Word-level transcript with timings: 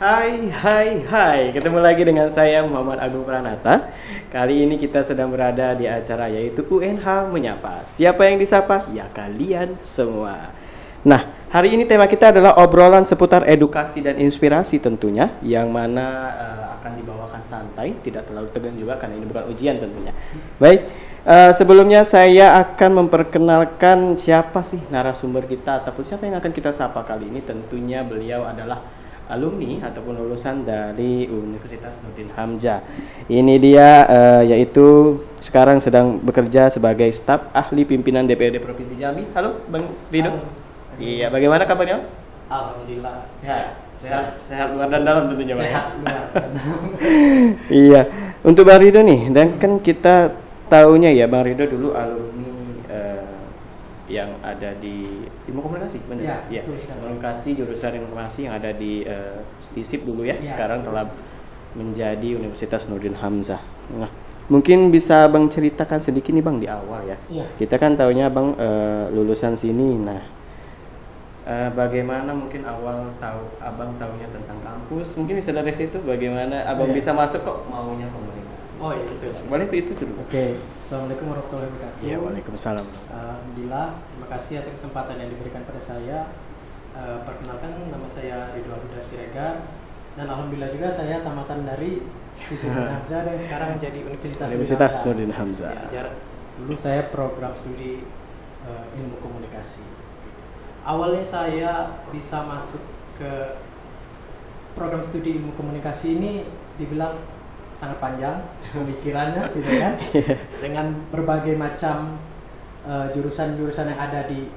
Hai, 0.00 0.48
hai, 0.48 1.04
hai. 1.04 1.40
Ketemu 1.52 1.76
lagi 1.76 2.00
dengan 2.00 2.24
saya 2.32 2.64
Muhammad 2.64 2.96
Agung 2.96 3.28
Pranata. 3.28 3.92
Kali 4.32 4.64
ini 4.64 4.80
kita 4.80 5.04
sedang 5.04 5.28
berada 5.28 5.76
di 5.76 5.84
acara 5.84 6.32
yaitu 6.32 6.64
UNH 6.64 7.28
Menyapa. 7.28 7.84
Siapa 7.84 8.24
yang 8.24 8.40
disapa? 8.40 8.88
Ya 8.88 9.12
kalian 9.12 9.76
semua. 9.76 10.56
Nah, 11.04 11.28
hari 11.52 11.76
ini 11.76 11.84
tema 11.84 12.08
kita 12.08 12.32
adalah 12.32 12.56
obrolan 12.64 13.04
seputar 13.04 13.44
edukasi 13.44 14.00
dan 14.00 14.16
inspirasi 14.16 14.80
tentunya, 14.80 15.36
yang 15.44 15.68
mana 15.68 16.06
uh, 16.40 16.66
akan 16.80 16.92
dibawakan 16.96 17.42
santai, 17.44 17.92
tidak 18.00 18.24
terlalu 18.24 18.48
tegang 18.48 18.78
juga 18.80 18.96
karena 18.96 19.20
ini 19.20 19.28
bukan 19.28 19.44
ujian 19.52 19.76
tentunya. 19.76 20.16
Baik, 20.56 20.88
uh, 21.28 21.52
sebelumnya 21.52 22.00
saya 22.08 22.56
akan 22.64 23.04
memperkenalkan 23.04 24.16
siapa 24.16 24.64
sih 24.64 24.80
narasumber 24.88 25.44
kita 25.44 25.84
ataupun 25.84 26.06
siapa 26.06 26.24
yang 26.24 26.40
akan 26.40 26.52
kita 26.54 26.72
sapa 26.72 27.04
kali 27.04 27.28
ini. 27.28 27.44
Tentunya 27.44 28.00
beliau 28.00 28.48
adalah 28.48 29.01
alumni 29.32 29.88
ataupun 29.88 30.12
lulusan 30.20 30.68
dari 30.68 31.24
Universitas 31.24 31.96
Nurdin 32.04 32.28
Hamzah. 32.36 32.84
Ini 33.32 33.54
dia 33.56 34.04
uh, 34.04 34.42
yaitu 34.44 35.18
sekarang 35.40 35.80
sedang 35.80 36.20
bekerja 36.20 36.68
sebagai 36.68 37.08
staf 37.16 37.48
ahli 37.56 37.88
pimpinan 37.88 38.28
DPRD 38.28 38.60
Provinsi 38.60 39.00
Jambi. 39.00 39.24
Halo, 39.32 39.64
Bang 39.72 39.88
Rido. 40.12 40.36
Iya, 41.00 41.32
bagaimana 41.32 41.64
kabarnya? 41.64 42.04
Alhamdulillah 42.52 43.32
sehat. 43.40 43.80
Sehat, 43.96 44.34
sehat 44.36 44.74
luar 44.76 44.90
dan 44.92 45.06
dalam 45.06 45.32
tentunya, 45.32 45.56
Bang. 45.56 45.64
ya? 45.64 45.72
Sehat 45.72 45.86
luar 45.96 46.22
dan 46.36 46.50
dalam. 46.52 46.82
iya. 47.88 48.02
Untuk 48.44 48.68
Bang 48.68 48.84
Rido 48.84 49.00
nih, 49.00 49.32
dan 49.32 49.56
kan 49.56 49.80
kita 49.80 50.36
tahunya 50.68 51.16
ya 51.16 51.24
Bang 51.28 51.48
Rido 51.48 51.64
dulu 51.64 51.96
alumni 51.96 52.31
yang 54.12 54.36
ada 54.44 54.76
di 54.76 55.24
ilmu 55.48 55.64
komunikasi, 55.64 56.04
benar? 56.04 56.44
Ya, 56.52 56.60
betul 56.60 56.76
sekali. 56.76 57.00
Komunikasi 57.00 57.48
jurusan 57.56 57.92
informasi 57.96 58.38
yang 58.44 58.54
ada 58.60 58.70
di 58.76 59.08
eh, 59.08 59.40
STISIP 59.64 60.04
dulu 60.04 60.28
ya. 60.28 60.36
Ya, 60.36 60.52
Sekarang 60.52 60.84
telah 60.84 61.08
menjadi 61.72 62.36
Universitas 62.36 62.84
Nurdin 62.84 63.16
Hamzah. 63.16 63.64
Nah, 63.96 64.12
mungkin 64.52 64.92
bisa 64.92 65.24
Bang 65.32 65.48
ceritakan 65.48 66.04
sedikit 66.04 66.36
nih 66.36 66.44
Bang 66.44 66.60
di 66.60 66.68
awal 66.68 67.08
ya. 67.08 67.16
Iya. 67.32 67.46
Kita 67.56 67.80
kan 67.80 67.96
tahunya 67.96 68.28
Bang 68.28 68.52
eh, 68.60 69.08
lulusan 69.08 69.56
sini. 69.56 69.96
Nah, 69.96 70.20
eh, 71.44 71.70
bagaimana 71.70 72.30
mungkin 72.30 72.62
awal 72.62 73.10
tahu 73.16 73.42
Abang 73.58 73.94
tahunya 73.96 74.28
tentang 74.28 74.58
kampus? 74.60 75.14
Mungkin 75.16 75.34
bisa 75.36 75.50
dari 75.50 75.70
situ 75.70 75.98
bagaimana 76.00 76.62
Abang 76.64 76.90
Iya. 76.90 76.96
bisa 76.98 77.10
masuk 77.12 77.42
kok 77.42 77.58
maunya 77.66 78.06
komunikasi. 78.08 78.74
Oh, 78.78 78.90
iya, 78.90 79.04
betul. 79.04 79.30
itu. 79.30 79.42
Boleh 79.46 79.64
itu 79.66 79.76
itu 79.78 79.92
dulu. 79.94 80.14
Oke, 80.20 80.58
Assalamualaikum 80.74 81.26
warahmatullahi 81.28 81.68
wabarakatuh. 81.70 82.02
Iya, 82.02 82.16
Waalaikumsalam. 82.18 82.86
Alhamdulillah, 83.08 83.86
terima 84.02 84.26
kasih 84.28 84.52
atas 84.58 84.72
kesempatan 84.74 85.14
yang 85.16 85.30
diberikan 85.30 85.62
pada 85.62 85.78
saya. 85.78 86.18
Eh, 86.92 87.18
perkenalkan 87.24 87.72
nama 87.88 88.04
saya 88.04 88.52
Ridwan 88.52 88.76
Huda 88.82 89.00
Siregar 89.00 89.64
dan 90.12 90.26
alhamdulillah 90.28 90.68
juga 90.68 90.92
saya 90.92 91.24
tamatan 91.24 91.64
dari 91.64 92.04
Stisi 92.32 92.68
Hamzah 92.72 93.24
dan 93.24 93.36
sekarang 93.36 93.76
menjadi 93.76 93.98
Universitas 94.02 94.48
Universitas 94.50 94.92
Hamzah. 94.92 95.04
Nurdin 95.06 95.32
Hamzah. 95.32 95.70
Ya, 95.72 95.84
jar- 95.88 96.16
dulu 96.52 96.76
saya 96.76 97.08
program 97.08 97.56
studi 97.56 98.04
eh, 98.62 98.84
ilmu 98.92 99.16
komunikasi. 99.20 99.80
Awalnya 100.82 101.22
saya 101.22 101.72
bisa 102.10 102.42
masuk 102.42 102.82
ke 103.18 103.32
program 104.74 105.04
studi 105.04 105.38
ilmu 105.38 105.54
komunikasi 105.54 106.18
ini 106.18 106.32
dibilang 106.80 107.14
sangat 107.72 108.00
panjang 108.00 108.36
pemikirannya 108.76 109.48
gitu 109.52 109.70
kan 109.80 109.94
dengan 110.64 110.86
berbagai 111.08 111.56
macam 111.56 112.18
eh, 112.84 113.06
jurusan-jurusan 113.14 113.94
yang 113.94 114.00
ada 114.00 114.26
di 114.28 114.48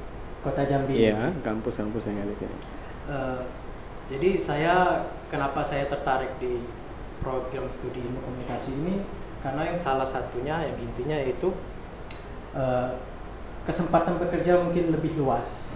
kota 0.43 0.61
Jambi. 0.65 1.09
Iya, 1.09 1.33
kampus-kampus 1.41 2.09
yang 2.09 2.21
ada 2.21 2.31
di 2.31 2.37
sini. 2.37 2.57
Eh, 3.05 3.41
jadi 4.05 4.29
saya 4.37 4.75
kenapa 5.33 5.65
saya 5.65 5.89
tertarik 5.89 6.37
di 6.37 6.61
program 7.25 7.65
studi 7.73 8.05
ilmu 8.05 8.21
komunikasi 8.21 8.77
ini 8.77 9.01
karena 9.41 9.73
yang 9.73 9.77
salah 9.77 10.05
satunya 10.05 10.61
yang 10.61 10.77
intinya 10.77 11.17
yaitu 11.17 11.49
eh, 12.53 12.89
kesempatan 13.65 14.21
bekerja 14.21 14.61
mungkin 14.61 14.93
lebih 14.93 15.17
luas. 15.17 15.73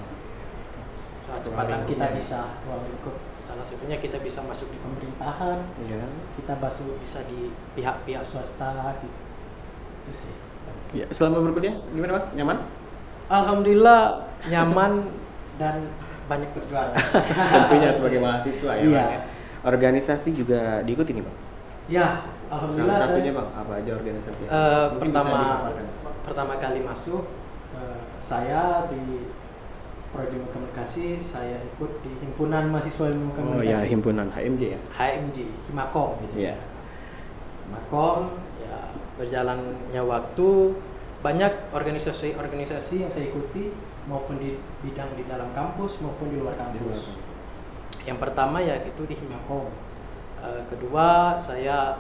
Kesempatan 1.36 1.80
kita 1.84 2.10
lingkupnya. 2.10 2.18
bisa 2.18 2.40
ruang 2.64 2.84
lingkup. 2.86 3.16
Salah 3.38 3.66
satunya 3.66 3.98
kita 3.98 4.18
bisa 4.20 4.40
masuk 4.42 4.68
di 4.70 4.78
pemerintahan, 4.78 5.60
Iya. 5.86 6.04
kita 6.36 6.54
masuk 6.58 6.98
bisa 6.98 7.22
di 7.26 7.52
pihak-pihak 7.74 8.24
swasta 8.24 8.96
gitu. 9.00 9.20
Itu 10.06 10.14
sih. 10.14 10.34
Ya, 10.94 11.06
selama 11.14 11.46
berkuliah 11.46 11.78
gimana 11.94 12.18
Bang? 12.18 12.26
Nyaman? 12.34 12.58
Alhamdulillah 13.30 14.02
nyaman 14.50 14.92
dan 15.62 15.86
banyak 16.26 16.50
perjuangan. 16.54 16.98
Tentunya 17.54 17.90
sebagai 17.94 18.20
mahasiswa 18.22 18.72
ya, 18.76 18.84
Iya. 18.86 19.04
Ya. 19.06 19.20
Organisasi 19.60 20.34
juga 20.34 20.82
diikuti 20.82 21.14
nih, 21.14 21.24
Bang. 21.26 21.38
Ya, 21.90 22.22
alhamdulillah 22.48 22.96
Salah 22.96 23.10
satunya, 23.18 23.32
saya, 23.34 23.38
Bang, 23.42 23.50
apa 23.54 23.72
aja 23.82 23.92
organisasi? 23.94 24.44
Mungkin 24.46 25.10
bisa 25.10 25.22
pertama 25.26 25.42
pertama 26.22 26.54
kali 26.58 26.80
masuk 26.82 27.26
eh, 27.74 28.00
saya 28.22 28.86
di 28.90 29.26
program 30.10 30.42
komunikasi 30.50 31.22
saya 31.22 31.62
ikut 31.76 32.02
di 32.02 32.12
himpunan 32.22 32.70
mahasiswa 32.74 33.14
ilmu 33.14 33.30
Oh 33.30 33.34
ya, 33.34 33.78
komunikasi 33.78 33.88
himpunan 33.94 34.28
HMJ 34.34 34.62
ya. 34.74 34.80
HMJ 34.98 35.38
Himakom 35.70 36.10
gitu 36.26 36.36
Iya. 36.50 36.56
Himakom 37.70 38.34
ya 38.58 38.78
berjalannya 39.22 40.02
waktu 40.02 40.48
banyak 41.20 41.52
organisasi-organisasi 41.76 43.04
yang 43.04 43.12
saya 43.12 43.28
ikuti 43.28 43.76
maupun 44.08 44.40
di 44.40 44.56
bidang 44.82 45.12
di 45.20 45.28
dalam 45.28 45.52
kampus 45.52 46.00
maupun 46.00 46.32
di 46.32 46.40
luar 46.40 46.56
Di 46.56 46.80
luar 46.80 46.96
kampus. 46.96 47.00
Yang 48.08 48.18
pertama 48.24 48.58
ya 48.64 48.80
itu 48.82 49.04
di 49.06 49.14
Himakom. 49.14 49.68
Eh, 50.40 50.62
kedua 50.72 51.36
saya 51.38 52.00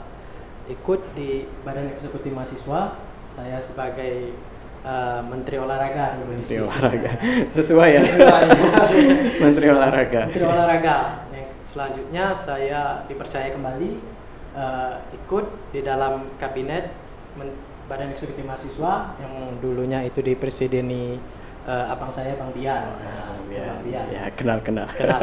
ikut 0.71 1.01
di 1.13 1.43
Badan 1.67 1.91
Eksekutif 1.91 2.31
Mahasiswa. 2.31 2.95
Saya 3.29 3.59
sebagai 3.61 4.33
eh, 4.81 5.21
Menteri 5.23 5.57
Olahraga 5.57 6.15
dulu 6.15 6.33
Menteri 6.33 6.57
olahraga. 6.59 7.11
Sesuai 7.47 7.89
ya. 7.91 8.01
Sesuai. 8.03 8.43
Menteri 9.43 9.67
olahraga. 9.67 10.21
Menteri 10.27 10.45
Olahraga. 10.45 10.97
Yang 11.29 11.47
selanjutnya 11.63 12.25
saya 12.31 12.81
dipercaya 13.05 13.51
kembali 13.51 13.91
eh, 14.53 14.93
ikut 15.15 15.45
di 15.69 15.81
dalam 15.81 16.31
kabinet 16.35 16.91
Men- 17.35 17.67
Badan 17.85 18.13
Eksekutif 18.13 18.45
Mahasiswa 18.45 19.17
yang 19.17 19.33
dulunya 19.57 20.05
itu 20.05 20.21
dipresideni 20.21 21.17
eh, 21.65 21.85
abang 21.89 22.09
saya 22.09 22.37
Bang 22.37 22.53
Dian. 22.53 22.85
Nah, 22.95 23.33
itu 23.41 23.57
Ya, 23.57 23.65
Bang 23.65 23.81
Dian. 23.81 24.05
ya, 24.07 24.23
kenal 24.37 24.59
kenal. 24.61 24.85
kenal. 24.93 25.17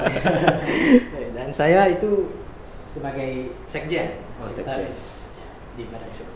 Dan 1.38 1.48
saya 1.48 1.86
itu 1.86 2.26
sebagai 2.60 3.54
sekjen, 3.64 4.18
Oh, 4.36 4.44
sekretaris 4.44 5.30
di 5.78 5.86
Badan 5.86 6.10
Eksekutif. 6.10 6.35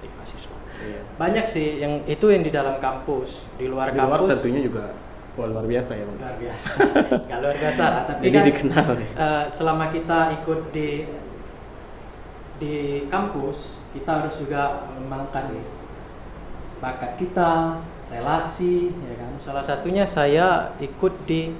Iya. 0.81 1.01
Banyak 1.21 1.47
sih 1.47 1.81
yang 1.85 2.01
itu 2.09 2.27
yang 2.33 2.43
di 2.45 2.53
dalam 2.53 2.81
kampus, 2.81 3.45
di 3.61 3.69
luar 3.69 3.93
Di 3.93 4.01
luar 4.01 4.21
kampus 4.21 4.41
tentunya 4.41 4.61
juga 4.65 4.97
wah, 5.37 5.47
luar 5.47 5.65
biasa 5.69 5.91
ya, 5.97 6.05
Bang. 6.05 6.19
luar 6.21 6.37
biasa. 6.37 6.71
Gak 7.31 7.39
luar 7.41 7.57
biasa 7.57 7.83
lah, 7.87 8.03
tapi 8.09 8.21
Jadi 8.29 8.35
kan 8.37 8.45
dikenal 8.49 8.89
nih. 8.99 9.11
eh, 9.15 9.45
selama 9.49 9.85
kita 9.93 10.19
ikut 10.43 10.61
di 10.73 10.91
di 12.61 12.77
kampus, 13.09 13.81
kita 13.97 14.11
harus 14.21 14.37
juga 14.37 14.85
mengembangkan 14.93 15.57
bakat 16.81 17.17
kita, 17.17 17.81
relasi, 18.13 18.93
ya 18.93 19.15
kan. 19.17 19.33
Salah 19.41 19.65
satunya 19.65 20.05
saya 20.05 20.77
ikut 20.81 21.15
di 21.25 21.57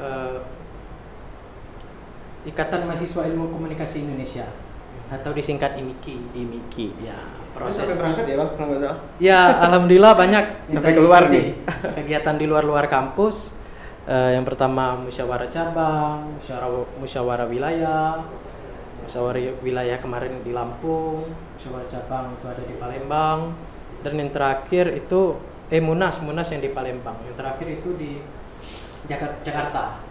eh, 0.00 0.38
Ikatan 2.46 2.86
Mahasiswa 2.86 3.26
Ilmu 3.26 3.50
Komunikasi 3.50 4.06
Indonesia 4.06 4.46
atau 5.06 5.30
disingkat 5.30 5.76
IMIKI. 5.76 6.16
Imiki. 6.34 6.92
Ya, 7.00 7.16
Proses 7.52 7.88
proses. 7.88 7.96
berangkat 7.96 8.24
ya, 8.26 8.36
Bang, 8.36 8.50
kalau 8.54 8.66
nggak 8.68 8.80
salah. 8.82 8.98
Ya, 9.16 9.40
alhamdulillah 9.62 10.12
banyak 10.12 10.44
Sampai 10.74 10.92
keluar 10.92 11.28
nih. 11.28 11.56
Kegiatan 11.96 12.36
di 12.36 12.44
luar-luar 12.44 12.86
kampus. 12.86 13.56
Eh, 14.06 14.38
yang 14.38 14.46
pertama 14.46 14.94
musyawarah 14.96 15.50
cabang, 15.50 16.38
musyawarah, 16.38 16.70
musyawarah 16.96 17.46
wilayah, 17.50 18.22
musyawarah 19.02 19.58
wilayah 19.60 19.98
kemarin 19.98 20.46
di 20.46 20.54
Lampung, 20.54 21.26
musyawarah 21.58 21.88
cabang 21.90 22.30
itu 22.38 22.46
ada 22.46 22.62
di 22.62 22.74
Palembang, 22.78 23.50
dan 24.06 24.14
yang 24.14 24.30
terakhir 24.30 24.94
itu 24.94 25.34
eh 25.66 25.82
Munas, 25.82 26.22
Munas 26.22 26.46
yang 26.54 26.62
di 26.62 26.70
Palembang. 26.70 27.18
Yang 27.26 27.34
terakhir 27.34 27.66
itu 27.66 27.98
di 27.98 28.22
Jakar- 29.10 29.42
Jakarta. 29.42 30.05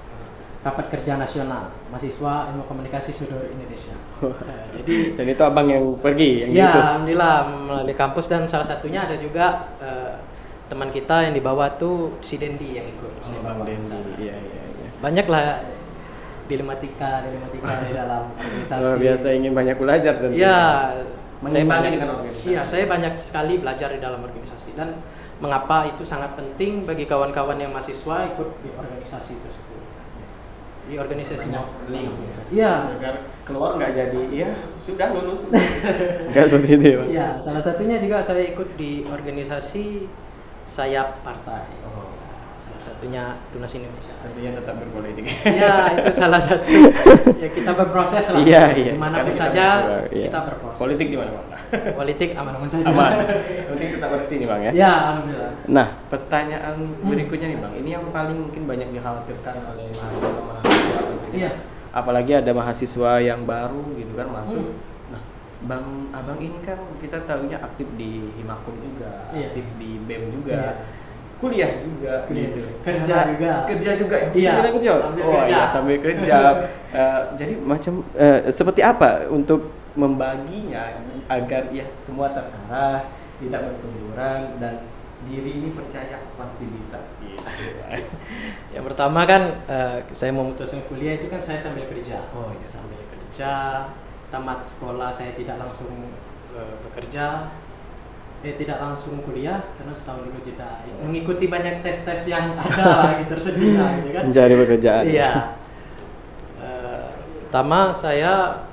Rapat 0.65 0.89
Kerja 0.89 1.13
Nasional 1.13 1.69
Mahasiswa 1.93 2.49
Ilmu 2.49 2.65
Komunikasi 2.65 3.13
Seluruh 3.13 3.45
Indonesia. 3.53 3.93
Eh, 4.25 4.81
jadi 4.81 4.95
Dan 5.13 5.25
itu 5.29 5.43
abang 5.45 5.69
yang 5.69 5.85
pergi, 6.01 6.41
yang 6.41 6.49
ya, 6.49 6.73
diutus. 6.73 6.85
alhamdulillah 6.89 7.35
melalui 7.69 7.93
kampus 7.93 8.25
dan 8.33 8.49
salah 8.49 8.65
satunya 8.65 9.05
ada 9.05 9.13
juga 9.21 9.77
eh, 9.77 10.17
teman 10.65 10.89
kita 10.89 11.29
yang 11.29 11.37
dibawa 11.37 11.69
tuh 11.77 12.17
si 12.25 12.41
Dendi 12.41 12.81
yang 12.81 12.89
ikut. 12.89 13.13
Oh, 13.13 13.45
Bang 13.45 13.61
Dendi. 13.61 13.93
Iya, 14.17 14.33
iya, 14.41 14.63
iya. 14.65 14.89
Banyak 15.05 15.25
lah 15.29 15.61
dilematika, 16.49 17.21
dilematika 17.29 17.73
di 17.85 17.93
dalam 18.01 18.33
organisasi. 18.33 18.81
Luar 18.81 18.97
biasa 18.97 19.27
ingin 19.37 19.53
banyak 19.53 19.77
belajar 19.77 20.13
tentunya. 20.17 20.49
Ya, 20.49 20.59
saya 21.45 21.65
banyak 21.69 21.91
dengan 21.93 22.09
organisasi. 22.17 22.47
Iya, 22.49 22.61
saya 22.65 22.85
banyak 22.89 23.13
sekali 23.21 23.61
belajar 23.61 23.93
di 23.93 24.01
dalam 24.01 24.17
organisasi 24.25 24.73
dan 24.73 24.97
mengapa 25.37 25.85
itu 25.85 26.01
sangat 26.01 26.33
penting 26.33 26.89
bagi 26.89 27.05
kawan-kawan 27.05 27.61
yang 27.61 27.69
mahasiswa 27.69 28.33
ikut 28.33 28.49
di 28.65 28.69
organisasi 28.73 29.37
tersebut. 29.45 29.74
Di 30.85 30.95
organisasinya. 30.95 31.61
Iya. 32.47 32.93
agar 32.93 33.13
keluar 33.41 33.73
nggak 33.75 33.91
jadi 33.91 34.21
ya 34.31 34.49
sudah 34.79 35.07
lulus 35.11 35.45
nggak 36.29 36.45
seperti 36.45 36.69
itu 36.71 36.85
ya 36.85 36.95
Bang? 36.95 37.07
Iya, 37.07 37.27
salah 37.39 37.59
satunya 37.59 37.97
juga 37.97 38.17
saya 38.19 38.41
ikut 38.43 38.73
di 38.73 39.01
organisasi 39.03 40.05
sayap 40.63 41.21
partai. 41.21 41.65
Oh. 41.85 42.13
Salah 42.55 42.81
satunya 42.83 43.23
Tunas 43.49 43.69
Indonesia. 43.71 44.09
tentunya 44.19 44.49
tetap 44.51 44.73
berpolitik 44.75 45.25
Ya, 45.43 45.85
itu 45.95 46.09
salah 46.11 46.37
satu. 46.37 46.65
Ya 47.35 47.49
kita 47.51 47.71
berproses 47.71 48.25
lah. 48.27 48.41
iya 48.41 48.73
iya 48.73 48.93
Di 48.93 48.97
mana 48.97 49.21
pun 49.21 49.29
Karena 49.29 49.37
saja 49.37 49.65
kita, 49.75 49.97
iya. 50.09 50.25
kita 50.25 50.39
berproses. 50.41 50.79
politik 50.79 51.07
di 51.07 51.17
mana 51.19 51.29
bang 51.31 51.47
Politik 51.99 52.29
aman-aman 52.33 52.65
saja. 52.65 52.85
aman 52.87 53.11
penting 53.69 53.89
tetap 53.91 54.09
bersih 54.11 54.35
nih 54.39 54.47
bang 54.47 54.61
ya 54.63 54.71
Ya, 54.75 54.91
alhamdulillah. 55.11 55.53
Nah, 55.67 55.87
pertanyaan 56.07 56.75
berikutnya 57.03 57.47
nih 57.47 57.59
Bang, 57.59 57.73
ini 57.75 57.89
yang 57.91 58.05
paling 58.09 58.37
mungkin 58.39 58.63
banyak 58.65 58.87
dikhawatirkan 58.91 59.55
oleh 59.67 59.85
mahasiswa-mahasiswa. 59.91 60.64
Iya. 61.35 61.51
Apalagi 61.95 62.31
ada 62.35 62.51
mahasiswa 62.51 63.11
yang 63.23 63.47
baru 63.47 63.83
gitu 63.95 64.13
kan 64.15 64.27
masuk. 64.31 64.65
Hmm. 64.65 65.15
Nah, 65.15 65.21
Bang 65.65 65.85
Abang 66.11 66.39
ini 66.39 66.59
kan 66.59 66.79
kita 66.99 67.23
tahunya 67.23 67.57
aktif 67.59 67.87
di 67.95 68.31
Himakum 68.35 68.75
juga, 68.79 69.27
Iya. 69.31 69.51
aktif 69.51 69.65
di 69.79 69.89
BEM 70.03 70.23
juga. 70.31 70.55
Iya. 70.55 70.73
Kuliah 71.35 71.71
juga 71.77 72.23
Kuliah. 72.31 72.47
gitu. 72.47 72.61
Kerja 72.79 73.17
juga. 73.35 73.51
Kerja 73.67 73.91
juga. 73.99 74.15
Iya, 74.31 74.51
Sambil 74.55 74.71
kerja. 74.79 74.91
sambil 74.95 75.23
oh, 75.23 75.31
kerja. 75.35 75.51
Iya, 75.51 75.63
sambil 75.67 75.97
kerja. 75.99 76.37
Eh, 76.95 77.21
jadi 77.35 77.53
macam 77.59 78.07
eh, 78.15 78.47
seperti 78.55 78.79
apa 78.79 79.27
untuk 79.27 79.67
membaginya 79.99 80.95
agar 81.27 81.67
ya 81.67 81.83
semua 81.99 82.31
terarah, 82.31 83.03
tidak 83.35 83.67
bertumburan 83.67 84.55
dan 84.63 84.79
diri 85.25 85.51
ini 85.59 85.69
percaya 85.73 86.21
aku 86.21 86.37
pasti 86.37 86.63
bisa 86.69 87.01
gitu. 87.19 87.41
Yang 88.77 88.83
pertama 88.93 89.25
kan 89.25 89.65
eh, 89.65 89.99
saya 90.13 90.31
memutuskan 90.31 90.85
kuliah 90.85 91.17
itu 91.17 91.27
kan 91.27 91.41
saya 91.41 91.57
sambil 91.57 91.89
kerja. 91.89 92.29
Oh, 92.31 92.53
iya. 92.53 92.65
Sambil 92.65 93.01
kerja, 93.09 93.51
tamat 94.29 94.61
sekolah 94.61 95.09
saya 95.09 95.33
tidak 95.33 95.57
langsung 95.57 96.13
eh, 96.53 96.75
bekerja. 96.85 97.49
Eh 98.45 98.53
tidak 98.53 98.77
langsung 98.77 99.17
kuliah 99.25 99.57
karena 99.73 99.93
setahun 99.97 100.29
dulu 100.29 100.39
jeda. 100.45 100.85
Mengikuti 101.01 101.49
banyak 101.49 101.81
tes-tes 101.81 102.29
yang 102.29 102.53
ada 102.53 103.09
lagi 103.17 103.25
tersedia 103.31 103.97
gitu 104.01 104.09
kan. 104.13 104.23
Mencari 104.29 104.53
pekerjaan. 104.53 105.03
Iya. 105.09 105.31
Eh, 106.61 107.09
pertama 107.49 107.89
saya 107.89 108.63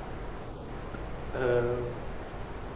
eh, 1.33 1.81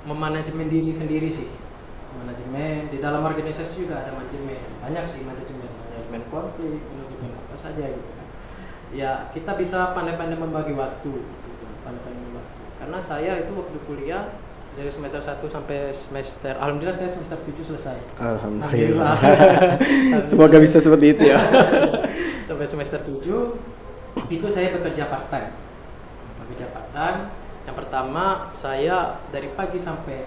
memanajemen 0.10 0.66
diri 0.66 0.90
sendiri 0.90 1.30
sih. 1.30 1.67
Manajemen 2.16 2.88
di 2.88 2.98
dalam 3.04 3.26
organisasi 3.26 3.84
juga 3.84 4.04
ada 4.06 4.16
manajemen. 4.16 4.62
Banyak 4.80 5.04
sih 5.06 5.28
manajemen, 5.28 5.68
manajemen 5.68 6.22
konflik, 6.32 6.80
manajemen 6.80 7.32
apa 7.36 7.56
saja 7.60 7.84
gitu 7.84 8.10
kan. 8.16 8.28
Ya 8.96 9.12
kita 9.36 9.58
bisa 9.60 9.92
pandai-pandai 9.92 10.40
membagi 10.40 10.72
waktu, 10.72 11.14
gitu. 11.20 11.66
pandai-pandai 11.84 12.22
membagi 12.24 12.40
waktu. 12.40 12.64
Karena 12.80 12.98
saya 13.04 13.32
itu 13.42 13.52
waktu 13.54 13.78
kuliah 13.84 14.24
dari 14.78 14.94
semester 14.94 15.18
1 15.20 15.42
sampai 15.50 15.90
semester 15.90 16.54
alhamdulillah 16.54 16.96
saya 16.96 17.10
semester 17.12 17.38
7 17.44 17.76
selesai. 17.76 17.98
Alhamdulillah. 18.22 19.18
Semoga 20.30 20.58
bisa 20.62 20.78
seperti 20.78 21.18
itu 21.18 21.24
ya. 21.34 21.40
sampai 22.48 22.64
semester 22.64 23.04
7 23.04 24.32
itu 24.32 24.48
saya 24.48 24.72
bekerja 24.72 25.12
part 25.12 25.28
time 25.28 25.52
bekerja 26.42 26.66
part 26.72 26.90
time 26.96 27.20
yang 27.68 27.76
pertama 27.76 28.48
saya 28.56 29.20
dari 29.30 29.52
pagi 29.52 29.76
sampai 29.76 30.26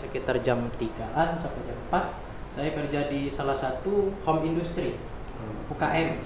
sekitar 0.00 0.40
jam 0.40 0.64
3an 0.72 1.36
sampai 1.36 1.60
jam 1.62 1.76
4 1.92 2.00
saya 2.48 2.72
kerja 2.72 3.06
di 3.06 3.28
salah 3.28 3.54
satu 3.54 4.16
home 4.18 4.42
industry 4.46 4.96
UKM 5.68 6.18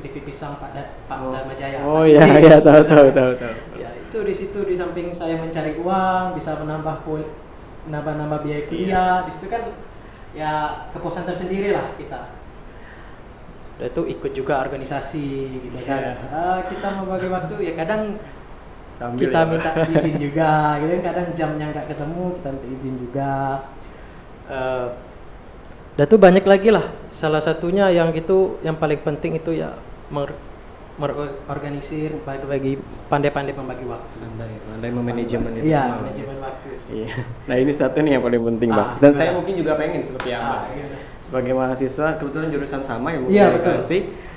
keripik 0.00 0.24
pisang 0.24 0.56
Pak 0.56 0.72
Da- 0.72 0.92
Pak 1.04 1.18
Oh. 1.20 1.28
Dharma 1.30 1.52
Jaya 1.52 1.78
Oh 1.80 2.02
iya 2.02 2.24
iya 2.40 2.56
tahu 2.58 2.80
tahu 2.82 3.12
tahu 3.12 3.30
tahu. 3.36 3.54
ya 3.76 3.92
itu 3.94 4.18
di 4.18 4.32
situ 4.32 4.58
di 4.64 4.72
samping 4.72 5.12
saya 5.12 5.36
mencari 5.36 5.76
uang 5.76 6.32
bisa 6.32 6.56
menambah 6.56 7.04
pul 7.04 7.20
nambah 7.86 8.16
nambah 8.16 8.40
biaya 8.40 8.64
kuliah. 8.64 9.22
Di 9.22 9.30
situ 9.30 9.46
kan 9.46 9.60
ya 10.32 10.52
kepuasan 10.90 11.24
tersendiri 11.24 11.70
lah 11.70 11.92
kita. 11.94 12.32
Itu 13.78 14.04
ikut 14.04 14.32
juga 14.32 14.60
organisasi 14.60 15.26
gitu 15.62 15.78
kan. 15.84 16.00
Iya. 16.00 16.12
Ah, 16.28 16.58
kita 16.64 16.88
membagi 16.98 17.28
waktu 17.28 17.54
ya 17.62 17.72
kadang 17.74 18.16
Sambil 18.90 19.22
kita 19.24 19.38
ya, 19.38 19.46
minta 19.46 19.70
izin 19.94 20.14
juga 20.16 20.50
gitu 20.76 20.90
kan 20.92 21.02
kadang 21.06 21.26
jamnya 21.32 21.66
nggak 21.70 21.86
ketemu 21.88 22.22
kita 22.36 22.48
minta 22.50 22.66
izin 22.70 22.94
juga 22.98 23.32
Eh, 24.46 24.88
dan 25.94 26.04
tuh 26.04 26.18
banyak 26.18 26.42
lagi 26.42 26.68
lah 26.68 26.82
salah 27.08 27.38
satunya 27.38 27.86
yang 27.86 28.10
itu 28.10 28.58
yang 28.60 28.74
paling 28.74 28.98
penting 28.98 29.36
itu 29.36 29.54
ya 29.54 29.78
mer- 30.10 30.34
merorganisir 30.98 32.12
bagi-bagi 32.20 32.76
pandai-pandai 33.06 33.54
membagi 33.54 33.86
waktu 33.86 34.16
Pandai, 34.18 34.52
pandai 34.60 34.90
memanajemen 34.90 35.50
itu 35.54 35.64
iya 35.66 35.86
semua. 35.86 35.96
manajemen 36.02 36.36
waktu 36.40 36.68
sih 36.74 36.88
Iya. 37.00 37.14
Nah 37.46 37.56
ini 37.56 37.72
satu 37.72 37.98
nih 38.00 38.12
yang 38.12 38.24
paling 38.24 38.42
penting 38.44 38.68
bang. 38.68 38.84
Ah, 38.84 38.98
Dan 38.98 39.10
saya 39.14 39.30
mungkin 39.32 39.54
juga 39.54 39.72
pengen 39.74 40.00
seperti 40.00 40.28
abang. 40.30 40.60
Ah, 40.60 40.68
gimana? 40.68 40.96
Sebagai 41.16 41.52
mahasiswa 41.54 42.06
kebetulan 42.16 42.48
jurusan 42.50 42.82
sama 42.82 43.08
yang 43.10 43.22
Iya, 43.24 43.46
betul. 43.54 43.76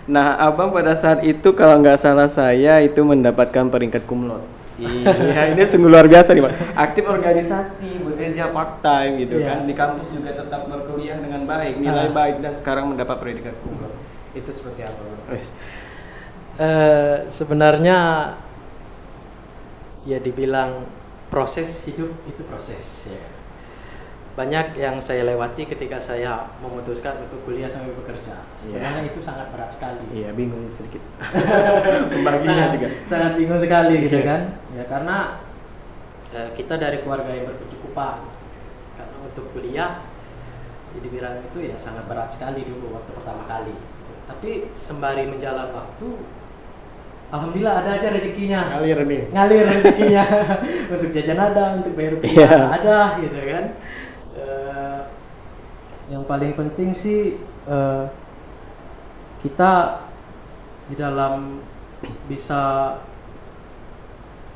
Nah 0.04 0.36
abang 0.36 0.76
pada 0.76 0.92
saat 0.94 1.24
itu 1.24 1.56
kalau 1.56 1.80
nggak 1.80 1.96
salah 1.96 2.28
saya 2.28 2.84
itu 2.84 3.00
mendapatkan 3.02 3.72
peringkat 3.72 4.04
kumlot. 4.04 4.44
Iya, 4.74 5.48
ini 5.54 5.64
sungguh 5.64 5.88
luar 5.88 6.10
biasa 6.10 6.34
nih 6.34 6.44
bang. 6.44 6.56
Aktif 6.74 7.06
organisasi, 7.06 8.04
bekerja 8.04 8.50
part 8.50 8.82
time 8.82 9.22
gitu 9.22 9.38
Iya. 9.40 9.48
kan. 9.48 9.58
Di 9.70 9.74
kampus 9.74 10.10
juga 10.10 10.34
tetap 10.34 10.66
berkuliah 10.66 11.22
dengan 11.22 11.46
baik, 11.46 11.78
nilai 11.78 12.10
Ah. 12.10 12.12
baik 12.12 12.36
dan 12.42 12.52
sekarang 12.52 12.90
mendapat 12.90 13.16
peringkat 13.22 13.54
kumlot. 13.62 13.94
Itu 14.34 14.50
seperti 14.50 14.82
apa 14.82 14.98
bang? 14.98 15.22
Wes. 15.30 15.50
Eh, 16.54 17.18
sebenarnya 17.30 17.98
ya 20.04 20.18
dibilang 20.20 20.84
proses 21.30 21.86
hidup 21.88 22.12
itu 22.28 22.42
proses 22.44 23.08
ya. 23.08 23.24
Banyak 24.34 24.74
yang 24.76 24.98
saya 24.98 25.22
lewati 25.24 25.62
ketika 25.64 26.02
saya 26.02 26.50
memutuskan 26.58 27.22
untuk 27.22 27.46
kuliah 27.46 27.70
sambil 27.70 27.94
bekerja. 27.94 28.34
Sebenarnya 28.56 29.06
itu 29.06 29.22
sangat 29.22 29.54
berat 29.54 29.70
sekali. 29.70 30.02
Iya 30.10 30.34
bingung 30.34 30.66
sedikit. 30.68 31.06
Membaginya 32.14 32.66
juga. 32.68 32.90
sangat 33.04 33.38
bingung 33.38 33.58
sekali 33.58 34.02
gitu 34.02 34.18
Iya. 34.18 34.26
kan. 34.26 34.42
Ya 34.74 34.84
karena 34.86 35.18
eh, 36.32 36.50
kita 36.52 36.76
dari 36.76 36.98
keluarga 37.00 37.30
yang 37.30 37.46
berkecukupan. 37.46 38.26
Karena 38.94 39.16
untuk 39.22 39.54
kuliah 39.54 40.02
ya 40.90 41.00
dibilang 41.00 41.38
itu 41.40 41.58
ya 41.64 41.78
sangat 41.78 42.06
berat 42.06 42.30
sekali 42.30 42.66
dulu 42.66 42.90
waktu 42.92 43.14
pertama 43.14 43.46
kali. 43.46 43.74
gitu. 43.78 44.12
Tapi 44.26 44.50
sembari 44.72 45.30
menjalan 45.30 45.70
waktu 45.70 46.10
Alhamdulillah 47.30 47.82
ada 47.82 47.98
aja 47.98 48.14
rezekinya 48.14 48.78
Ngalir 48.78 49.10
nih. 49.10 49.22
ngalir 49.34 49.66
rezekinya 49.66 50.22
untuk 50.94 51.10
jajan 51.10 51.40
ada 51.42 51.82
untuk 51.82 51.98
bayar 51.98 52.14
rupiah 52.14 52.46
Iya. 52.46 52.62
ada 52.70 52.98
gitu 53.18 53.40
kan 53.42 53.64
Eh, 54.34 55.00
yang 56.10 56.26
paling 56.26 56.58
penting 56.58 56.90
sih 56.90 57.38
eh, 57.70 58.06
kita 59.46 60.02
di 60.90 60.98
dalam 60.98 61.62
bisa 62.26 62.98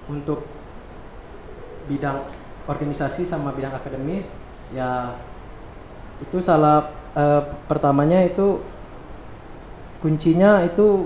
untuk 0.10 0.50
bidang 1.86 2.26
organisasi 2.66 3.24
sama 3.24 3.54
bidang 3.54 3.78
akademis 3.78 4.28
ya 4.74 5.14
itu 6.26 6.42
salah 6.42 6.90
eh, 7.14 7.46
pertamanya 7.70 8.26
itu 8.26 8.66
kuncinya 10.02 10.66
itu 10.66 11.06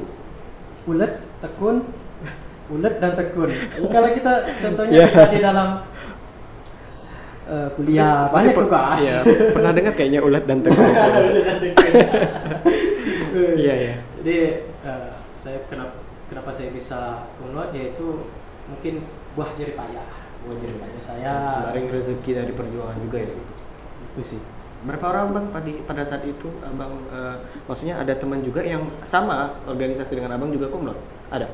ulet 0.87 1.19
tekun 1.43 1.83
ulet 2.73 3.03
dan 3.03 3.19
tekun 3.19 3.51
kalau 3.91 4.09
kita 4.15 4.33
contohnya 4.63 4.95
Yeah. 4.95 5.11
kita 5.11 5.27
di 5.27 5.39
dalam 5.43 5.90
eh, 7.51 7.67
kuliah 7.75 8.23
Seperti- 8.23 8.31
banyak 8.31 8.53
seperti 8.53 8.65
tugas 8.65 8.99
Iya, 9.01 9.17
pernah 9.51 9.71
dengar 9.71 9.93
kayaknya 9.93 10.19
ulat 10.21 10.43
dan 10.45 10.57
dan 10.65 11.57
tekun. 11.59 11.93
Iya, 13.55 13.73
iya. 13.75 13.95
jadi 14.19 14.37
eh, 14.81 15.09
saya 15.33 15.57
kenapa 15.67 15.95
kenapa 16.27 16.49
saya 16.49 16.69
bisa 16.69 16.99
kumlot 17.35 17.71
yaitu 17.71 18.23
mungkin 18.65 19.03
buah 19.33 19.51
jerih 19.55 19.73
payah 19.73 20.05
buah 20.41 20.55
jerih 20.57 20.77
payah 20.77 21.01
saya 21.01 21.31
Sembari 21.47 21.87
rezeki 21.87 22.31
dari 22.33 22.51
perjuangan 22.51 22.97
juga 22.97 23.17
ya. 23.19 23.31
itu 24.07 24.23
sih 24.25 24.41
Berapa 24.81 25.05
orang 25.07 25.29
bang 25.29 25.45
pada 25.53 25.69
pada 25.85 26.03
saat 26.03 26.25
itu 26.25 26.49
abang 26.61 27.05
eh, 27.07 27.35
maksudnya 27.63 27.95
ada 27.95 28.13
teman 28.13 28.41
juga 28.41 28.59
yang 28.61 28.81
sama 29.05 29.53
organisasi 29.63 30.17
dengan 30.17 30.33
abang 30.33 30.49
juga 30.49 30.67
kumlot? 30.67 30.97
Ada? 31.29 31.47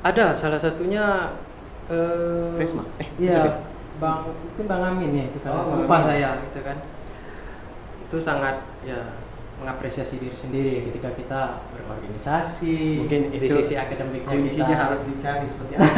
ada 0.00 0.32
salah 0.32 0.56
satunya 0.56 1.34
eh 1.86 2.56
Risma? 2.56 2.82
Eh, 2.96 3.08
iya 3.20 3.36
ya? 3.36 3.52
Bang 3.96 4.18
mungkin 4.26 4.64
bang 4.66 4.82
Amin 4.84 5.10
ya 5.12 5.24
itu 5.26 5.38
kan 5.40 5.50
Oh, 5.52 5.82
lupa 5.82 5.96
Amin. 5.98 6.06
saya 6.06 6.28
gitu 6.42 6.60
kan 6.60 6.76
itu 8.06 8.16
sangat 8.16 8.56
ya 8.82 9.00
mengapresiasi 9.56 10.20
diri 10.20 10.36
sendiri 10.36 10.84
ketika 10.92 11.16
kita 11.16 11.40
berorganisasi 11.72 13.00
Mungkin 13.00 13.32
di 13.32 13.40
itu 13.40 13.56
sisi 13.56 13.72
akademiknya 13.72 14.28
Kuncinya 14.28 14.68
kita 14.68 14.76
harus 14.84 15.00
dicari 15.00 15.46
seperti 15.48 15.72
apa? 15.74 15.88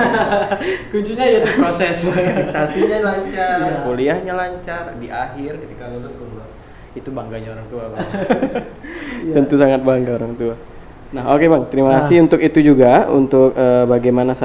kuncinya 0.95 1.25
yaitu 1.27 1.51
proses 1.59 1.97
Organisasinya 2.07 2.99
lancar, 3.03 3.59
Iya. 3.67 3.79
kuliahnya 3.83 4.35
lancar, 4.39 4.95
di 5.03 5.11
akhir 5.11 5.59
ketika 5.59 5.91
lulus 5.91 6.15
kumlot. 6.15 6.47
Itu 6.95 7.11
bangganya 7.11 7.59
orang 7.59 7.67
tua 7.67 7.85
bang. 7.91 8.07
Iya. 9.27 9.35
Tentu 9.43 9.59
sangat 9.59 9.83
bangga 9.83 10.15
orang 10.15 10.39
tua. 10.39 10.55
Nah, 11.09 11.25
oke 11.33 11.47
Bang, 11.49 11.65
terima 11.73 11.89
Nah. 11.89 12.05
kasih 12.05 12.21
untuk 12.21 12.37
itu 12.39 12.61
juga 12.61 13.09
untuk 13.09 13.57
eh, 13.57 13.85
bagaimana 13.85 14.37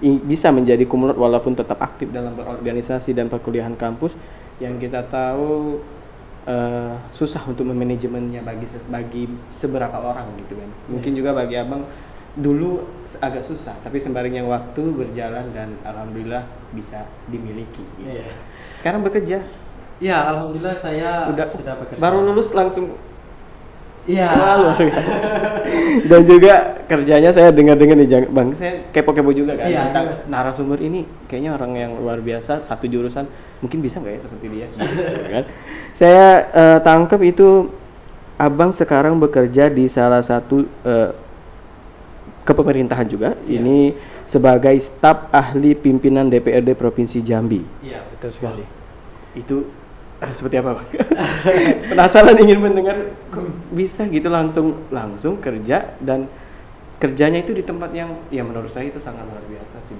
i- 0.00 0.16
bisa 0.18 0.48
menjadi 0.48 0.80
kumlot 0.84 1.14
walaupun 1.14 1.52
tetap 1.52 1.76
aktif 1.78 2.08
dalam 2.08 2.32
berorganisasi 2.32 3.12
dan 3.12 3.28
perkuliahan 3.28 3.76
kampus 3.76 4.16
yang 4.56 4.76
kita 4.76 5.04
tahu 5.04 5.80
eh, 6.48 6.96
susah 7.12 7.44
untuk 7.44 7.68
memanajemennya 7.68 8.40
bagi 8.40 8.64
se- 8.64 8.80
bagi 8.88 9.28
seberapa 9.52 9.92
orang 9.94 10.32
gitu 10.40 10.56
kan. 10.56 10.70
Mungkin 10.88 11.12
juga 11.12 11.36
bagi 11.36 11.54
Abang 11.54 11.84
dulu 12.32 12.80
agak 13.20 13.42
susah, 13.42 13.76
tapi 13.80 14.00
sembarinya 14.00 14.40
waktu 14.46 14.80
berjalan 14.96 15.52
dan 15.52 15.76
alhamdulillah 15.82 16.40
bisa 16.72 17.04
dimiliki. 17.26 17.84
gitu. 17.98 18.16
Iya. 18.16 18.32
Sekarang 18.72 19.04
bekerja, 19.04 19.44
Ya, 20.00 20.24
alhamdulillah 20.24 20.72
saya 20.72 21.28
udah 21.28 21.44
sudah 21.44 21.76
bekerja. 21.76 22.00
baru 22.00 22.24
lulus 22.24 22.56
langsung 22.56 22.96
Iya. 24.08 24.28
Wah, 24.32 24.54
luar 24.56 24.80
biasa. 24.80 25.12
Dan 26.08 26.20
juga 26.24 26.54
kerjanya 26.88 27.30
saya 27.30 27.52
dengar-dengar 27.52 27.96
nih 28.00 28.08
Bang, 28.32 28.56
saya 28.56 28.82
kepo-kepo 28.90 29.30
juga 29.30 29.54
kan 29.54 29.68
Iya, 29.68 29.92
tentang 29.92 30.06
iya. 30.08 30.16
narasumber 30.26 30.78
ini 30.80 31.04
kayaknya 31.28 31.54
orang 31.54 31.72
yang 31.76 31.92
luar 32.00 32.18
biasa 32.18 32.64
satu 32.64 32.88
jurusan 32.88 33.28
mungkin 33.60 33.78
bisa 33.84 34.00
nggak 34.00 34.14
ya 34.16 34.20
seperti 34.24 34.46
dia 34.48 34.66
gitu 34.74 35.30
kan. 35.30 35.44
Saya 35.92 36.26
eh, 36.50 36.78
tangkap 36.80 37.20
itu 37.22 37.70
Abang 38.40 38.72
sekarang 38.72 39.20
bekerja 39.20 39.68
di 39.68 39.84
salah 39.84 40.24
satu 40.24 40.64
eh, 40.64 41.12
kepemerintahan 42.48 43.04
juga. 43.04 43.36
Iya. 43.44 43.60
Ini 43.60 43.78
sebagai 44.24 44.72
staf 44.80 45.28
ahli 45.28 45.76
pimpinan 45.76 46.32
DPRD 46.32 46.72
Provinsi 46.72 47.20
Jambi. 47.20 47.60
Iya, 47.84 48.00
betul 48.08 48.32
sekali. 48.32 48.64
Itu 49.36 49.68
seperti 50.36 50.60
apa 50.60 50.76
Bang? 50.76 50.88
Penasaran 51.90 52.36
ingin 52.36 52.60
mendengar 52.60 52.96
kok 53.32 53.46
bisa 53.72 54.04
gitu 54.12 54.28
langsung 54.28 54.84
langsung 54.92 55.40
kerja 55.40 55.96
dan 56.00 56.28
kerjanya 57.00 57.40
itu 57.40 57.56
di 57.56 57.64
tempat 57.64 57.88
yang 57.96 58.12
ya 58.28 58.44
menurut 58.44 58.68
saya 58.68 58.92
itu 58.92 59.00
sangat 59.00 59.24
luar 59.24 59.40
biasa 59.48 59.80
sih. 59.80 59.96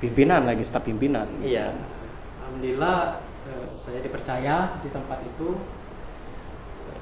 Pimpinan 0.00 0.48
lagi 0.48 0.64
staf 0.64 0.88
pimpinan. 0.88 1.28
Iya. 1.44 1.76
Alhamdulillah 2.40 3.20
eh, 3.44 3.68
saya 3.76 4.00
dipercaya 4.00 4.80
di 4.80 4.88
tempat 4.88 5.20
itu 5.20 5.60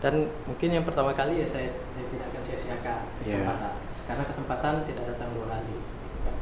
dan 0.00 0.26
mungkin 0.48 0.68
yang 0.74 0.82
pertama 0.82 1.12
kali 1.12 1.44
ya 1.44 1.46
saya 1.46 1.70
saya 1.92 2.04
tidak 2.08 2.26
akan 2.32 2.42
sia-siakan 2.42 3.00
Iya. 3.20 3.36
kesempatan 3.36 3.72
karena 4.08 4.24
kesempatan 4.26 4.74
tidak 4.88 5.04
datang 5.14 5.28
dua 5.38 5.46
kali. 5.54 5.76
gitu 5.78 6.18
kan. 6.26 6.36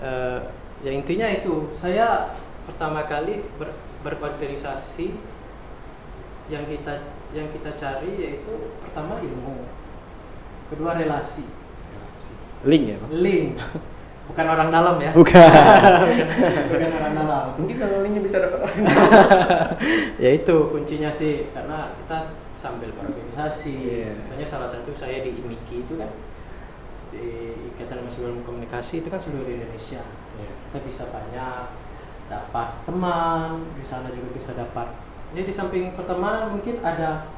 Eh, 0.00 0.40
ya 0.86 0.90
intinya 0.94 1.26
itu 1.26 1.74
saya 1.74 2.30
pertama 2.68 3.02
kali 3.08 3.42
ber, 3.58 3.74
berorganisasi 4.06 5.12
yang 6.48 6.64
kita 6.64 6.94
yang 7.30 7.46
kita 7.50 7.70
cari 7.74 8.10
yaitu 8.16 8.54
pertama 8.80 9.20
ilmu, 9.20 9.66
kedua 10.72 10.96
relasi, 10.96 11.44
Link 12.60 12.92
ya, 12.92 12.96
Bang? 13.00 13.10
link, 13.24 13.56
bukan 14.28 14.46
orang 14.46 14.68
dalam 14.68 14.96
ya, 15.00 15.10
Bukan. 15.16 15.32
bukan, 16.70 16.90
orang 16.92 17.12
dalam. 17.16 17.44
Mungkin 17.60 17.76
kalau 17.80 18.04
linknya 18.04 18.20
bisa 18.20 18.36
dapat 18.44 18.68
orang. 18.68 18.84
ya 20.22 20.30
itu 20.36 20.56
kuncinya 20.68 21.08
sih 21.08 21.48
karena 21.50 21.96
kita 21.96 22.28
sambil 22.52 22.92
berorganisasi 22.92 23.74
Iya. 24.04 24.12
contohnya 24.12 24.44
salah 24.44 24.68
satu 24.68 24.92
saya 24.92 25.24
di 25.24 25.32
IMIKI 25.40 25.88
itu 25.88 25.96
kan 25.96 26.12
di 27.10 27.56
Ikatan 27.72 28.04
Mahasiswa 28.04 28.28
Ilmu 28.28 28.44
Komunikasi 28.44 29.00
itu 29.00 29.08
kan 29.08 29.16
seluruh 29.16 29.48
Indonesia 29.48 30.04
Iya. 30.36 30.52
kita 30.68 30.78
bisa 30.84 31.08
banyak 31.08 31.64
dapat 32.28 32.68
teman 32.84 33.64
di 33.74 33.82
sana 33.82 34.12
juga 34.12 34.36
bisa 34.36 34.52
dapat 34.52 34.92
ya 35.30 35.42
di 35.46 35.54
samping 35.54 35.94
pertemanan 35.94 36.50
mungkin 36.54 36.82
ada 36.82 37.30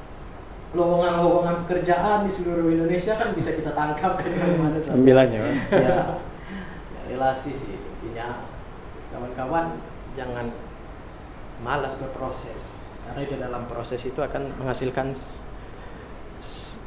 lowongan-lowongan 0.73 1.69
pekerjaan 1.69 2.25
di 2.25 2.33
seluruh 2.33 2.73
Indonesia 2.73 3.13
kan 3.21 3.37
bisa 3.37 3.53
kita 3.53 3.77
tangkap 3.77 4.17
dari 4.17 4.57
mana 4.57 4.81
saja. 4.81 4.97
Sembilannya, 4.97 5.39
Bang. 5.45 5.57
ya, 5.69 5.79
ya, 5.85 6.01
relasi 7.13 7.53
sih 7.53 7.77
intinya. 7.77 8.49
Kawan-kawan 9.13 9.77
jangan 10.17 10.49
malas 11.61 11.93
berproses 12.01 12.81
karena 13.05 13.21
di 13.29 13.37
dalam 13.37 13.69
proses 13.69 14.01
itu 14.09 14.17
akan 14.25 14.57
menghasilkan 14.57 15.13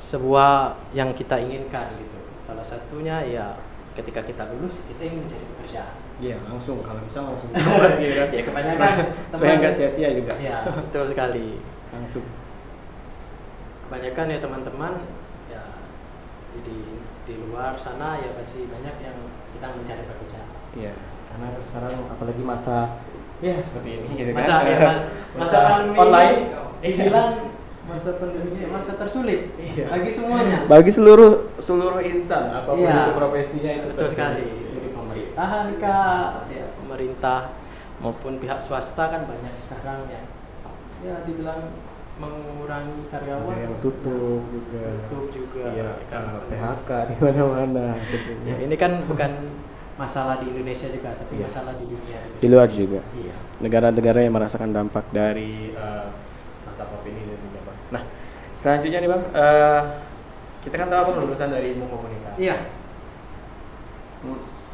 sebuah 0.02 0.74
yang 0.98 1.14
kita 1.14 1.38
inginkan 1.38 1.94
gitu. 2.02 2.18
Salah 2.42 2.66
satunya 2.66 3.22
ya 3.22 3.54
ketika 3.94 4.26
kita 4.26 4.50
lulus 4.50 4.82
kita 4.90 5.06
ingin 5.06 5.30
mencari 5.30 5.46
pekerjaan 5.56 6.05
Iya, 6.16 6.40
langsung 6.42 6.80
kalau 6.80 7.02
bisa 7.02 7.20
langsung 7.22 7.52
keluar 7.52 7.92
gitu 8.00 8.14
kan. 8.16 8.28
Ya, 8.30 8.42
kebanyakan 8.42 8.96
Supaya- 9.30 9.58
nggak 9.60 9.74
sia-sia 9.74 10.10
juga. 10.12 10.34
ya 10.38 10.64
betul 10.66 11.04
sekali 11.06 11.60
Langsung. 11.90 12.24
kebanyakan 13.86 14.26
ya 14.28 14.40
teman-teman 14.40 14.94
ya 15.46 15.62
di 16.58 16.78
di 17.22 17.34
luar 17.40 17.76
sana 17.76 18.18
ya 18.18 18.34
pasti 18.34 18.66
banyak 18.66 18.96
yang 19.00 19.18
sedang 19.46 19.76
mencari 19.76 20.04
pekerjaan 20.04 20.50
Iya, 20.74 20.92
karena 21.28 21.48
sekarang 21.60 21.94
apalagi 22.10 22.42
masa 22.42 23.00
ya 23.40 23.56
seperti 23.58 24.00
ini 24.00 24.10
gitu 24.16 24.32
masa 24.32 24.54
kan. 24.58 24.66
ya, 24.66 24.78
ma- 24.88 25.04
masa 25.38 25.58
pandemi 25.70 25.98
online. 25.98 26.38
dibilang 26.82 27.32
masa 27.86 28.10
pandemi 28.18 28.58
masa 28.66 28.92
tersulit 28.96 29.54
Iya. 29.56 29.86
bagi 29.88 30.10
semuanya 30.10 30.58
Bagi 30.66 30.90
seluruh 30.90 31.54
seluruh 31.58 32.02
insan 32.02 32.50
apa 32.50 32.72
pun 32.72 32.82
Iya. 32.82 33.06
itu 33.06 33.12
profesinya 33.14 33.72
itu 33.74 33.88
betul 33.92 34.00
tersulit. 34.02 34.16
sekali 34.18 34.46
pemerintahan 35.36 35.68
kah 35.76 36.48
ya 36.48 36.66
pemerintah 36.74 37.40
maupun 38.00 38.40
pihak 38.40 38.56
swasta 38.58 39.04
kan 39.06 39.28
banyak 39.28 39.52
sekarang 39.54 40.08
yang 40.08 40.26
ya 41.04 41.16
dibilang 41.28 41.76
mengurangi 42.16 43.12
karyawan 43.12 43.52
Ada 43.52 43.64
yang 43.68 43.76
tutup 43.84 44.42
juga. 44.48 44.84
tutup 45.12 45.24
juga 45.30 45.64
Iya, 45.70 45.92
uh, 45.92 46.40
pandemi. 46.40 46.56
PHK 46.56 46.90
di 47.04 47.16
mana-mana 47.20 47.86
gitu. 48.08 48.32
Ya, 48.48 48.56
ini 48.64 48.76
kan 48.80 48.92
bukan 49.04 49.32
masalah 49.96 50.40
di 50.40 50.48
Indonesia 50.48 50.88
juga 50.88 51.12
tapi 51.12 51.34
Iya. 51.36 51.44
masalah 51.44 51.74
di 51.76 51.86
dunia 51.86 52.20
juga. 52.24 52.40
Di 52.40 52.48
luar 52.48 52.68
juga. 52.72 53.00
iya 53.12 53.36
Negara-negara 53.60 54.20
yang 54.24 54.32
merasakan 54.32 54.72
dampak 54.72 55.04
dari 55.12 55.76
uh, 55.76 56.08
masa 56.64 56.88
Covid 56.88 57.12
ini 57.12 57.28
tentunya, 57.28 57.62
Bang. 57.64 57.78
Nah, 57.92 58.04
selanjutnya 58.56 59.00
nih, 59.04 59.10
Bang, 59.12 59.24
uh, 59.36 59.82
kita 60.64 60.76
kan 60.78 60.88
tahu 60.88 61.00
Abang 61.02 61.18
lulusan 61.22 61.52
dari 61.52 61.76
ilmu 61.76 61.86
komunikasi. 61.86 62.38
iya 62.42 62.56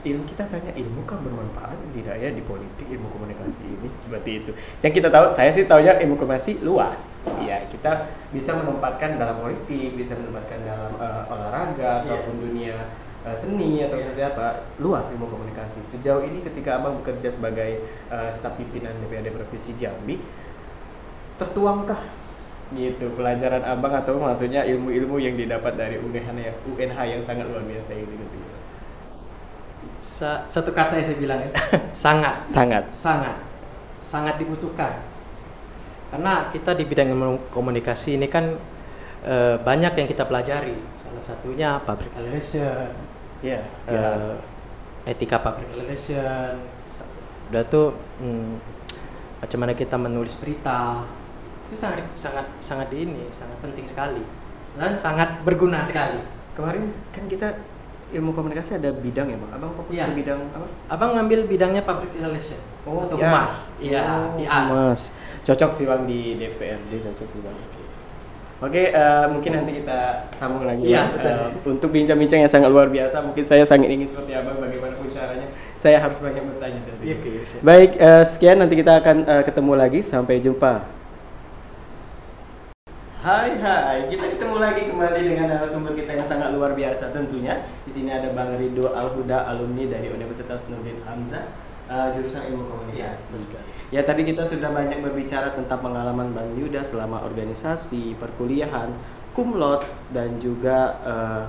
ilmu 0.01 0.25
kita 0.25 0.49
tanya 0.49 0.73
ilmu 0.73 1.05
kan 1.05 1.21
bermanfaat 1.21 1.77
tidak 1.93 2.17
ya 2.17 2.33
di 2.33 2.41
politik 2.41 2.89
ilmu 2.89 3.05
komunikasi 3.13 3.61
ini 3.61 3.85
seperti 4.01 4.41
itu 4.41 4.51
yang 4.81 4.89
kita 4.89 5.13
tahu 5.13 5.29
saya 5.29 5.53
sih 5.53 5.69
tahunya 5.69 6.01
ilmu 6.01 6.17
komunikasi 6.17 6.65
luas 6.65 7.29
ya 7.45 7.61
kita 7.69 8.09
bisa 8.33 8.57
menempatkan 8.57 9.21
dalam 9.21 9.37
politik 9.37 9.93
bisa 9.93 10.17
menempatkan 10.17 10.65
dalam 10.65 10.97
eh, 10.97 11.23
olahraga 11.29 12.01
Iya. 12.01 12.01
ataupun 12.07 12.33
dunia 12.41 12.77
eh, 13.21 13.35
seni 13.37 13.85
atau 13.85 14.01
Iya. 14.01 14.09
seperti 14.09 14.21
apa 14.25 14.45
luas 14.81 15.05
ilmu 15.13 15.29
komunikasi 15.29 15.85
sejauh 15.85 16.25
ini 16.25 16.41
ketika 16.41 16.81
abang 16.81 16.97
bekerja 16.97 17.29
sebagai 17.29 17.85
eh, 18.09 18.29
staf 18.33 18.57
pimpinan 18.57 18.97
DPRD 19.05 19.29
provinsi 19.29 19.77
Jambi 19.77 20.17
tertuangkah 21.37 22.01
gitu 22.71 23.11
pelajaran 23.19 23.67
abang 23.67 23.91
atau 23.91 24.15
maksudnya 24.15 24.63
ilmu-ilmu 24.63 25.19
yang 25.19 25.35
didapat 25.35 25.75
dari 25.75 25.99
UNH 25.99 26.27
yang 26.31 26.55
UNH 26.71 26.99
yang 27.03 27.21
sangat 27.21 27.45
luar 27.51 27.67
biasa 27.67 27.91
ini 27.91 28.07
gitu 28.15 28.37
ya. 28.39 28.50
Sa- 30.01 30.41
satu 30.49 30.73
kata 30.73 30.97
yang 30.97 31.05
saya 31.05 31.17
bilang 31.21 31.39
ya 31.45 31.49
sangat. 32.05 32.41
Sangat. 32.43 32.83
Sangat. 32.89 33.37
Sangat 34.01 34.35
dibutuhkan. 34.41 34.97
Karena 36.09 36.49
kita 36.51 36.75
di 36.75 36.83
bidang 36.83 37.13
komunikasi 37.53 38.17
ini 38.17 38.27
kan 38.27 38.57
eh, 39.23 39.55
banyak 39.61 39.93
yang 39.93 40.07
kita 40.09 40.25
pelajari. 40.25 40.75
Salah 40.97 41.23
satunya 41.23 41.77
public 41.85 42.11
relation 42.17 42.89
ya 43.41 43.61
eh, 43.87 44.35
etika 45.05 45.41
public 45.41 45.69
relation 45.73 46.57
udah 47.51 47.67
tuh 47.67 47.91
hmm, 48.23 48.55
macam 49.43 49.59
mana 49.59 49.73
kita 49.75 49.99
menulis 49.99 50.39
berita. 50.39 51.03
Itu 51.67 51.75
sangat 51.75 52.07
sangat 52.15 52.47
sangat 52.63 52.87
di 52.89 53.05
ini 53.05 53.27
sangat 53.29 53.59
penting 53.59 53.85
sekali. 53.85 54.23
Dan 54.71 54.95
sangat 54.95 55.43
berguna 55.43 55.83
sekali. 55.83 56.23
Kemarin 56.55 56.95
kan 57.11 57.27
kita 57.27 57.59
ilmu 58.11 58.31
komunikasi 58.31 58.75
ada 58.75 58.91
bidang 58.91 59.27
ya 59.27 59.37
bang. 59.37 59.51
Abang 59.55 59.71
fokus 59.73 59.93
Iya. 59.93 60.05
ke 60.07 60.13
bidang 60.19 60.39
apa? 60.51 60.67
abang 60.87 61.11
ngambil 61.15 61.39
bidangnya 61.47 61.81
public 61.81 62.11
relation 62.13 62.59
atau 62.81 63.15
ya. 63.15 63.23
humas 63.23 63.53
iya 63.79 64.01
Oh, 64.03 64.35
PR. 64.35 64.63
humas. 64.67 65.01
Cocok 65.41 65.71
sih 65.71 65.85
bang 65.85 66.01
di 66.03 66.19
DPRD 66.35 66.91
cocok 67.01 67.27
sih 67.27 67.41
bang. 67.41 67.57
Oke, 68.61 68.93
eh, 68.93 69.25
mungkin 69.25 69.57
nanti 69.57 69.81
kita 69.81 70.29
sambung 70.29 70.69
lagi 70.69 70.85
Iya, 70.85 71.09
Bang. 71.09 71.17
betul. 71.17 71.33
Eh, 71.33 71.49
untuk 71.65 71.89
bincang-bincang 71.89 72.45
yang 72.45 72.51
sangat 72.51 72.69
luar 72.69 72.93
biasa, 72.93 73.25
mungkin 73.25 73.41
saya 73.41 73.65
sangat 73.65 73.89
ingin 73.89 74.05
seperti 74.05 74.37
abang 74.37 74.61
bagaimanapun 74.61 75.09
caranya. 75.09 75.49
Saya 75.73 75.97
harus 75.97 76.21
banyak 76.21 76.45
bertanya 76.45 76.77
tentunya. 76.85 77.17
Oke, 77.17 77.41
siap. 77.41 77.65
Baik, 77.65 77.97
eh, 77.97 78.21
sekian 78.21 78.61
nanti 78.61 78.77
kita 78.77 79.01
akan 79.01 79.17
eh, 79.25 79.41
ketemu 79.41 79.73
lagi. 79.73 79.99
Sampai 80.05 80.37
jumpa. 80.37 81.00
Hai 83.21 83.53
hai, 83.61 84.09
kita 84.09 84.33
ketemu 84.33 84.57
lagi 84.57 84.89
kembali 84.89 85.21
dengan 85.21 85.53
narasumber 85.53 85.93
kita 85.93 86.17
yang 86.17 86.25
sangat 86.25 86.57
luar 86.57 86.73
biasa 86.73 87.13
tentunya. 87.13 87.53
Di 87.85 87.93
sini 87.93 88.09
ada 88.09 88.33
Bang 88.33 88.57
Rido 88.57 88.97
Alhuda, 88.97 89.45
alumni 89.45 89.85
dari 89.85 90.09
Universitas 90.09 90.65
Nurdin 90.65 90.97
Hamzah, 91.05 91.45
eh, 91.85 92.17
jurusan 92.17 92.49
Ilmu 92.49 92.65
Komunikasi. 92.65 93.37
Ya 93.93 94.01
tadi 94.01 94.25
kita 94.25 94.41
sudah 94.41 94.73
banyak 94.73 95.05
berbicara 95.05 95.53
tentang 95.53 95.85
pengalaman 95.85 96.33
Bang 96.33 96.49
Yuda 96.57 96.81
selama 96.81 97.21
organisasi, 97.21 98.17
perkuliahan, 98.17 98.89
kumlot 99.37 99.85
dan 100.09 100.41
juga 100.41 100.97
eh, 101.05 101.43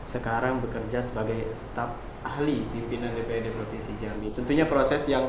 sekarang 0.00 0.64
bekerja 0.64 1.04
sebagai 1.04 1.52
staf 1.52 2.00
ahli 2.24 2.64
pimpinan 2.72 3.12
DPRD 3.12 3.52
Provinsi 3.52 3.92
Jambi. 4.00 4.32
Tentunya 4.32 4.64
proses 4.64 5.04
yang 5.04 5.28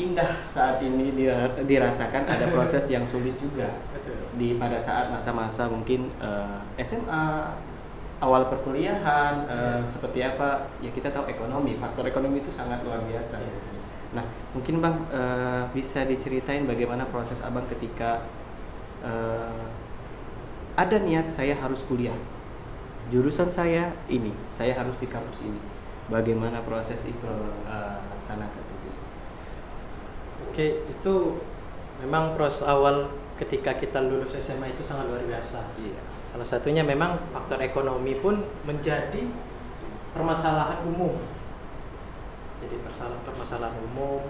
indah 0.00 0.48
saat 0.48 0.80
ini 0.80 1.12
dira- 1.12 1.52
dirasakan, 1.68 2.24
ada 2.24 2.48
proses 2.48 2.88
yang 2.88 3.04
sulit 3.04 3.36
juga. 3.36 3.68
Di 4.36 4.56
pada 4.56 4.80
saat 4.80 5.12
masa-masa 5.12 5.68
mungkin 5.68 6.08
eh, 6.16 6.58
SMA 6.80 7.52
awal 8.22 8.48
perkuliahan 8.48 9.34
eh, 9.44 9.82
seperti 9.84 10.24
apa 10.24 10.70
ya 10.80 10.88
kita 10.94 11.10
tahu 11.12 11.28
ekonomi 11.28 11.76
faktor 11.76 12.06
ekonomi 12.08 12.40
itu 12.40 12.48
sangat 12.48 12.80
luar 12.86 13.04
biasa. 13.04 13.36
Nah 14.16 14.24
mungkin 14.56 14.80
bang 14.80 14.96
eh, 15.12 15.62
bisa 15.76 16.08
diceritain 16.08 16.64
bagaimana 16.64 17.04
proses 17.12 17.44
abang 17.44 17.68
ketika 17.68 18.24
eh, 19.04 19.64
ada 20.72 20.96
niat 20.96 21.28
saya 21.28 21.52
harus 21.60 21.84
kuliah. 21.84 22.16
Jurusan 23.12 23.52
saya 23.52 23.92
ini 24.08 24.32
saya 24.48 24.72
harus 24.72 24.96
di 24.96 25.04
kampus 25.04 25.44
ini. 25.44 25.60
Bagaimana 26.08 26.64
proses 26.64 27.04
itu 27.04 27.28
abang 27.28 27.52
eh, 27.68 27.98
laksanakan 28.16 28.71
Oke, 30.52 30.84
itu 30.84 31.40
memang 32.04 32.36
proses 32.36 32.60
awal 32.60 33.08
ketika 33.40 33.72
kita 33.72 34.04
lulus 34.04 34.36
SMA 34.36 34.76
itu 34.76 34.84
sangat 34.84 35.08
luar 35.08 35.24
biasa. 35.24 35.64
iya 35.80 35.96
Salah 36.28 36.44
satunya 36.44 36.84
memang 36.84 37.16
faktor 37.32 37.56
ekonomi 37.64 38.20
pun 38.20 38.36
menjadi 38.68 39.24
permasalahan 40.12 40.84
umum. 40.84 41.16
Jadi 42.60 42.76
permasalahan 42.84 43.24
permasalahan 43.24 43.76
umum 43.80 44.28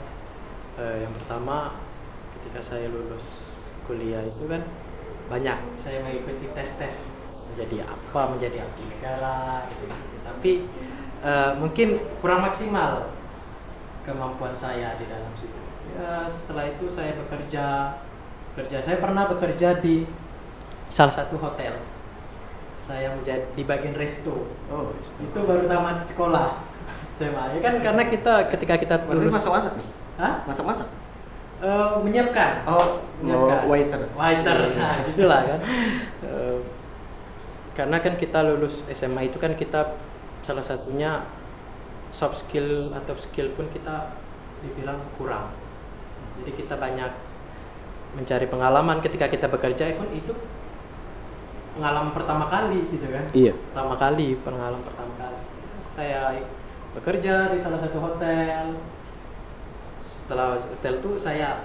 eh, 0.79 1.03
yang 1.03 1.11
pertama 1.11 1.75
ketika 2.39 2.63
saya 2.63 2.87
lulus 2.87 3.51
kuliah 3.91 4.23
itu 4.23 4.47
kan 4.47 4.63
banyak 5.27 5.59
saya 5.75 6.07
mengikuti 6.07 6.47
tes-tes 6.55 7.11
menjadi 7.51 7.83
apa 7.83 8.31
menjadi 8.31 8.63
abdi 8.63 8.83
negara 8.95 9.67
gitu. 9.75 9.91
Tapi 10.23 10.53
eh, 11.27 11.53
mungkin 11.59 11.99
kurang 12.23 12.47
maksimal 12.47 13.11
kemampuan 14.07 14.55
saya 14.55 14.95
di 14.95 15.11
dalam 15.11 15.35
situ. 15.35 15.62
Ya 15.93 16.25
setelah 16.29 16.65
itu 16.69 16.87
saya 16.89 17.13
bekerja 17.17 17.97
bekerja. 18.53 18.85
Saya 18.85 18.97
pernah 19.01 19.29
bekerja 19.29 19.81
di 19.81 20.05
salah 20.89 21.13
satu 21.13 21.37
hotel. 21.41 21.77
Saya 22.77 23.15
menjadi 23.15 23.47
di 23.55 23.63
bagian 23.63 23.95
resto. 23.95 24.49
Oh 24.73 24.93
itu 25.01 25.39
baru 25.39 25.69
tamat 25.69 26.05
sekolah. 26.05 26.65
Saya 27.13 27.31
ya 27.55 27.61
kan 27.61 27.75
karena 27.79 28.03
kita 28.09 28.51
ketika 28.57 28.75
kita 28.81 28.95
lulus 29.07 29.37
masak-masak 29.37 29.73
nih? 29.79 29.89
Hah? 30.19 30.35
masak-masak 30.45 30.89
Eh, 31.63 31.95
menyiapkan. 32.03 32.67
Oh 32.67 32.99
menyiapkan. 33.23 33.59
oh, 33.63 33.71
waiters. 33.71 34.19
Waiters 34.19 34.75
Iya. 34.75 34.83
nah 34.83 34.97
gitulah 35.07 35.41
kan. 35.47 35.61
Eh, 36.27 36.57
karena 37.79 37.97
kan 38.03 38.15
kita 38.19 38.43
lulus 38.43 38.83
SMA 38.91 39.31
itu 39.31 39.39
kan 39.39 39.55
kita 39.55 39.95
salah 40.43 40.65
satunya 40.65 41.23
soft 42.11 42.43
skill 42.45 42.91
atau 42.93 43.15
skill 43.15 43.55
pun 43.55 43.71
kita 43.71 44.11
dibilang 44.61 44.99
kurang 45.17 45.55
jadi 46.41 46.51
kita 46.57 46.75
banyak 46.81 47.13
mencari 48.13 48.47
pengalaman 48.49 49.01
ketika 49.01 49.27
kita 49.29 49.49
bekerja 49.49 49.97
pun 49.97 50.09
itu 50.13 50.33
pengalaman 51.77 52.13
pertama 52.13 52.45
kali 52.49 52.85
gitu 52.93 53.09
kan 53.09 53.25
iya 53.33 53.53
pertama 53.57 53.97
kali 53.97 54.37
pengalaman 54.45 54.85
pertama 54.85 55.13
kali 55.17 55.41
saya 55.81 56.41
bekerja 56.93 57.49
di 57.53 57.59
salah 57.61 57.81
satu 57.81 57.99
hotel 58.01 58.77
setelah 59.99 60.61
hotel 60.61 60.95
tuh 61.01 61.17
saya 61.17 61.65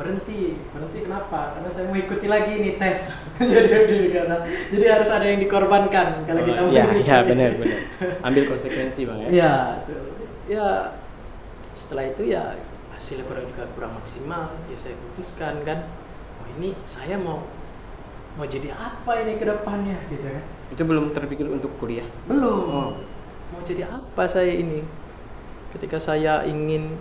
berhenti 0.00 0.56
berhenti 0.72 1.04
kenapa 1.04 1.52
karena 1.52 1.68
saya 1.68 1.84
mau 1.92 1.98
ikuti 2.00 2.24
lagi 2.24 2.64
nih 2.64 2.80
tes 2.80 3.12
jadi 3.52 3.84
negara 4.08 4.48
jadi 4.72 4.86
harus 4.88 5.08
ada 5.12 5.26
yang 5.28 5.40
dikorbankan 5.44 6.24
kalau 6.24 6.42
kita 6.48 6.60
mau 6.64 6.72
ya, 6.72 6.84
jadi 6.88 7.02
ya 7.04 7.16
abdi. 7.20 7.30
benar 7.36 7.50
benar. 7.60 7.80
Ambil 8.26 8.42
konsekuensi 8.48 9.00
bang 9.04 9.18
ya. 9.20 9.28
ya 9.28 9.54
tuh. 9.84 10.00
ya 10.48 10.66
setelah 11.76 12.04
itu 12.08 12.22
ya 12.32 12.56
hasilnya 13.02 13.26
kurang 13.26 13.50
juga 13.50 13.66
kurang 13.74 13.98
maksimal 13.98 14.54
ya 14.70 14.78
saya 14.78 14.94
putuskan 14.94 15.66
kan. 15.66 15.90
Oh 16.38 16.46
ini 16.54 16.70
saya 16.86 17.18
mau 17.18 17.42
mau 18.38 18.46
jadi 18.46 18.70
apa 18.70 19.26
ini 19.26 19.34
ke 19.34 19.42
depannya 19.42 19.98
gitu 20.06 20.30
kan. 20.30 20.44
Itu 20.70 20.86
belum 20.86 21.10
terpikir 21.10 21.50
untuk 21.50 21.74
kuliah. 21.82 22.06
belum. 22.30 22.62
Oh. 22.70 22.94
mau 23.50 23.60
jadi 23.66 23.90
apa 23.90 24.22
saya 24.30 24.54
ini? 24.54 24.86
Ketika 25.74 25.98
saya 25.98 26.46
ingin 26.46 26.94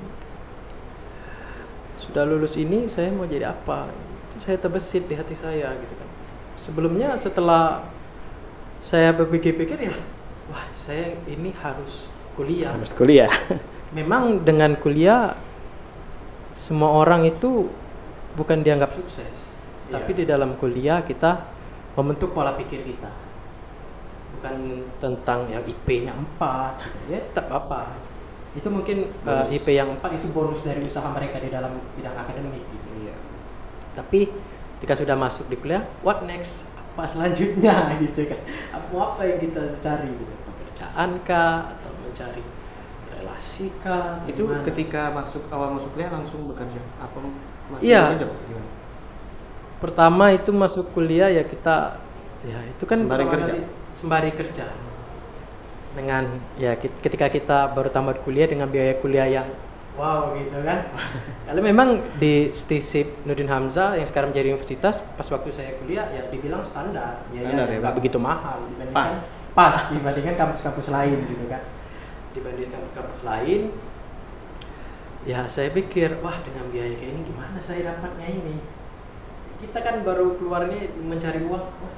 sudah 2.01 2.25
lulus 2.25 2.57
ini 2.57 2.89
saya 2.89 3.13
mau 3.13 3.29
jadi 3.29 3.53
apa? 3.53 3.85
Itu 4.33 4.41
saya 4.41 4.57
terbesit 4.57 5.05
di 5.05 5.13
hati 5.13 5.37
saya 5.37 5.69
gitu 5.69 5.93
kan. 5.93 6.09
Sebelumnya 6.57 7.13
setelah 7.13 7.85
saya 8.81 9.13
berpikir-pikir 9.13 9.77
ya 9.77 9.93
wah 10.49 10.65
saya 10.81 11.13
ini 11.29 11.53
harus 11.61 12.09
kuliah. 12.33 12.73
Harus 12.73 12.89
kuliah. 12.97 13.29
memang 13.97 14.41
dengan 14.41 14.73
kuliah 14.73 15.37
semua 16.61 16.93
orang 16.93 17.25
itu 17.25 17.73
bukan 18.37 18.61
dianggap 18.61 18.93
sukses 18.93 19.49
tapi 19.89 20.13
Iya. 20.13 20.19
di 20.21 20.25
dalam 20.29 20.53
kuliah 20.55 21.01
kita 21.01 21.49
membentuk 21.97 22.31
pola 22.31 22.53
pikir 22.53 22.85
kita 22.85 23.09
bukan 24.37 24.55
tentang 25.01 25.49
yang 25.49 25.65
IP-nya 25.65 26.13
4 26.13 26.79
gitu. 26.79 26.97
ya 27.11 27.19
tak 27.33 27.49
apa 27.49 27.97
itu 28.51 28.67
mungkin 28.67 29.09
uh, 29.25 29.41
Bonus. 29.43 29.49
IP 29.51 29.67
yang 29.73 29.89
4 29.99 30.17
itu 30.21 30.27
bonus 30.29 30.61
dari 30.63 30.83
usaha 30.83 31.07
mereka 31.09 31.41
di 31.41 31.49
dalam 31.49 31.81
bidang 31.97 32.15
akademik 32.15 32.63
gitu 32.69 32.87
Iya. 33.01 33.15
tapi 33.97 34.29
ketika 34.79 34.95
sudah 34.95 35.17
masuk 35.17 35.49
di 35.49 35.57
kuliah 35.57 35.83
what 36.05 36.23
next 36.23 36.63
apa 36.93 37.07
selanjutnya 37.07 37.73
gitu 38.05 38.29
kan 38.29 38.39
apa 38.71 38.85
apa 38.95 39.21
yang 39.25 39.39
kita 39.41 39.61
cari 39.81 40.09
gitu 40.13 40.33
pekerjaan 40.47 41.09
kah 41.25 41.73
atau 41.75 41.91
mencari 41.99 42.43
relasi 43.21 43.69
kah 43.79 44.25
Itu 44.25 44.45
gimana? 44.45 44.65
ketika 44.65 45.01
masuk 45.09 45.45
awal 45.47 45.71
masuk 45.71 45.93
kuliah 45.93 46.09
langsung 46.09 46.45
bekerja. 46.45 46.81
Apa 46.97 47.17
masih 47.69 47.85
Iya. 47.85 48.01
bekerja? 48.09 48.25
Gimana? 48.27 48.69
pertama 49.77 50.29
itu 50.29 50.51
masuk 50.51 50.93
kuliah 50.93 51.25
ya 51.27 51.41
kita 51.41 51.97
ya 52.41 52.59
itu 52.69 52.83
kan 52.85 53.01
Sembari 53.01 53.25
kerja. 53.25 53.49
kali 53.49 53.61
sembari 53.87 54.31
kerja 54.31 54.65
dengan 55.91 56.23
ya 56.55 56.77
ketika 56.77 57.27
kita 57.27 57.57
baru 57.67 57.89
tamat 57.89 58.21
kuliah 58.21 58.45
dengan 58.45 58.69
biaya 58.69 58.93
kuliah 58.95 59.25
yang 59.27 59.47
wow 59.91 60.37
gitu 60.37 60.61
kan 60.61 60.85
kalau 61.49 61.61
memang 61.61 61.89
di 62.15 62.53
Stisip 62.53 63.25
Nurdin 63.25 63.49
Hamzah 63.49 63.97
yang 63.97 64.05
sekarang 64.05 64.29
menjadi 64.29 64.53
universitas 64.53 65.01
pas 65.01 65.25
waktu 65.27 65.49
saya 65.49 65.73
kuliah 65.75 66.05
ya 66.07 66.29
dibilang 66.29 66.61
standar 66.61 67.25
Standar 67.25 67.65
ya, 67.67 67.81
nggak 67.81 67.89
Pak? 67.89 67.97
begitu 67.97 68.17
mahal 68.21 68.61
dibandingkan 68.69 68.95
Pas. 68.95 69.15
pas 69.51 69.89
dibandingkan 69.89 70.35
kampus-kampus 70.37 70.87
lain 70.87 71.25
gitu 71.25 71.49
kan 71.49 71.65
dibandingkan 72.31 72.81
kampus 72.91 73.21
lain 73.21 73.61
ya 75.21 75.45
saya 75.45 75.69
pikir 75.69 76.17
wah 76.19 76.41
dengan 76.41 76.65
biaya 76.67 76.95
kayak 76.95 77.11
ini 77.11 77.21
gimana 77.23 77.57
saya 77.57 77.93
dapatnya 77.93 78.27
ini 78.27 78.57
kita 79.61 79.77
kan 79.77 80.01
baru 80.01 80.33
keluar 80.35 80.65
ini 80.65 80.89
mencari 80.97 81.45
uang 81.45 81.65
wah 81.77 81.95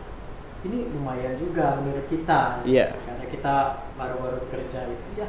ini 0.64 0.88
lumayan 0.90 1.36
juga 1.36 1.80
menurut 1.80 2.08
kita 2.08 2.64
Iya. 2.64 2.96
karena 2.98 3.26
kita 3.26 3.56
baru-baru 3.94 4.44
bekerja 4.44 4.80
gitu 4.86 5.06
ya 5.16 5.28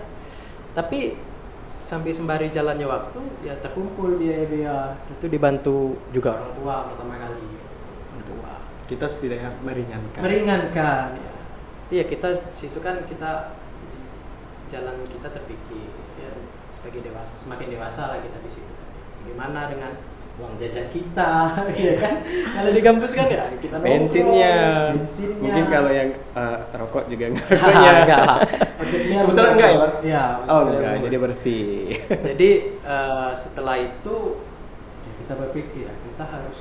tapi 0.74 1.18
sampai 1.62 2.10
sembari 2.10 2.50
jalannya 2.50 2.82
waktu 2.84 3.20
ya 3.42 3.54
terkumpul 3.58 4.18
biaya-biaya 4.18 4.98
itu 5.08 5.26
dibantu 5.28 5.94
juga 6.10 6.34
orang 6.34 6.52
tua 6.54 6.76
pertama 6.90 7.14
kali 7.14 7.46
orang 8.10 8.24
tua 8.24 8.52
Kita 8.84 9.06
setidaknya 9.06 9.48
meringankan. 9.60 10.20
meringankan 10.20 11.06
ya. 11.16 11.32
Iya 11.90 12.04
kita 12.04 12.28
situ 12.52 12.80
kan 12.80 13.00
kita 13.04 13.54
jalan 14.68 14.96
kita 15.06 15.28
terpikir 15.28 15.88
ya 16.16 16.30
sebagai 16.68 17.00
dewasa 17.04 17.34
semakin 17.38 17.68
dewasa 17.70 18.02
lah 18.10 18.18
kita 18.20 18.38
di 18.40 18.50
situ. 18.50 18.72
Bagaimana 19.24 19.70
dengan 19.70 19.92
uang 20.34 20.58
jajan 20.58 20.90
kita, 20.90 21.54
ya 21.78 21.94
kan? 21.94 22.14
Kalau 22.26 22.70
di 22.74 22.82
kampus 22.82 23.14
kan 23.14 23.30
ya 23.30 23.46
kita 23.54 23.78
nongkrong, 23.78 24.02
Bensinnya. 24.02 24.56
bensinnya. 24.90 25.38
Mungkin 25.38 25.64
kalau 25.70 25.90
yang 25.94 26.10
eh, 26.10 26.58
rokok 26.74 27.04
juga 27.06 27.24
enggak 27.30 27.48
Hahaha, 27.54 27.70
rokoknya. 27.70 27.92
enggak 28.02 28.20
lah. 28.26 28.38
Kebetulan 29.22 29.50
enggak 29.54 29.70
ya, 29.70 29.78
Pak? 29.78 29.90
Iya. 30.02 30.24
Oh, 30.50 30.60
enggak, 30.66 30.80
belum. 30.90 31.04
jadi 31.06 31.16
bersih. 31.22 31.70
Jadi 32.34 32.50
eh, 32.82 33.30
setelah 33.32 33.76
itu 33.78 34.16
ya 35.06 35.12
kita 35.22 35.32
berpikir 35.38 35.86
ah, 35.86 35.96
kita 36.02 36.24
harus 36.26 36.58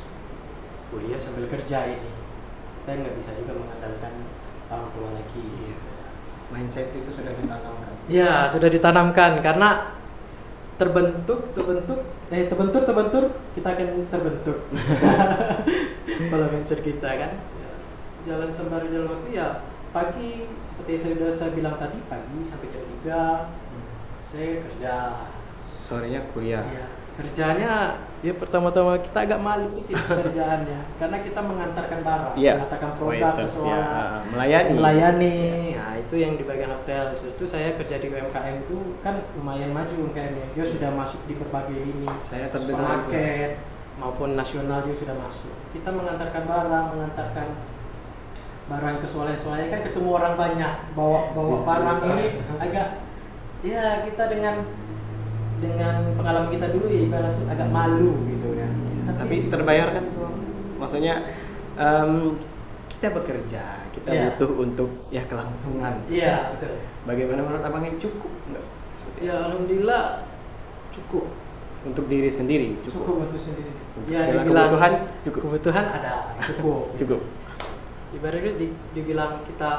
kuliah 0.94 1.18
sambil 1.18 1.50
kerja 1.50 1.90
ini. 1.90 2.12
Kita 2.86 2.90
nggak 2.94 3.16
bisa 3.18 3.34
juga 3.34 3.58
mengandalkan 3.58 4.14
orang 4.70 4.90
tua 4.94 5.10
lagi. 5.18 5.42
gitu. 5.50 5.90
Mindset 6.54 6.94
itu 6.94 7.10
sudah 7.10 7.34
ditanamkan. 7.34 7.92
Ya 8.06 8.46
sudah 8.46 8.70
ditanamkan 8.70 9.42
karena 9.42 9.98
terbentuk 10.78 11.54
terbentuk 11.58 12.00
eh 12.34 12.50
terbentur 12.50 12.82
terbentur 12.82 13.24
kita 13.54 13.78
akan 13.78 14.10
terbentuk 14.10 14.58
pola 16.34 16.50
mindset 16.50 16.82
kita 16.82 17.06
kan 17.06 17.32
Ya, 17.38 17.74
jalan 18.26 18.50
sembari 18.50 18.90
jalan 18.90 19.06
waktu 19.06 19.38
ya 19.38 19.62
pagi 19.94 20.50
seperti 20.58 20.90
yang 20.98 21.02
sudah 21.14 21.30
saya 21.30 21.52
bilang 21.54 21.78
tadi 21.78 22.02
pagi 22.10 22.42
sampai 22.42 22.74
jam 22.74 22.84
3 23.06 24.26
saya 24.26 24.50
kerja 24.66 24.96
Sorenya 25.84 26.22
kuliah. 26.32 26.64
Iya, 26.64 26.88
kerjanya 27.14 27.94
ya 28.20 28.34
pertama-tama 28.34 28.98
kita 28.98 29.22
agak 29.22 29.38
malu 29.38 29.70
kita 29.86 30.02
kerjaannya 30.26 30.80
karena 30.98 31.18
kita 31.20 31.40
mengantarkan 31.40 32.00
barang, 32.02 32.34
Iya. 32.34 32.54
mengantarkan 32.58 32.92
produk 32.96 33.14
ke 33.14 33.26
Waiters, 33.38 33.54
ya. 33.54 33.60
sekolah, 33.60 33.86
Ah, 33.86 34.18
melayani. 34.26 34.72
melayani. 34.74 35.36
Nah, 35.76 35.94
itu 35.96 36.16
yang 36.16 36.34
di 36.34 36.44
bagian 36.44 36.72
hotel. 36.72 37.04
Itu 37.14 37.44
saya 37.44 37.76
kerja 37.76 37.96
di 38.00 38.08
UMKM 38.08 38.56
itu 38.64 38.78
kan 39.00 39.16
lumayan 39.36 39.70
maju 39.70 39.94
UMKM-nya. 39.94 40.48
Dia 40.52 40.66
sudah 40.66 40.90
masuk 40.90 41.20
di 41.26 41.36
berbagai 41.36 41.76
lini. 41.76 42.08
Saya 42.24 42.48
terdengar 42.48 43.04
supermarket 43.06 43.50
maupun 43.94 44.34
nasional 44.34 44.82
juga 44.82 44.98
sudah 45.04 45.16
masuk. 45.20 45.54
Kita 45.70 45.90
mengantarkan 45.92 46.44
barang, 46.44 46.86
mengantarkan 46.98 47.48
barang 48.64 48.96
ke 48.98 49.06
swalayan-swalayan 49.06 49.68
kan 49.70 49.82
ketemu 49.84 50.10
orang 50.10 50.34
banyak 50.34 50.74
bawa 50.96 51.36
bawa 51.36 51.56
barang 51.62 52.00
ini 52.08 52.28
agak 52.64 52.88
ya 53.60 54.08
kita 54.08 54.24
dengan 54.32 54.56
dengan 55.64 55.96
pengalaman 56.14 56.50
kita 56.50 56.68
dulu 56.70 56.86
ya 56.86 57.00
ibarat 57.04 57.36
agak 57.48 57.70
malu 57.70 58.12
gitu 58.28 58.48
ya. 58.54 58.68
Tapi 59.10 59.48
terbayarkan 59.48 60.04
tuh. 60.12 60.30
Maksudnya 60.78 61.16
em, 61.74 62.36
kita 62.90 63.08
bekerja, 63.12 63.64
kita 63.90 64.10
Iya. 64.10 64.24
butuh 64.32 64.52
untuk 64.60 64.90
ya 65.10 65.24
kelangsungan. 65.24 66.04
Iya, 66.06 66.56
betul. 66.56 66.76
Bagaimana 67.04 67.40
menurut 67.42 67.64
abang 67.64 67.84
ini 67.84 67.96
cukup 67.98 68.32
nggak? 68.48 68.66
Ya 69.20 69.34
alhamdulillah 69.42 70.28
cukup. 70.92 71.26
Untuk 71.84 72.08
diri 72.08 72.32
sendiri 72.32 72.80
Cukup, 72.80 72.96
cukup. 72.96 73.16
untuk 73.28 73.36
sendiri. 73.38 73.68
Untuk 73.94 74.08
Ya 74.08 74.24
segala 74.24 74.40
dibilang 74.40 74.68
kebutuhan 74.68 74.94
cukup. 75.20 75.40
kebutuhan 75.44 75.86
ada 75.90 76.14
cukup. 76.40 76.84
Cukup. 77.00 77.22
Ibaratnya 78.14 78.54
di, 78.56 78.68
dibilang 78.94 79.44
kita 79.44 79.72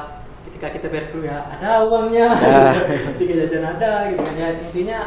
ketika 0.45 0.67
kita 0.69 0.85
bayar 0.87 1.05
kuliah 1.09 1.41
ada 1.49 1.81
uangnya, 1.81 2.27
Ya. 2.29 2.77
ketika 3.17 3.33
jajan 3.41 3.65
ada 3.65 3.91
gitu 4.07 4.21
kan 4.21 4.35
ya 4.35 4.49
intinya 4.61 4.99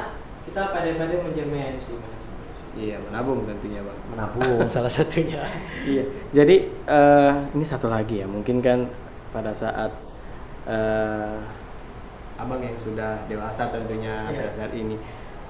kita 0.48 0.72
pada-pada 0.72 1.14
menjamin 1.20 1.76
sih 1.76 2.00
manajemen. 2.00 2.36
Iya, 2.72 2.96
menabung 3.04 3.44
tentunya 3.44 3.84
bang. 3.84 3.98
menabung 4.08 4.64
salah 4.74 4.88
satunya. 4.88 5.44
Iya. 5.84 6.04
Jadi 6.32 6.56
eh, 6.88 7.32
ini 7.52 7.64
satu 7.64 7.92
lagi 7.92 8.24
ya, 8.24 8.26
mungkin 8.26 8.64
kan 8.64 8.88
pada 9.28 9.52
saat 9.52 9.92
eh, 10.64 11.36
abang 12.38 12.62
yang 12.62 12.78
sudah 12.78 13.28
dewasa 13.28 13.68
tentunya 13.68 14.30
Iya. 14.30 14.36
pada 14.40 14.50
saat 14.54 14.72
ini 14.72 14.96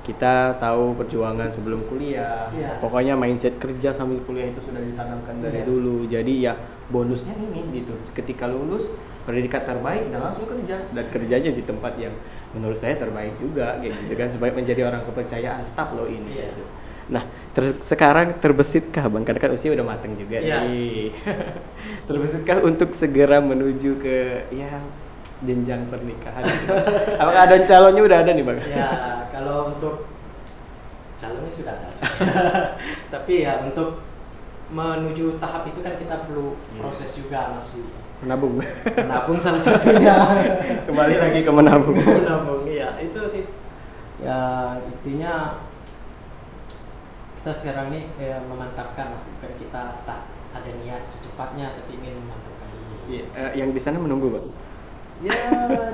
kita 0.09 0.57
tahu 0.57 0.97
perjuangan 0.97 1.53
sebelum 1.53 1.85
kuliah. 1.85 2.49
Iya. 2.49 2.81
Pokoknya 2.81 3.13
mindset 3.13 3.61
kerja 3.61 3.93
sambil 3.93 4.25
kuliah 4.25 4.49
itu 4.49 4.65
sudah 4.65 4.81
ditanamkan 4.81 5.37
dari 5.39 5.61
Iya. 5.61 5.69
dulu. 5.69 6.09
Jadi 6.09 6.33
ya 6.41 6.57
bonusnya 6.89 7.37
ini 7.37 7.61
gitu. 7.77 7.93
Ketika 8.17 8.49
lulus 8.49 8.97
pendidikan 9.29 9.61
terbaik 9.61 10.09
dan 10.09 10.25
langsung 10.25 10.49
kerja 10.49 10.89
dan 10.89 11.05
kerjanya 11.13 11.53
di 11.53 11.61
tempat 11.61 12.01
yang 12.01 12.17
menurut 12.57 12.81
saya 12.81 12.97
terbaik 12.97 13.37
juga 13.37 13.77
kayak 13.77 13.93
gitu 14.09 14.15
kan 14.17 14.29
supaya 14.33 14.57
menjadi 14.57 14.89
orang 14.89 15.05
kepercayaan 15.05 15.61
staf 15.61 15.93
lo 15.93 16.09
ini 16.09 16.33
Iya. 16.33 16.49
gitu. 16.49 16.65
Nah, 17.09 17.25
ter- 17.53 17.77
sekarang 17.81 18.37
terbesitkah 18.37 19.05
Bang? 19.09 19.25
Karena 19.25 19.41
kan 19.41 19.53
usia 19.53 19.73
udah 19.73 19.85
mateng 19.85 20.17
juga 20.17 20.41
Iya. 20.41 20.65
nih. 20.65 21.13
terbesitkah 22.09 22.65
untuk 22.65 22.93
segera 22.93 23.41
menuju 23.41 24.01
ke 24.01 24.17
ya 24.53 24.81
jenjang 25.41 25.87
pernikahan? 25.87 26.43
gitu? 26.43 26.75
Apakah 27.23 27.41
ada 27.47 27.57
calonnya 27.63 28.03
udah 28.03 28.19
ada 28.21 28.31
nih 28.31 28.43
Bang? 28.43 28.59
ya 28.61 28.91
kalau 29.31 29.71
untuk 29.71 30.07
calonnya 31.15 31.51
sudah 31.51 31.73
ada 31.77 31.89
sih. 31.89 32.07
Tapi 33.15 33.33
ya 33.43 33.63
untuk 33.63 34.03
menuju 34.69 35.39
tahap 35.39 35.65
itu 35.65 35.81
kan 35.81 35.97
kita 35.97 36.23
perlu 36.23 36.53
Iya. 36.55 36.77
proses 36.77 37.11
juga 37.15 37.51
masih 37.51 37.87
Menabung. 38.19 38.59
menabung 38.99 39.39
salah 39.39 39.57
satunya. 39.57 40.11
Kembali 40.87 41.17
lagi 41.17 41.41
ke 41.41 41.51
menabung. 41.51 41.95
menabung 41.95 42.67
iya 42.67 42.99
itu 42.99 43.21
sih 43.25 43.47
ya 44.19 44.39
intinya 44.83 45.63
kita 47.39 47.55
sekarang 47.55 47.89
nih 47.89 48.05
ya, 48.19 48.43
memantapkan 48.43 49.15
bukan 49.15 49.53
kita 49.57 50.03
tak 50.03 50.21
ada 50.51 50.71
niat 50.77 51.07
secepatnya 51.07 51.71
tapi 51.73 51.95
ingin 51.97 52.19
memantapkan 52.19 52.69
ini 52.69 52.97
Iya, 53.09 53.25
eh, 53.33 53.51
yang 53.57 53.71
di 53.71 53.79
sana 53.79 53.97
menunggu 53.97 54.29
Bang. 54.29 54.47
Ya 55.19 55.35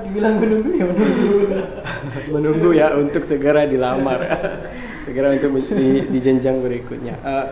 dibilang 0.05 0.37
menunggu 0.37 0.71
ya 0.77 0.85
menunggu 0.85 1.37
menunggu 2.33 2.69
ya 2.73 2.87
untuk 2.97 3.23
segera 3.25 3.65
dilamar. 3.65 4.19
segera 5.05 5.33
untuk 5.33 5.61
di, 5.73 6.05
di 6.09 6.19
jenjang 6.19 6.61
berikutnya. 6.61 7.15
Eh, 7.21 7.45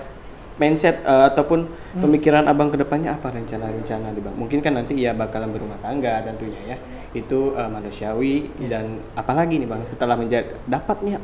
mindset 0.58 1.02
eh, 1.02 1.26
ataupun 1.34 1.66
pemikiran 1.98 2.46
abang 2.46 2.70
ke 2.70 2.78
depannya 2.78 3.14
apa 3.14 3.34
rencana-rencana 3.34 4.14
di 4.14 4.22
bang? 4.22 4.36
Mungkin 4.38 4.60
kan 4.62 4.74
nanti 4.78 4.98
ya 4.98 5.14
bakalan 5.14 5.50
berumah 5.54 5.78
tangga 5.82 6.22
tentunya 6.26 6.76
ya. 6.76 6.78
Itu 7.14 7.54
eh, 7.58 7.70
manusiawi 7.70 8.66
dan 8.70 9.02
apalagi 9.14 9.62
nih 9.62 9.70
bang 9.70 9.82
setelah 9.86 10.18
menjadi 10.18 10.58
dapatnya 10.66 11.22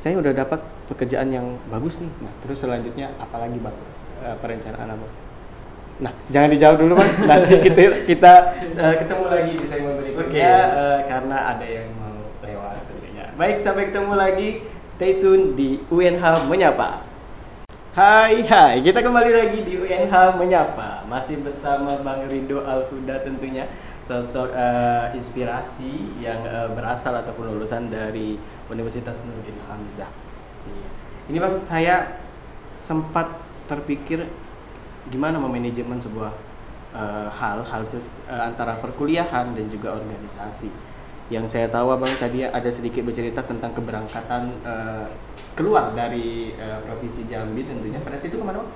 saya 0.00 0.16
udah 0.16 0.32
dapat 0.32 0.64
pekerjaan 0.88 1.28
yang 1.32 1.46
bagus 1.68 2.00
nih. 2.00 2.12
Nah 2.24 2.32
terus 2.44 2.60
selanjutnya 2.60 3.12
apalagi 3.20 3.60
bang 3.60 3.76
eh, 4.24 4.36
perencanaan 4.40 4.88
abang? 4.96 5.12
Nah 6.00 6.12
jangan 6.32 6.48
dijawab 6.48 6.76
dulu 6.80 6.92
bang. 6.96 7.10
Nanti 7.28 7.54
kita 7.68 7.80
kita 8.08 8.32
eh, 8.76 8.94
ketemu 9.04 9.24
lagi 9.28 9.52
di 9.56 9.66
segmen 9.68 9.94
berikutnya 10.00 10.52
Oke. 10.56 10.80
eh, 10.80 11.00
karena 11.04 11.36
ada 11.56 11.66
yang 11.68 11.88
mau 12.00 12.16
lewat 12.40 12.88
tentunya. 12.88 13.24
Baik 13.36 13.56
sampai 13.60 13.92
ketemu 13.92 14.12
lagi. 14.16 14.48
Stay 14.90 15.22
tune 15.22 15.54
di 15.54 15.78
UNH 15.86 16.50
menyapa. 16.50 17.06
Hai 17.90 18.46
hai, 18.46 18.78
kita 18.86 19.02
kembali 19.02 19.34
lagi 19.34 19.66
di 19.66 19.74
UNH 19.74 20.38
Menyapa 20.38 21.02
Masih 21.10 21.42
bersama 21.42 21.98
Bang 22.06 22.22
Rido 22.30 22.62
Alhuda 22.62 23.18
tentunya 23.26 23.66
Sosok 24.06 24.54
eh, 24.54 25.10
inspirasi 25.18 26.22
yang 26.22 26.38
eh, 26.46 26.70
berasal 26.70 27.18
ataupun 27.18 27.50
lulusan 27.50 27.90
dari 27.90 28.38
Universitas 28.70 29.26
Nurdin 29.26 29.58
Hamzah 29.66 30.06
Iya. 30.70 30.88
Ini 31.34 31.38
Bang, 31.42 31.58
saya 31.58 32.22
sempat 32.78 33.26
terpikir 33.66 34.22
gimana 35.08 35.40
memanajemen 35.40 35.96
sebuah 35.96 36.32
hal 37.30 37.62
Hal 37.62 37.82
eh, 37.86 38.02
antara 38.28 38.74
perkuliahan 38.82 39.54
dan 39.54 39.66
juga 39.70 39.94
organisasi 39.94 40.68
yang 41.30 41.46
saya 41.46 41.70
tahu 41.70 41.94
abang 41.94 42.10
tadi 42.18 42.42
ada 42.42 42.66
sedikit 42.66 43.06
bercerita 43.06 43.38
tentang 43.46 43.70
keberangkatan 43.70 44.50
eh, 44.66 45.06
keluar 45.54 45.94
dari 45.94 46.50
eh, 46.52 46.78
provinsi 46.82 47.22
Jambi 47.24 47.62
tentunya 47.62 48.02
pada 48.02 48.18
situ 48.18 48.36
ke 48.36 48.44
mana 48.44 48.60
bang? 48.60 48.70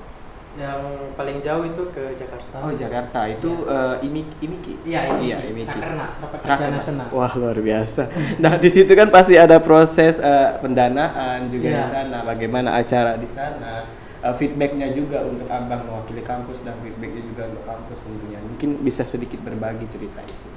yang 0.55 0.79
paling 1.19 1.43
jauh 1.43 1.67
itu 1.67 1.83
ke 1.91 2.15
Jakarta 2.15 2.63
Oh 2.63 2.71
Jakarta 2.71 3.27
itu 3.27 3.67
eh, 3.67 4.07
Imik 4.07 4.39
Imiki. 4.39 4.79
iya 4.87 5.11
ini 5.11 5.35
iya 5.35 5.43
Imiki. 5.51 5.75
Rakernas 5.75 6.23
Rapat 6.23 6.39
Kerja 6.47 6.51
Rakernas. 6.55 6.79
Nasional 6.79 7.07
Wah 7.11 7.33
luar 7.35 7.59
biasa. 7.59 8.03
Nah 8.39 8.55
di 8.63 8.71
situ 8.71 8.95
kan 8.95 9.11
pasti 9.11 9.35
ada 9.35 9.59
proses 9.59 10.23
eh, 10.23 10.51
pendanaan 10.63 11.51
juga 11.51 11.75
Iya. 11.75 11.79
di 11.83 11.85
sana. 11.91 12.19
Bagaimana 12.23 12.79
acara 12.79 13.19
di 13.19 13.27
sana, 13.27 13.83
eh, 14.25 14.35
feedbacknya 14.35 14.89
juga 14.91 15.21
untuk 15.23 15.45
abang 15.53 15.85
mewakili 15.85 16.25
kampus 16.25 16.65
dan 16.65 16.75
feedbacknya 16.81 17.23
juga 17.23 17.53
untuk 17.53 17.65
kampus 17.69 18.01
tentunya. 18.01 18.41
Mungkin 18.41 18.81
bisa 18.81 19.05
sedikit 19.05 19.45
berbagi 19.45 19.85
cerita 19.85 20.25
itu. 20.25 20.49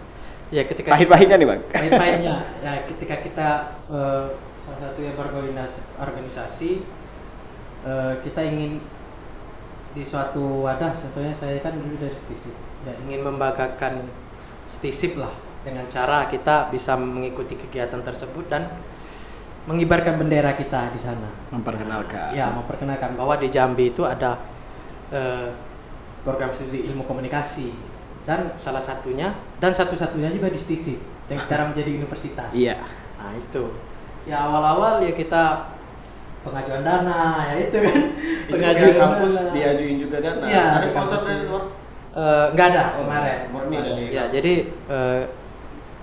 ya 0.48 0.64
ketika 0.64 0.96
Pahit-pahitnya 0.96 1.36
nih 1.36 1.48
bang. 1.52 1.62
pahit-pahitnya 1.76 2.36
ya 2.64 2.88
ketika 2.88 3.20
kita 3.20 3.48
eh, 3.92 4.26
salah 4.64 4.80
satu 4.80 5.00
yang 5.04 5.20
berkoordinasi 5.20 5.84
organisasi 6.00 6.88
eh, 7.84 8.14
kita 8.24 8.48
ingin 8.48 8.80
di 9.92 10.04
suatu 10.08 10.64
wadah 10.64 10.96
contohnya 10.96 11.36
saya 11.36 11.60
kan 11.60 11.76
dulu 11.76 12.00
dari 12.00 12.16
stisip 12.16 12.56
ya 12.88 12.96
ingin 13.04 13.28
membanggakan 13.28 14.08
stisip 14.72 15.20
lah 15.20 15.36
dengan 15.68 15.84
cara 15.92 16.32
kita 16.32 16.72
bisa 16.72 16.96
mengikuti 16.96 17.60
kegiatan 17.60 18.00
tersebut 18.00 18.48
dan 18.48 18.72
mengibarkan 19.68 20.16
bendera 20.16 20.52
kita 20.52 20.90
di 20.90 20.98
sana 20.98 21.28
Memperkenalkan. 21.52 22.32
ya 22.32 22.48
memperkenalkan 22.50 23.14
bahwa 23.14 23.36
di 23.36 23.48
Jambi 23.48 23.92
itu 23.92 24.02
ada 24.02 24.40
eh, 25.12 25.52
program 26.24 26.50
studi 26.50 26.88
ilmu 26.88 27.04
komunikasi 27.04 27.72
dan 28.24 28.56
salah 28.56 28.80
satunya 28.80 29.32
dan 29.58 29.72
satu-satunya 29.72 30.32
juga 30.32 30.48
di 30.48 30.56
STISIP 30.56 31.00
yang 31.28 31.40
sekarang 31.40 31.72
menjadi 31.72 31.92
universitas. 31.94 32.50
Iya. 32.52 32.80
Nah 33.18 33.32
itu 33.34 33.64
ya 34.24 34.44
awal-awal 34.44 35.00
ya 35.00 35.12
kita 35.12 35.72
pengajuan 36.42 36.84
dana 36.84 37.44
ya 37.46 37.56
itu 37.62 37.78
kan 37.78 37.96
Itu 38.48 38.52
pengajuan 38.54 38.96
kampus 38.96 39.34
dana. 39.38 39.52
diajuin 39.52 39.98
juga 39.98 40.18
dana. 40.20 40.44
Iya, 40.44 40.64
ada 40.80 40.86
sponsor 40.86 41.20
dari 41.20 41.44
luar? 41.44 41.64
Eh, 42.18 42.46
nggak 42.52 42.68
ada 42.72 42.84
Oh, 42.96 43.04
kemarin. 43.04 43.40
murni 43.52 43.78
dari 43.78 44.04
Ya 44.10 44.24
jadi 44.28 44.54
eh, 44.68 45.22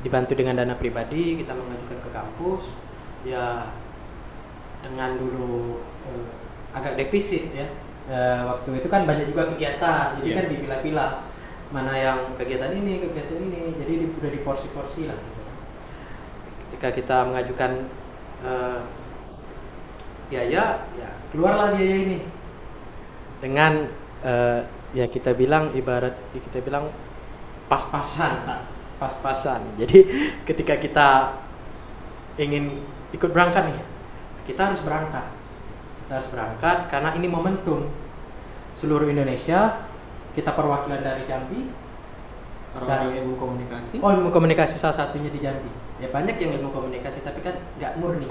dibantu 0.01 0.33
dengan 0.33 0.55
dana 0.55 0.75
pribadi 0.75 1.37
kita 1.37 1.53
mengajukan 1.53 1.99
ke 1.99 2.11
kampus 2.11 2.63
ya 3.25 3.73
dengan 4.85 5.17
dulu 5.17 5.81
eh, 6.05 6.29
agak 6.77 7.01
defisit 7.01 7.51
ya. 7.57 7.67
Eh, 8.05 8.41
waktu 8.45 8.85
itu 8.85 8.89
kan 8.93 9.09
banyak 9.09 9.33
juga 9.33 9.49
kegiatan 9.49 10.21
jadi 10.21 10.29
Iya. 10.29 10.37
kan 10.37 10.45
dipilah-pilah. 10.53 11.11
Mana 11.73 11.97
yang 11.97 12.37
kegiatan 12.37 12.71
ini 12.77 13.01
kegiatan 13.01 13.41
ini 13.41 13.75
jadi 13.81 13.93
di, 14.05 14.07
udah 14.13 14.31
diporsi-porsi 14.31 15.09
lah 15.09 15.17
gitu. 15.17 15.43
Ketika 16.69 16.89
kita 16.93 17.17
mengajukan 17.33 17.89
eh, 18.45 18.81
biaya 20.29 20.85
ya 21.01 21.11
keluarlah 21.33 21.73
biaya 21.73 21.97
ini. 22.05 22.19
Dengan 23.41 23.89
eh, 24.21 24.61
ya 24.93 25.09
kita 25.09 25.33
bilang 25.33 25.73
ibarat 25.73 26.15
kita 26.37 26.61
bilang 26.61 26.93
pas-pasan 27.73 28.45
pas-pasan. 29.01 29.65
Jadi 29.81 30.05
ketika 30.45 30.77
kita 30.77 31.09
ingin 32.39 32.85
ikut 33.15 33.31
berangkat 33.31 33.71
nih 33.71 33.81
kita 34.45 34.69
harus 34.69 34.83
berangkat 34.83 35.25
kita 36.05 36.13
harus 36.21 36.29
berangkat 36.29 36.77
karena 36.91 37.15
ini 37.15 37.31
momentum 37.31 37.87
seluruh 38.75 39.07
Indonesia 39.07 39.87
kita 40.35 40.51
perwakilan 40.53 41.01
dari 41.01 41.23
Jambi 41.23 41.71
Dan- 42.75 43.15
ilmu 43.15 43.39
komunikasi. 43.39 44.03
Oh, 44.03 44.11
ilmu 44.11 44.35
komunikasi 44.35 44.75
salah 44.75 44.99
satunya 44.99 45.31
di 45.31 45.39
Jambi. 45.39 45.71
Ya 46.03 46.11
banyak 46.11 46.35
yang 46.43 46.59
ilmu 46.59 46.75
komunikasi 46.75 47.23
tapi 47.23 47.39
kan 47.39 47.55
nggak 47.79 48.03
murni. 48.03 48.27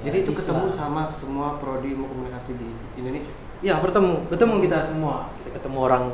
Jadi 0.00 0.24
itu 0.24 0.32
Ya, 0.32 0.38
ketemu 0.40 0.64
Islam. 0.64 0.80
sama 0.80 1.02
semua 1.12 1.60
prodi 1.60 1.92
ilmu 1.92 2.08
komunikasi 2.08 2.56
di 2.56 2.72
Indonesia. 2.96 3.28
Ya 3.60 3.76
bertemu, 3.84 4.32
bertemu 4.32 4.54
kita 4.64 4.80
semua. 4.80 5.28
Kita 5.44 5.60
ketemu 5.60 5.76
orang 5.76 6.04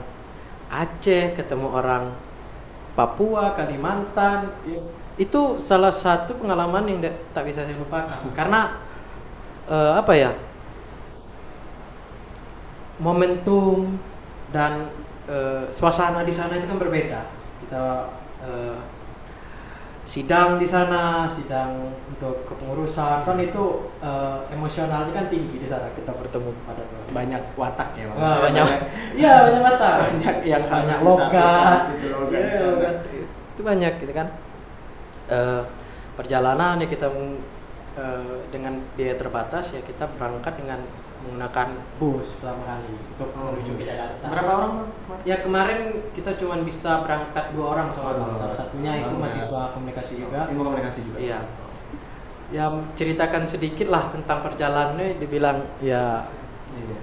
Aceh, 0.67 1.39
ketemu 1.39 1.67
orang 1.71 2.11
Papua, 2.99 3.55
Kalimantan. 3.55 4.51
Ya, 4.67 4.83
Itu 5.19 5.59
salah 5.59 5.91
satu 5.91 6.39
pengalaman 6.39 6.87
yang 6.87 7.03
tak 7.35 7.45
bisa 7.51 7.67
saya 7.67 7.75
lupakan. 7.75 8.23
Karena 8.39 8.79
eh, 9.67 9.93
apa 9.99 10.13
ya? 10.15 10.31
Momentum 13.03 13.99
dan 14.55 14.91
eh, 15.27 15.67
suasana 15.75 16.23
di 16.23 16.31
sana 16.31 16.55
itu 16.55 16.71
kan 16.71 16.79
berbeda. 16.79 17.21
Kita 17.67 18.15
eh, 18.47 18.79
sidang 20.09 20.57
di 20.57 20.65
sana, 20.65 21.29
sidang 21.29 21.93
untuk 22.09 22.49
kepengurusan 22.49 23.29
kan 23.29 23.37
itu 23.43 23.93
eh, 24.01 24.39
emosionalnya 24.55 25.13
kan 25.13 25.27
tinggi 25.27 25.61
di 25.61 25.69
sana 25.69 25.91
kita 25.93 26.15
bertemu 26.15 26.55
kepada 26.63 26.83
Banyak 27.13 27.43
watak 27.59 27.91
ya. 27.99 28.07
Wah, 28.15 28.39
banyak. 28.39 28.67
Iya, 29.19 29.33
banyak 29.51 29.63
mata. 29.67 29.91
Banyak 30.07 30.37
yang 30.47 30.65
banyak 30.65 30.99
logat. 31.03 31.81
Iya, 31.99 32.59
logat. 32.71 32.97
Itu 33.53 33.61
banyak 33.67 33.93
gitu 34.01 34.13
kan. 34.15 34.29
Eh, 35.29 35.63
perjalanan 36.17 36.81
ya 36.81 36.89
kita 36.89 37.07
eh, 37.95 38.35
dengan 38.49 38.81
biaya 38.97 39.15
terbatas 39.15 39.77
ya 39.77 39.81
kita 39.85 40.09
berangkat 40.17 40.57
dengan 40.57 40.81
menggunakan 41.19 41.69
bus 41.99 42.39
pertama 42.39 42.63
kali 42.65 42.95
untuk 42.95 43.29
Oh, 43.35 43.51
menuju 43.53 43.75
ke 43.77 43.85
Jakarta. 43.85 44.25
Berapa 44.31 44.51
orang 44.55 44.73
kemarin? 44.87 45.23
Ya 45.27 45.37
kemarin 45.43 45.79
kita 46.15 46.31
cuma 46.39 46.55
bisa 46.63 47.03
berangkat 47.03 47.45
dua 47.53 47.67
orang 47.77 47.89
sama 47.91 48.15
Oh, 48.15 48.25
Bang. 48.25 48.33
Salah 48.33 48.57
satunya 48.57 48.93
itu 49.03 49.13
Bang, 49.13 49.21
mahasiswa 49.21 49.63
komunikasi 49.75 50.13
juga. 50.17 50.41
Ilmu 50.49 50.63
komunikasi 50.65 51.01
juga. 51.05 51.19
Iya. 51.19 51.39
Ya 52.49 52.65
ceritakan 52.97 53.45
sedikit 53.45 53.93
lah 53.93 54.09
tentang 54.09 54.41
perjalanannya 54.41 55.21
dibilang 55.21 55.61
ya 55.85 56.25
Iya. 56.73 56.97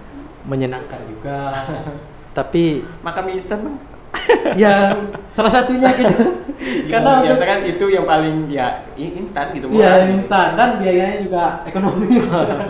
menyenangkan 0.48 1.02
juga. 1.06 1.54
Tapi 2.38 2.82
Makan 3.04 3.22
mie 3.28 3.36
instan 3.38 3.60
Bang. 3.62 3.78
ya 4.62 4.96
salah 5.30 5.52
satunya 5.52 5.90
gitu. 5.96 6.16
Karena 6.92 7.22
biasa 7.22 7.44
untuk 7.44 7.48
kan 7.48 7.60
itu 7.68 7.86
yang 7.92 8.06
paling 8.08 8.48
ya 8.48 8.86
instan 8.96 9.52
gitu. 9.54 9.68
Iya, 9.72 10.08
murah. 10.08 10.16
instan 10.16 10.48
dan 10.56 10.70
biayanya 10.80 11.18
juga 11.24 11.44
ekonomis. 11.68 12.26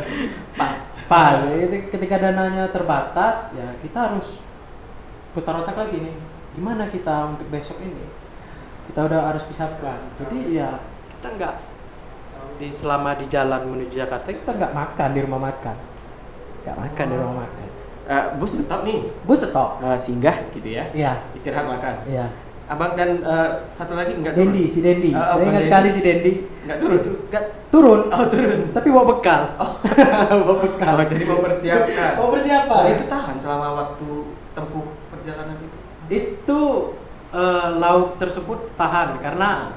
Pas. 0.59 0.77
Pas, 1.05 1.37
itu 1.53 1.85
ketika 1.93 2.17
dananya 2.17 2.65
terbatas, 2.73 3.53
ya 3.53 3.77
kita 3.77 4.09
harus 4.09 4.41
putar 5.37 5.53
otak 5.61 5.77
lagi 5.77 6.01
nih. 6.01 6.15
Gimana 6.57 6.89
kita 6.89 7.29
untuk 7.29 7.45
besok 7.53 7.77
ini? 7.77 8.09
Kita 8.89 9.05
udah 9.05 9.29
harus 9.29 9.45
pisahkan. 9.45 10.01
Jadi 10.17 10.57
ya 10.57 10.81
kita 11.13 11.27
nggak 11.37 11.55
di 12.55 12.71
selama 12.71 13.13
di 13.19 13.27
jalan 13.27 13.67
menuju 13.67 14.01
Jakarta 14.01 14.31
kita 14.31 14.55
nggak 14.55 14.73
makan 14.73 15.09
di 15.13 15.19
rumah 15.21 15.41
makan, 15.51 15.77
nggak 16.65 16.77
makan 16.89 17.05
di 17.05 17.15
rumah 17.21 17.37
makan. 17.45 17.64
Eh, 18.05 18.25
bus 18.37 18.61
tetap 18.61 18.85
nih 18.85 19.01
Bus 19.25 19.41
stop. 19.41 19.81
eh, 19.81 19.97
singgah 19.97 20.37
gitu 20.53 20.69
ya. 20.69 20.85
Iya, 20.93 21.25
Istirahat 21.33 21.65
makan. 21.65 22.05
iya. 22.05 22.29
Abang 22.65 22.93
dan 22.93 23.21
eh, 23.21 23.49
satu 23.73 23.93
lagi 23.93 24.13
enggak 24.13 24.33
turun? 24.33 24.53
Dendi, 24.53 24.63
si 24.69 24.79
Dendi. 24.81 25.09
Ah, 25.09 25.33
Saya 25.33 25.45
ingat 25.45 25.63
sekali 25.65 25.87
si 25.89 26.01
Dendi. 26.01 26.33
Nggak 26.65 26.77
turun? 26.77 26.97
Itu 26.97 27.11
nggak 27.29 27.43
turun. 27.69 27.99
Oh, 28.09 28.25
turun. 28.25 28.59
Tapi 28.69 28.87
bawa 28.89 29.05
bekal. 29.09 29.41
bawa 30.45 30.55
bekal. 30.61 30.93
Oh, 30.97 31.05
jadi 31.05 31.23
mau 31.25 31.39
persiapkan. 31.41 32.11
Mau 32.13 32.29
persiapan. 32.29 32.81
Oh, 32.81 32.89
itu 32.89 33.05
tahan 33.05 33.35
selama 33.37 33.67
waktu 33.73 34.09
tempuh 34.53 34.85
perjalanan 35.09 35.57
itu. 35.59 35.77
itu 36.05 36.61
eh, 37.33 37.67
lauk 37.75 38.21
tersebut 38.21 38.77
tahan 38.77 39.17
karena 39.17 39.73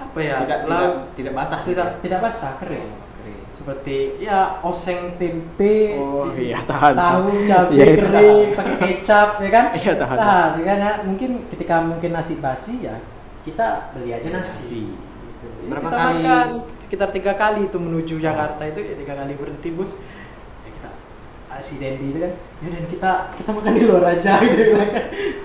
apa 0.00 0.16
ya 0.16 0.40
tidak, 0.40 0.64
tidak, 0.64 0.72
lauk 0.72 0.94
tidak 1.12 1.32
basah. 1.36 1.60
tidak 1.68 1.88
tidak 2.00 2.18
basah 2.24 2.52
Kering. 2.56 2.88
Seperti 3.70 4.18
ya 4.18 4.58
oseng 4.66 5.14
tempe 5.14 5.94
Oh, 5.94 6.26
iya, 6.34 6.58
tahan. 6.66 6.90
tahu 6.90 7.30
cabai 7.50 7.74
Iya, 7.78 7.84
itu 7.86 8.02
kering 8.02 8.48
pakai 8.58 8.74
kecap 8.82 9.28
ya 9.38 9.50
kan 9.54 9.64
Iya, 9.72 9.92
tahan. 9.94 10.16
tahan 10.18 10.50
ya 10.58 10.64
kan 10.66 10.78
ya. 10.82 10.92
mungkin 11.06 11.30
ketika 11.46 11.76
mungkin 11.78 12.10
nasi 12.10 12.42
basi 12.42 12.82
ya 12.82 12.98
kita 13.46 13.94
beli 13.94 14.10
aja 14.10 14.26
nasi 14.34 14.42
Nasi. 14.42 14.82
Gitu. 14.90 15.46
Ya, 15.46 15.68
Berapa 15.70 15.86
kita 15.86 15.96
kali? 15.96 16.10
makan 16.18 16.46
sekitar 16.76 17.08
tiga 17.14 17.32
kali 17.32 17.60
itu 17.64 17.78
menuju 17.78 18.14
Jakarta 18.18 18.62
itu 18.66 18.80
ya 18.82 18.94
tiga 18.98 19.14
kali 19.14 19.32
berhenti 19.38 19.70
bus 19.70 19.94
ya 20.66 20.70
kita 20.74 20.90
si 21.62 21.78
Dendi 21.78 22.10
itu 22.10 22.18
kan 22.18 22.32
ya 22.58 22.68
dan 22.74 22.84
kita 22.90 23.12
kita 23.38 23.50
makan 23.54 23.72
di 23.72 23.82
luar 23.86 24.04
aja 24.10 24.34
gitu 24.44 24.74
kan 24.74 24.90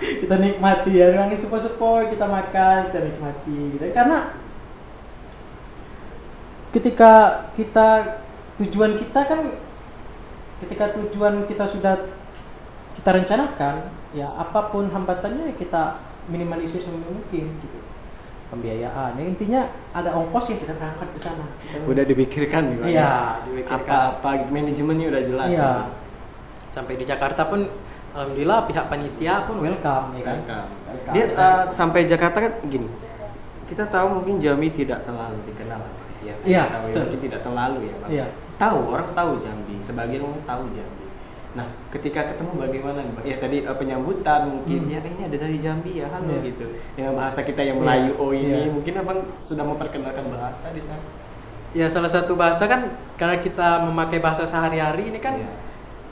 kita 0.02 0.36
nikmati 0.42 0.92
ya 0.98 1.14
angin 1.14 1.38
sepoi-sepoi 1.38 2.10
kita 2.10 2.26
makan 2.26 2.90
kita 2.90 3.00
nikmati 3.06 3.60
gitu 3.78 3.86
karena 3.94 4.34
ketika 6.76 7.12
kita 7.56 8.20
tujuan 8.60 9.00
kita 9.00 9.22
kan 9.24 9.40
ketika 10.60 10.92
tujuan 11.00 11.48
kita 11.48 11.64
sudah 11.72 11.96
kita 13.00 13.10
rencanakan 13.16 13.88
ya 14.12 14.28
apa 14.36 14.76
pun 14.76 14.92
hambatannya 14.92 15.52
ya 15.52 15.56
kita 15.56 16.04
minimalisir 16.28 16.84
semua 16.84 17.08
mungkin 17.08 17.48
gitu 17.64 17.80
pembiayaan 18.52 19.16
ya 19.16 19.24
intinya 19.24 19.62
ada 19.96 20.12
ongkos 20.20 20.52
yang 20.52 20.60
kita 20.60 20.74
berangkat 20.76 21.08
ke 21.16 21.20
sana 21.24 21.48
Udah 21.88 22.04
dipikirkan 22.04 22.64
Bang. 22.80 22.88
iya 22.92 23.40
dipikirkan 23.48 23.80
Apa-apa 23.84 24.30
manajemennya 24.52 25.08
udah 25.16 25.24
jelas. 25.24 25.50
iya 25.52 25.60
gitu. 25.64 25.84
sampai 26.76 26.94
di 27.00 27.06
Jakarta 27.08 27.42
pun 27.48 27.72
alhamdulillah 28.16 28.68
pihak 28.68 28.86
panitia 28.92 29.48
pun 29.48 29.64
welcome 29.64 30.12
ya 30.20 30.24
kan 30.28 30.38
Welcome. 30.44 30.70
Welcome. 30.92 31.14
Dia 31.16 31.26
uh, 31.36 31.64
sampai 31.72 32.08
Jakarta 32.08 32.38
kan 32.40 32.54
gini. 32.68 32.88
Kita 33.66 33.90
tahu 33.90 34.22
mungkin 34.22 34.38
Jambi 34.38 34.70
tidak 34.70 35.04
terlalu 35.10 35.42
dikenal. 35.50 35.82
Ya, 36.26 36.34
saya 36.34 36.66
tahu 36.66 36.84
ya, 36.84 36.84
betul. 36.90 37.02
mungkin 37.06 37.22
tidak 37.22 37.40
terlalu 37.42 37.80
ya, 37.86 37.96
Bang. 38.02 38.10
Iya. 38.10 38.26
Tahu, 38.56 38.80
orang 38.90 39.10
tahu 39.14 39.32
Jambi, 39.38 39.76
sebagian 39.80 40.22
orang 40.22 40.42
tahu 40.44 40.64
Jambi. 40.72 41.06
Nah, 41.56 41.68
ketika 41.88 42.28
ketemu 42.28 42.52
bagaimana? 42.58 43.00
Ya 43.24 43.38
tadi 43.38 43.64
uh, 43.64 43.72
penyambutan 43.74 44.42
mungkin 44.52 44.80
Hmm. 44.82 44.92
ya 44.92 45.00
ini 45.00 45.22
ada 45.24 45.38
dari 45.38 45.56
Jambi 45.56 46.04
ya, 46.04 46.08
halo 46.10 46.28
Iya. 46.30 46.40
gitu. 46.46 46.66
Dengan 46.94 47.14
bahasa 47.16 47.40
kita 47.42 47.62
yang 47.62 47.78
Iya, 47.78 47.84
Melayu 47.84 48.12
oh 48.18 48.32
ini, 48.32 48.52
iya. 48.60 48.68
mungkin 48.68 48.94
Abang 48.98 49.20
sudah 49.42 49.64
memperkenalkan 49.64 50.26
bahasa 50.28 50.72
di 50.72 50.82
sana. 50.82 51.00
ya 51.72 51.92
salah 51.92 52.08
satu 52.08 52.34
bahasa 52.34 52.64
kan 52.66 52.88
karena 53.14 53.36
kita 53.38 53.84
memakai 53.84 54.24
bahasa 54.24 54.44
sehari-hari 54.44 55.12
ini 55.12 55.20
kan 55.20 55.36
Iya. 55.36 55.52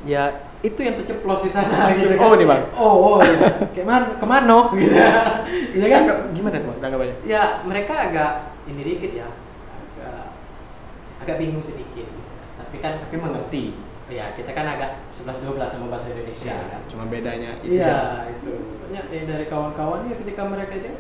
ya 0.04 0.24
itu 0.60 0.80
yang 0.80 0.96
terceplos 0.96 1.40
di 1.40 1.48
sana 1.48 1.92
gitu 1.92 2.16
kan. 2.16 2.24
oh 2.24 2.36
nih, 2.36 2.44
Bang. 2.44 2.64
Oh, 2.76 2.96
oh 2.96 3.18
ya. 3.20 3.68
Ke 3.72 3.84
mana 3.84 4.16
ke 4.16 4.24
mana 4.24 4.72
gitu. 4.76 4.96
gitu 5.72 5.88
kan? 5.92 6.02
Gimana 6.32 6.56
tuh, 6.56 6.68
Bang? 6.68 6.80
Tanggapannya? 6.80 7.16
Ya, 7.24 7.64
mereka 7.64 7.94
agak 8.00 8.32
ini 8.68 8.80
dikit 8.82 9.12
ya. 9.14 9.28
Agak 11.24 11.38
bingung 11.40 11.64
sedikit 11.64 12.04
gitu. 12.06 12.22
Tapi 12.54 12.76
kan 12.78 13.00
Tapi 13.00 13.16
mengerti. 13.16 13.66
ya 14.12 14.30
kita 14.32 14.52
kan 14.52 14.68
agak 14.68 15.00
11 15.10 15.42
12 15.42 15.64
sama 15.66 15.88
bahasa 15.88 16.12
Indonesia 16.12 16.52
Ya, 16.52 16.70
kan. 16.70 16.82
cuma 16.86 17.08
bedanya 17.08 17.56
itu. 17.64 17.80
Iya, 17.80 18.28
itu. 18.30 18.54
Banyak 18.86 19.06
ya 19.10 19.22
dari 19.26 19.46
kawan-kawan 19.48 20.06
ya 20.06 20.16
ketika 20.20 20.44
mereka 20.44 20.76
aja 20.76 20.92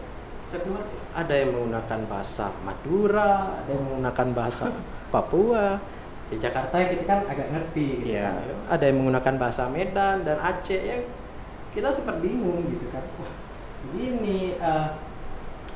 kita 0.47 0.57
keluar 0.63 0.81
ada 1.13 1.33
yang 1.36 1.49
menggunakan 1.51 1.99
bahasa 2.07 2.45
Madura, 2.63 3.59
ada 3.59 3.69
yang 3.69 3.83
menggunakan 3.86 4.27
bahasa 4.33 4.65
Papua. 5.13 5.77
Di 6.31 6.39
Jakarta 6.39 6.73
ya 6.73 6.88
kita 6.89 7.03
kan 7.05 7.19
agak 7.27 7.47
ngerti 7.51 7.88
gitu 8.01 8.15
Iya. 8.17 8.33
kan. 8.33 8.79
Ada 8.79 8.83
yang 8.88 8.97
menggunakan 9.03 9.33
bahasa 9.38 9.63
Medan 9.69 10.17
dan 10.23 10.38
Aceh 10.39 10.81
ya 10.81 10.97
kita 11.69 11.91
sempat 11.91 12.17
bingung 12.17 12.65
gitu 12.71 12.88
kan. 12.89 13.03
Wah, 13.19 13.33
begini 13.83 14.57
eh, 14.57 14.88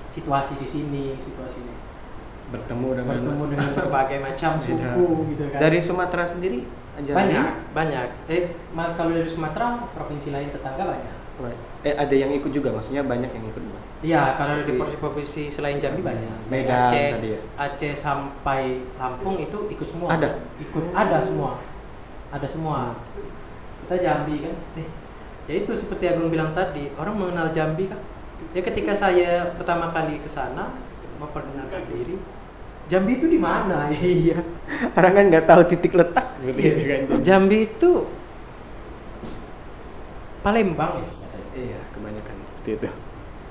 situasi 0.10 0.58
di 0.58 0.66
sini, 0.66 1.06
situasi 1.18 1.60
ini. 1.60 1.76
Bertemu 2.48 2.88
dengan 2.96 3.16
Bertemu 3.20 3.44
dengan 3.52 3.70
berbagai 3.76 4.18
macam 4.24 4.52
Beda. 4.58 4.68
suku 4.68 5.08
gitu 5.36 5.44
kan. 5.52 5.60
Dari 5.60 5.80
Sumatera 5.84 6.24
sendiri 6.24 6.60
aja 6.98 7.12
banyak, 7.14 7.46
banyak. 7.78 8.08
Eh, 8.32 8.56
kalau 8.74 9.12
dari 9.14 9.30
Sumatera, 9.30 9.86
provinsi 9.94 10.34
lain 10.34 10.50
tetangga 10.50 10.84
banyak. 10.88 11.16
Eh 11.86 11.94
ada 11.94 12.16
yang 12.18 12.34
ikut 12.34 12.50
juga, 12.50 12.74
maksudnya 12.74 13.06
banyak 13.06 13.30
yang 13.30 13.46
ikut 13.54 13.62
Bang. 13.62 13.84
Iya, 14.02 14.34
kalau 14.42 14.66
di 14.66 14.74
provinsi-provinsi 14.74 15.54
selain 15.54 15.78
Jambi 15.78 16.02
banyak. 16.02 16.26
Dari 16.26 16.50
Medan 16.50 16.90
Aceh, 16.90 17.08
tadi 17.14 17.30
ya? 17.30 17.40
Aceh 17.62 17.94
sampai 17.94 18.82
Lampung 18.98 19.38
itu 19.38 19.70
ikut 19.70 19.86
semua. 19.86 20.18
Ada? 20.18 20.42
Ikut, 20.58 20.84
ada 20.98 21.18
semua. 21.22 21.62
Ada 22.34 22.48
semua. 22.50 22.98
Kita 23.86 23.96
Jambi 24.02 24.42
kan. 24.42 24.54
Eh, 24.82 24.90
ya 25.46 25.54
itu 25.62 25.72
seperti 25.78 26.10
Agung 26.10 26.34
bilang 26.34 26.58
tadi, 26.58 26.90
orang 26.98 27.14
mengenal 27.14 27.54
Jambi 27.54 27.86
kan. 27.86 28.02
Ya 28.58 28.66
ketika 28.66 28.98
saya 28.98 29.54
pertama 29.54 29.94
kali 29.94 30.18
ke 30.18 30.30
sana 30.30 30.74
memperkenalkan 31.22 31.86
diri, 31.94 32.18
Jambi 32.88 33.12
itu 33.14 33.28
di 33.28 33.36
mana? 33.38 33.92
Iya. 33.94 34.40
Orang 34.94 35.12
kan 35.14 35.26
nggak 35.28 35.46
tahu 35.46 35.62
titik 35.66 35.94
letak 35.94 36.36
seperti 36.38 36.62
itu 36.66 36.82
kan. 36.86 37.00
Jambi 37.20 37.58
itu 37.66 37.92
Palembang 40.40 41.02
ya. 41.02 41.10
Iya, 41.58 41.80
kebanyakan 41.92 42.36
seperti 42.38 42.70
itu. 42.74 42.88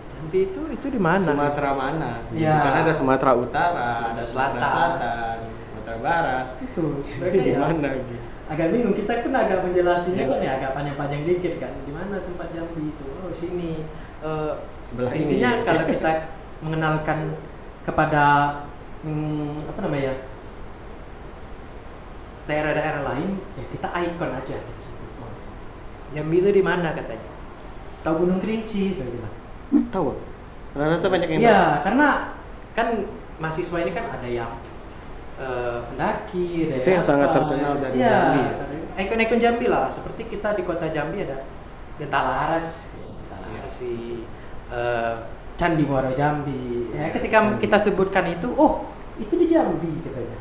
Jambi 0.07 0.38
itu 0.44 0.61
itu 0.70 0.87
di 0.88 1.01
mana? 1.01 1.20
Sumatera 1.20 1.70
mana? 1.72 2.11
Iya. 2.31 2.55
Karena 2.57 2.79
ada 2.83 2.94
Sumatera 2.94 3.33
Utara, 3.35 3.87
Sumatera 3.90 4.14
ada 4.14 4.22
Selatan. 4.25 4.61
Selatan, 4.62 5.37
Sumatera 5.66 5.96
Barat. 5.99 6.46
Itu 6.62 6.85
Itu 7.03 7.18
mereka 7.18 7.37
di 7.37 7.51
ya 7.51 7.59
mana 7.61 7.90
gitu? 7.94 8.14
agak 8.46 8.70
bingung 8.70 8.94
kita 8.94 9.27
pun 9.27 9.35
agak 9.35 9.59
menjelasinya 9.59 10.22
Iya. 10.22 10.31
kan 10.31 10.38
ya 10.38 10.51
agak 10.55 10.70
panjang-panjang 10.70 11.22
dikit 11.27 11.55
kan 11.59 11.72
di 11.83 11.90
mana 11.90 12.22
tempat 12.22 12.46
Jambi 12.55 12.94
itu 12.94 13.05
oh 13.11 13.33
sini 13.35 13.83
Eh, 14.16 14.53
Sebelah 14.81 15.12
ini. 15.12 15.29
intinya 15.29 15.51
kalau 15.61 15.83
kita 15.85 16.12
mengenalkan 16.64 17.18
kepada 17.85 18.25
hmm, 19.07 19.71
apa 19.71 19.79
namanya 19.87 20.12
daerah-daerah 22.47 23.03
lain 23.07 23.38
ya 23.59 23.64
kita 23.71 23.87
ikon 23.90 24.31
aja 24.35 24.57
sebut 24.83 25.11
oh, 25.23 25.31
Jambi 26.14 26.42
itu 26.42 26.51
di 26.51 26.62
mana 26.62 26.95
katanya 26.95 27.31
tahu 28.03 28.27
Gunung 28.27 28.38
Kerinci 28.42 28.95
saya 28.95 29.11
bilang 29.11 29.35
Tahu. 29.90 30.14
Rata-rata 30.79 31.09
banyak 31.11 31.29
yang 31.35 31.40
Iya, 31.42 31.62
karena 31.83 32.38
kan 32.79 32.87
mahasiswa 33.42 33.83
ini 33.83 33.90
kan 33.90 34.07
ada 34.14 34.29
yang 34.31 34.53
eh, 35.42 35.79
pendaki, 35.90 36.71
ada 36.71 36.87
Itu 36.87 36.90
yang 36.95 37.03
sangat 37.03 37.35
terkenal 37.35 37.83
dari 37.83 37.99
Iya, 37.99 38.14
Jambi 38.14 38.40
ya? 38.47 38.53
Ikon-ikon 39.03 39.40
Jambi 39.42 39.66
lah, 39.66 39.90
seperti 39.90 40.31
kita 40.31 40.55
di 40.55 40.62
kota 40.62 40.87
Jambi 40.87 41.27
ada 41.27 41.42
Genta 41.99 42.21
Laras, 42.23 42.87
Genta 42.95 43.37
Laras 43.42 43.73
si 43.75 44.23
eh, 44.71 45.14
Candi 45.59 45.83
Muaro 45.83 46.14
Jambi. 46.14 46.95
Ya, 46.95 47.11
ketika 47.11 47.42
Candi. 47.42 47.66
kita 47.66 47.77
sebutkan 47.83 48.25
itu, 48.31 48.55
oh 48.55 48.87
itu 49.16 49.35
di 49.35 49.46
Jambi 49.46 49.92
katanya. 50.02 50.37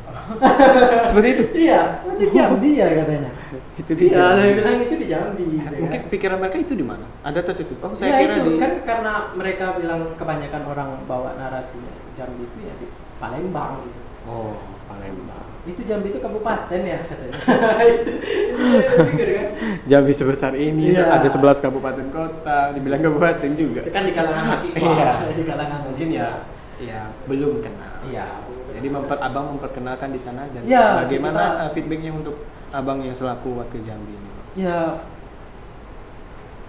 Seperti 1.08 1.28
itu. 1.30 1.42
iya, 1.56 1.80
itu 2.04 2.22
di 2.22 2.32
Jambi 2.32 2.70
ya 2.74 2.88
katanya. 2.94 3.30
Itu 3.74 3.92
di 3.92 4.04
Iya, 4.06 4.14
saya 4.14 4.28
Jambi. 4.36 4.52
bilang 4.54 4.76
itu 4.78 4.94
di 4.94 5.06
Jambi. 5.06 5.44
Gitu, 5.48 5.64
kan. 5.64 5.80
Mungkin 5.80 6.00
pikiran 6.08 6.38
mereka 6.38 6.56
itu 6.58 6.72
di 6.72 6.84
mana? 6.84 7.06
Ada 7.20 7.40
tertutup. 7.42 7.78
Oh, 7.80 7.92
saya 7.92 8.10
ya 8.10 8.18
kira 8.22 8.34
itu 8.34 8.40
di 8.42 8.54
kan 8.56 8.72
karena 8.82 9.12
mereka 9.32 9.64
bilang 9.74 10.00
kebanyakan 10.14 10.62
orang 10.66 10.88
bawa 11.04 11.30
narasi 11.34 11.80
Jambi 12.12 12.44
itu 12.44 12.58
ya 12.60 12.74
di 12.76 12.86
Palembang 13.16 13.80
gitu. 13.82 14.00
Oh, 14.24 14.56
Palembang. 14.84 15.44
Itu 15.64 15.80
Jambi 15.82 16.08
itu 16.08 16.18
kabupaten 16.18 16.80
ya 16.80 16.98
katanya. 17.02 17.32
itu 17.96 18.10
itu 18.12 18.54
saya 18.60 19.02
pikir 19.04 19.28
kan. 19.32 19.46
Jambi 19.84 20.12
sebesar 20.12 20.52
ini 20.52 20.92
Iya. 20.92 21.10
ada 21.12 21.26
11 21.26 21.58
kabupaten 21.60 22.06
kota, 22.08 22.70
dibilang 22.70 23.00
kabupaten 23.00 23.50
juga. 23.52 23.80
Itu 23.82 23.90
kan 23.90 24.04
di 24.04 24.12
kalangan 24.12 24.44
mahasiswa. 24.46 24.78
Iya. 24.78 25.10
di 25.32 25.44
kalangan 25.44 25.78
mahasiswa. 25.80 25.96
Mungkin 25.96 26.08
ya 26.12 26.28
ya 26.76 27.00
belum 27.24 27.64
kenal. 27.64 27.92
Iya. 28.04 28.45
Jadi 28.86 28.94
memper, 28.94 29.18
abang 29.18 29.46
memperkenalkan 29.58 30.14
di 30.14 30.20
sana 30.22 30.46
dan 30.54 30.62
Iya, 30.62 31.02
bagaimana 31.02 31.34
kita- 31.42 31.58
uh, 31.58 31.70
feedbacknya 31.74 32.12
untuk 32.14 32.36
abang 32.70 33.02
yang 33.02 33.16
selaku 33.18 33.58
wakil 33.58 33.82
Jambi 33.82 34.14
ini? 34.14 34.30
Ya 34.54 35.02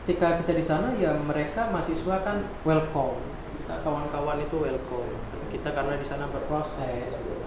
ketika 0.01 0.39
kita 0.39 0.55
di 0.55 0.63
sana 0.63 0.95
ya 0.97 1.13
mereka 1.13 1.67
mahasiswa 1.69 2.25
kan 2.25 2.41
welcome. 2.65 3.21
Kita 3.59 3.83
kawan-kawan 3.83 4.39
itu 4.39 4.55
welcome. 4.57 5.13
Tapi 5.29 5.45
kita 5.53 5.75
karena 5.75 5.93
di 5.99 6.05
sana 6.07 6.25
berproses 6.27 7.11
gitu. 7.13 7.37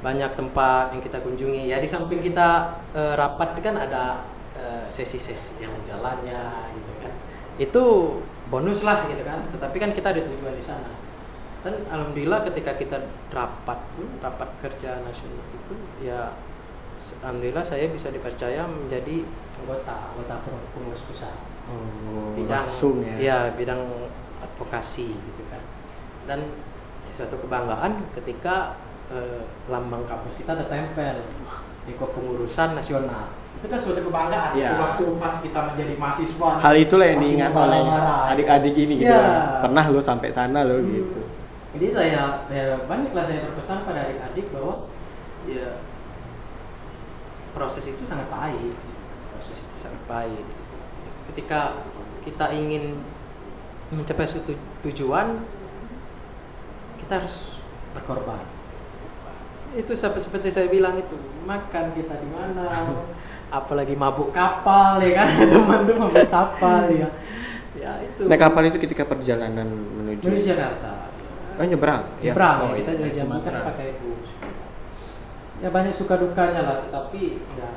banyak 0.00 0.36
tempat 0.36 0.92
yang 0.92 1.00
kita 1.00 1.16
kunjungi 1.24 1.64
ya 1.64 1.80
di 1.80 1.88
samping 1.88 2.20
kita 2.20 2.76
eh, 2.92 3.16
rapat 3.16 3.56
kan 3.64 3.72
ada 3.72 4.20
eh, 4.52 4.84
sesi-sesi 4.84 5.64
jalan-jalannya 5.64 6.44
gitu 6.76 6.92
kan 7.00 7.12
itu 7.56 7.84
bonus 8.52 8.84
lah 8.84 9.08
gitu 9.08 9.24
kan 9.24 9.48
tetapi 9.48 9.76
kan 9.80 9.96
kita 9.96 10.12
ada 10.12 10.20
tujuan 10.28 10.60
di 10.60 10.60
sana 10.60 10.92
dan 11.64 11.74
alhamdulillah 11.86 12.44
ketika 12.44 12.76
kita 12.76 12.96
rapat 13.30 13.80
pun 13.90 14.06
rapat 14.20 14.48
kerja 14.60 15.00
nasional 15.00 15.40
itu 15.50 15.74
ya 15.98 16.36
alhamdulillah 17.20 17.60
saya 17.62 17.88
bisa 17.88 18.08
dipercaya 18.08 18.64
menjadi 18.64 19.24
anggota 19.56 20.12
anggota 20.12 20.34
peng- 20.40 20.66
pengurus 20.72 21.02
pusat 21.02 21.32
Oh, 21.64 22.36
bidang 22.36 22.68
langsung 22.68 23.00
ya. 23.00 23.16
ya 23.16 23.38
bidang 23.50 23.80
advokasi 24.38 25.08
gitu 25.10 25.42
kan 25.48 25.64
dan 26.26 26.52
suatu 27.08 27.40
kebanggaan 27.40 28.04
ketika 28.12 28.76
eh, 29.08 29.40
lambang 29.66 30.04
kampus 30.04 30.36
kita 30.36 30.52
tertempel 30.54 31.24
di 31.82 31.92
kepengurusan 31.94 32.76
nasional 32.76 33.32
itu 33.54 33.64
kan 33.64 33.80
suatu 33.80 34.00
kebanggaan 34.02 34.52
Ya. 34.52 34.68
itu 34.68 34.74
waktu 34.76 35.04
pas 35.16 35.34
kita 35.40 35.60
menjadi 35.64 35.96
mahasiswa 35.96 36.48
Hal 36.60 36.76
itulah 36.76 37.06
yang 37.06 37.18
diingat 37.18 37.48
oleh 37.50 37.80
membara-bara. 37.80 38.28
adik-adik 38.30 38.74
ini 38.76 38.94
gitu. 39.00 39.08
Iya. 39.08 39.64
Pernah 39.64 39.84
lo 39.88 40.00
sampai 40.02 40.28
sana 40.28 40.60
lo 40.62 40.76
Hmm. 40.76 40.88
gitu. 40.90 41.20
Jadi 41.74 41.86
saya 41.90 42.46
ya 42.46 42.78
banyaklah 42.86 43.26
saya 43.26 43.42
berpesan 43.50 43.82
pada 43.82 44.06
adik-adik 44.06 44.46
bahwa 44.54 44.86
ya 45.50 45.82
proses 47.50 47.90
itu 47.90 48.06
sangat 48.06 48.30
baik. 48.30 48.74
Proses 49.34 49.58
itu 49.66 49.74
sangat 49.74 50.02
baik. 50.06 50.44
Ketika 51.34 51.82
kita 52.22 52.54
ingin 52.54 53.02
mencapai 53.90 54.22
suatu 54.22 54.54
tujuan, 54.86 55.42
kita 57.02 57.18
harus 57.18 57.58
berkorban. 57.90 58.42
Itu 59.74 59.98
seperti, 59.98 60.30
seperti 60.30 60.48
saya 60.54 60.70
bilang 60.70 60.94
itu 60.94 61.18
makan 61.42 61.90
kita 61.90 62.14
di 62.22 62.28
mana, 62.30 62.70
apalagi 63.58 63.98
mabuk 63.98 64.30
kapal 64.30 65.02
ya 65.02 65.22
kan 65.22 65.28
teman-teman 65.50 66.10
mabuk 66.10 66.30
kapal 66.30 66.86
ya. 66.90 67.10
Ya 67.74 67.98
itu. 68.06 68.30
Naik 68.30 68.38
kapal 68.38 68.70
itu 68.70 68.78
ketika 68.78 69.02
perjalanan 69.02 69.66
menuju 69.66 70.30
Menuju 70.30 70.46
Jakarta. 70.46 70.93
Oh, 71.54 71.64
nyebrang. 71.64 72.02
nyebrang 72.18 72.58
Oh, 72.60 72.70
ya, 72.70 72.76
kita 72.82 72.90
iya, 72.90 72.98
dari 72.98 73.10
Jambi 73.10 73.20
Sumatera. 73.22 73.58
kan 73.58 73.68
pakai 73.70 73.88
bus 73.98 74.28
ya 75.62 75.68
banyak 75.70 75.94
suka 75.94 76.14
dukanya 76.18 76.60
lah 76.60 76.76
tetapi 76.76 77.22
ya 77.54 77.70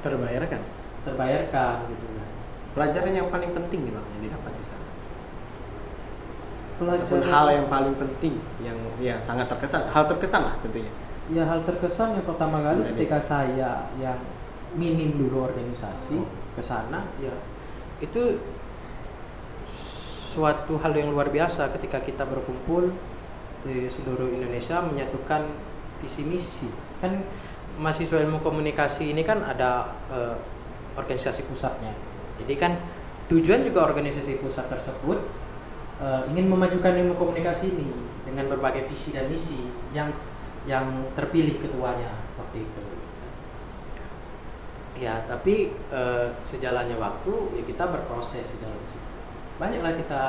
terbayarkan. 0.00 0.60
terbayarkan 1.02 1.76
gitu 1.88 2.04
kan 2.10 2.28
Pelajaran 2.74 3.12
yang 3.12 3.28
paling 3.28 3.50
penting 3.52 3.80
nih 3.82 3.92
bang 3.92 4.06
yang 4.08 4.22
didapat 4.24 4.52
di 4.52 4.64
sana. 4.66 4.86
Ataupun 6.74 6.86
pelajaran 6.90 7.22
hal 7.24 7.46
yang 7.54 7.66
paling 7.68 7.94
penting 7.94 8.34
yang 8.60 8.74
ya 8.98 9.16
sangat 9.18 9.46
terkesan, 9.46 9.86
hal 9.88 10.04
terkesan 10.04 10.42
lah 10.42 10.54
tentunya. 10.58 10.90
ya 11.26 11.46
hal 11.46 11.62
terkesan 11.62 12.12
yang 12.12 12.26
pertama 12.26 12.60
kali 12.60 12.82
ketika 12.92 13.16
saya 13.16 13.88
yang 13.96 14.18
minim 14.74 15.16
dulu 15.16 15.46
organisasi 15.46 16.18
Oh. 16.18 16.26
ke 16.52 16.60
sana 16.60 17.06
ya 17.16 17.32
itu 17.98 18.42
suatu 19.64 20.76
hal 20.76 20.92
yang 20.92 21.08
luar 21.08 21.30
biasa 21.30 21.70
ketika 21.78 22.02
kita 22.02 22.26
berkumpul 22.26 22.90
di 23.64 23.88
seluruh 23.88 24.28
Indonesia 24.28 24.84
menyatukan 24.84 25.48
visi 26.04 26.22
misi. 26.28 26.68
Kan 27.00 27.24
mahasiswa 27.80 28.20
ilmu 28.22 28.38
komunikasi 28.44 29.10
ini 29.10 29.24
kan 29.24 29.42
ada 29.42 29.96
eh, 30.12 30.36
organisasi 30.94 31.48
pusatnya. 31.48 31.96
Jadi 32.38 32.54
kan 32.60 32.78
tujuan 33.32 33.64
juga 33.64 33.88
organisasi 33.88 34.38
pusat 34.38 34.68
tersebut 34.68 35.18
eh, 35.98 36.22
ingin 36.30 36.46
memajukan 36.52 36.92
ilmu 36.92 37.16
komunikasi 37.16 37.72
ini 37.72 37.88
dengan 38.28 38.52
berbagai 38.52 38.86
visi 38.86 39.16
dan 39.16 39.26
misi 39.32 39.58
yang 39.96 40.12
yang 40.64 41.08
terpilih 41.16 41.56
ketuanya 41.60 42.12
waktu 42.36 42.68
itu. 42.68 42.82
Ya 45.00 45.24
tapi 45.26 45.74
eh, 45.90 46.28
sejalannya 46.44 47.00
waktu 47.00 47.32
ya 47.58 47.62
kita 47.64 47.84
berproses 47.88 48.54
dalam 48.60 48.78
banyaklah 49.54 49.94
kita 49.94 50.22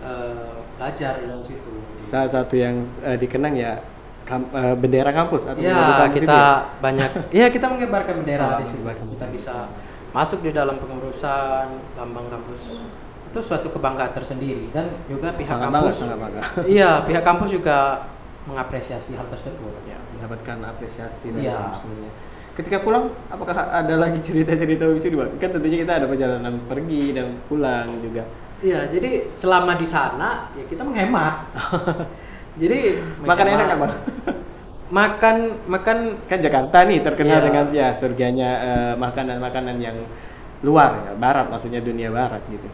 eh, 0.00 0.52
belajar 0.76 1.12
di 1.18 1.24
dalam 1.26 1.44
situ 1.44 1.72
Salah 2.06 2.30
satu 2.30 2.54
yang 2.54 2.82
eh, 3.02 3.16
dikenang 3.16 3.54
ya 3.54 3.80
kam- 4.22 4.50
eh, 4.50 4.74
bendera 4.74 5.10
kampus 5.10 5.46
atau 5.46 5.58
ya 5.58 6.06
kita 6.08 6.26
ya? 6.30 6.50
banyak 6.78 7.10
ya 7.42 7.46
kita 7.48 7.66
mengibarkan 7.66 8.22
bendera 8.22 8.56
Oh, 8.56 8.60
di 8.60 8.66
situ 8.66 8.84
kita 8.86 9.26
bisa 9.30 9.70
masuk 10.10 10.40
di 10.40 10.50
dalam 10.50 10.78
pengurusan 10.78 11.66
lambang 11.94 12.26
kampus 12.30 12.80
itu 13.26 13.38
suatu 13.42 13.68
kebanggaan 13.68 14.16
tersendiri 14.16 14.72
dan 14.72 14.88
juga 15.10 15.34
pihak 15.36 15.44
sangat 15.50 15.68
bangga, 15.68 15.82
kampus 15.84 15.96
sangat 16.00 16.18
bangga. 16.18 16.42
iya 16.78 16.90
pihak 17.04 17.20
kampus 17.20 17.50
juga 17.52 18.06
mengapresiasi 18.46 19.18
hal 19.18 19.26
tersebut 19.26 19.74
ya, 19.84 19.98
mendapatkan 20.16 20.56
apresiasi 20.64 21.34
dari 21.34 21.50
Iya. 21.50 21.74
semuanya. 21.74 22.10
Ketika 22.54 22.80
pulang, 22.80 23.12
apakah 23.28 23.52
ada 23.68 24.00
lagi 24.00 24.16
cerita-cerita 24.16 24.88
lucu 24.88 25.12
di? 25.12 25.18
Kan 25.36 25.50
tentunya 25.52 25.82
kita 25.84 25.92
ada 26.00 26.06
perjalanan 26.08 26.56
pergi 26.64 27.12
dan 27.12 27.36
pulang 27.50 27.84
juga. 28.00 28.24
Iya, 28.56 28.88
jadi 28.88 29.28
selama 29.30 29.76
di 29.76 29.84
sana 29.84 30.48
ya 30.52 30.64
kita 30.64 30.80
menghemat. 30.80 31.44
jadi 32.60 33.04
Makan 33.20 33.26
menghemat. 33.36 33.52
enak 33.52 33.64
nggak 33.66 33.80
bang? 33.80 33.92
Makan 34.86 35.36
makan 35.66 35.98
Kan 36.24 36.38
Jakarta 36.38 36.86
nih 36.86 37.02
terkenal 37.02 37.38
Iya. 37.38 37.44
dengan 37.44 37.64
ya 37.70 37.88
surganya 37.92 38.50
eh, 38.58 38.94
makanan-makanan 38.94 39.76
yang 39.76 39.96
luar 40.62 41.04
ya, 41.04 41.12
barat 41.14 41.46
maksudnya 41.46 41.80
dunia 41.80 42.08
barat 42.08 42.40
gitu. 42.48 42.64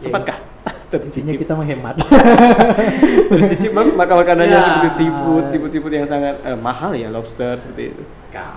Sempatkah 0.00 0.40
intinya 0.90 1.06
tercicip? 1.06 1.38
kita 1.38 1.54
menghemat. 1.54 1.94
tercicip 3.30 3.70
bang 3.70 3.88
makan 3.94 4.16
makanannya 4.18 4.50
Ya. 4.50 4.64
seperti 4.64 4.88
seafood, 4.98 5.44
seafood 5.46 5.70
seafood 5.70 5.94
yang 5.94 6.08
sangat 6.08 6.34
eh, 6.42 6.56
mahal 6.56 6.90
ya 6.90 7.06
lobster 7.06 7.54
seperti 7.54 7.94
itu. 7.94 8.02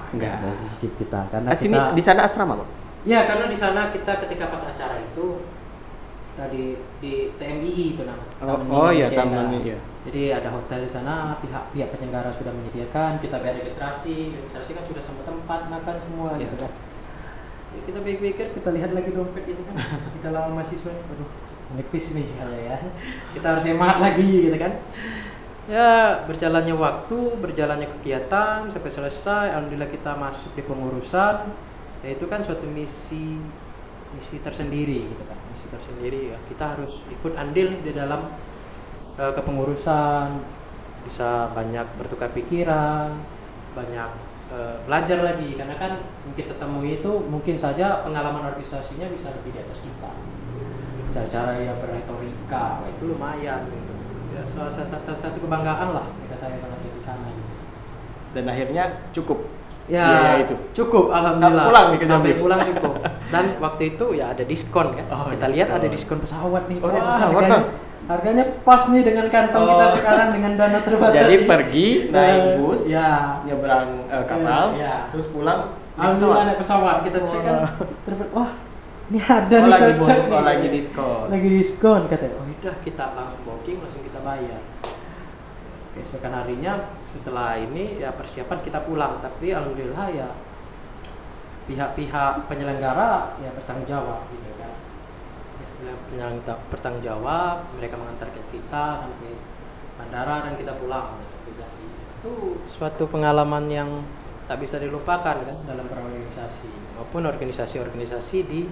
Enggak. 0.10 0.42
Sisip 0.56 0.92
kita 0.98 1.28
karena 1.30 1.48
Ah, 1.50 1.58
sini 1.58 1.76
kita 1.76 1.94
di 1.94 2.02
sana 2.02 2.24
asrama 2.24 2.58
bang? 2.58 2.70
Ya, 3.04 3.28
karena 3.28 3.46
di 3.46 3.54
sana 3.54 3.92
kita 3.92 4.16
ketika 4.24 4.48
pas 4.48 4.64
acara 4.64 4.96
itu 4.96 5.44
kita 6.34 6.50
di 6.50 6.64
di 6.98 7.14
TMII 7.38 7.86
itu 7.94 8.02
namanya. 8.04 8.34
Oh, 8.42 8.48
Taman 8.50 8.68
oh 8.74 8.90
iya, 8.90 9.08
taman 9.14 9.54
iya. 9.62 9.78
Jadi 10.04 10.34
ada 10.34 10.50
hotel 10.52 10.84
di 10.84 10.92
sana, 10.92 11.38
pihak 11.40 11.72
pihak 11.72 11.88
penyelenggara 11.94 12.34
sudah 12.34 12.52
menyediakan, 12.52 13.22
kita 13.24 13.40
bayar 13.40 13.62
registrasi, 13.62 14.34
registrasi 14.36 14.72
kan 14.76 14.84
sudah 14.84 15.00
sama 15.00 15.22
tempat 15.24 15.70
makan 15.70 15.96
semua 16.02 16.36
Iya. 16.36 16.50
gitu 16.50 16.56
kan. 16.60 16.72
Ya, 17.74 17.80
kita 17.82 18.00
pikir-pikir, 18.06 18.46
kita 18.54 18.70
lihat 18.70 18.92
lagi 18.94 19.10
dompet 19.14 19.46
ini 19.50 19.62
kan, 19.66 19.76
kita 20.18 20.30
lama 20.30 20.50
mahasiswa, 20.60 20.92
aduh 20.94 21.30
menipis 21.72 22.14
nih 22.14 22.28
kalau 22.36 22.58
ya. 22.60 22.78
Kita 23.34 23.46
harus 23.56 23.66
hemat 23.66 23.98
lagi 23.98 24.50
gitu 24.50 24.58
kan. 24.58 24.74
ya 25.64 26.20
berjalannya 26.28 26.76
waktu 26.76 27.40
berjalannya 27.40 27.88
kegiatan 27.88 28.68
sampai 28.68 28.92
selesai 28.92 29.56
alhamdulillah 29.56 29.88
kita 29.88 30.12
masuk 30.20 30.52
di 30.54 30.64
pengurusan 30.68 31.56
ya 32.04 32.10
itu 32.12 32.28
kan 32.28 32.44
suatu 32.44 32.68
misi 32.68 33.40
misi 34.12 34.44
tersendiri 34.44 35.08
gitu 35.08 35.24
kan 35.24 35.40
tersendiri 35.74 36.34
ya. 36.34 36.38
Kita 36.46 36.78
harus 36.78 37.02
ikut 37.10 37.34
andil 37.34 37.82
di 37.82 37.92
dalam 37.92 38.30
uh, 39.18 39.34
kepengurusan. 39.34 40.40
Bisa 41.04 41.52
banyak 41.52 42.00
bertukar 42.00 42.32
pikiran 42.32 43.12
banyak 43.74 44.10
uh, 44.54 44.78
belajar 44.86 45.20
lagi. 45.26 45.58
Karena 45.58 45.76
kan 45.76 46.00
yang 46.30 46.36
kita 46.38 46.54
temui 46.62 47.02
itu 47.02 47.12
mungkin 47.26 47.58
saja 47.58 48.06
pengalaman 48.06 48.54
organisasinya 48.54 49.10
bisa 49.10 49.34
lebih 49.34 49.58
di 49.58 49.60
atas 49.60 49.82
kita. 49.82 50.12
Cara-cara 51.14 51.62
yang 51.62 51.78
berretorika 51.78 52.82
itu 52.90 53.04
lumayan 53.10 53.66
gitu. 53.70 53.94
Ya 54.34 54.42
salah 54.42 54.74
satu, 54.74 55.14
kebanggaan 55.14 55.94
lah 55.94 56.10
ketika 56.18 56.50
saya 56.50 56.58
berada 56.58 56.90
di 56.90 56.98
sana 56.98 57.30
gitu. 57.30 57.54
dan 58.34 58.50
akhirnya 58.50 58.84
cukup 59.14 59.46
ya, 59.90 60.06
ya 60.08 60.32
itu 60.48 60.56
cukup 60.72 61.12
alhamdulillah 61.12 61.66
sampai 61.66 61.70
pulang 61.70 61.88
nih 61.92 62.00
sampai 62.08 62.32
pulang 62.40 62.60
cukup 62.64 62.94
dan 63.34 63.46
waktu 63.60 63.84
itu 63.96 64.06
ya 64.16 64.26
ada 64.32 64.44
diskon 64.48 64.88
kan 64.96 65.06
oh, 65.12 65.28
kita 65.32 65.46
diskon. 65.48 65.50
lihat 65.56 65.68
ada 65.72 65.88
diskon 65.92 66.20
pesawat 66.24 66.64
nih 66.72 66.78
oh, 66.80 66.88
Wah, 66.88 67.04
pesawat 67.12 67.34
harganya, 67.44 67.60
harganya 68.08 68.46
pas 68.64 68.82
nih 68.88 69.02
dengan 69.04 69.26
kantong 69.28 69.64
oh. 69.64 69.70
kita 69.76 69.86
sekarang 70.00 70.30
dengan 70.36 70.52
dana 70.56 70.80
terbatas 70.88 71.16
jadi 71.20 71.36
pergi 71.44 71.88
naik 72.12 72.44
bus 72.64 72.82
ya 72.88 73.42
nyebrang 73.44 73.90
uh, 74.08 74.24
kapal 74.28 74.64
uh, 74.72 74.80
ya. 74.80 74.96
terus 75.12 75.28
pulang 75.32 75.76
alhamdulillah 76.00 76.44
naik 76.48 76.60
pesawat 76.60 76.96
kita 77.04 77.20
cek 77.28 77.42
kan 77.44 77.58
wah 78.32 78.52
ini 79.12 79.20
ada 79.20 79.56
oh, 79.60 79.60
nih 79.68 79.72
lagi 79.72 79.92
cocok 80.00 80.16
nih. 80.16 80.32
Oh, 80.32 80.44
lagi 80.48 80.68
diskon. 80.72 81.26
Lagi 81.28 81.50
diskon 81.52 82.02
katanya. 82.08 82.40
Oh 82.40 82.54
udah 82.64 82.80
kita 82.80 83.12
langsung 83.12 83.44
booking 83.44 83.78
langsung 83.84 84.00
kita 84.08 84.20
bayar. 84.24 84.62
Keesokan 86.04 86.36
harinya 86.36 87.00
setelah 87.00 87.56
ini 87.56 88.04
ya 88.04 88.12
persiapan 88.12 88.60
kita 88.60 88.84
pulang 88.84 89.24
tapi 89.24 89.56
alhamdulillah 89.56 90.12
ya 90.12 90.28
pihak-pihak 91.64 92.52
penyelenggara 92.52 93.40
ya 93.40 93.48
bertanggung 93.56 93.88
jawab 93.88 94.28
gitu 94.28 94.52
kan. 94.60 94.76
Ya, 95.88 95.96
penyelenggara 96.12 96.60
bertanggung 96.68 97.08
jawab, 97.08 97.72
mereka 97.80 97.96
mengantarkan 97.96 98.44
kita 98.52 99.00
sampai 99.00 99.32
bandara 99.96 100.44
dan 100.44 100.60
kita 100.60 100.76
pulang 100.76 101.24
jadi. 101.24 101.88
Itu 102.20 102.60
suatu 102.68 103.08
pengalaman 103.08 103.72
yang 103.72 104.04
tak 104.44 104.60
bisa 104.60 104.76
dilupakan 104.84 105.40
kan 105.40 105.58
dalam 105.64 105.88
berorganisasi 105.88 107.00
maupun 107.00 107.24
organisasi-organisasi 107.32 108.38
di 108.44 108.68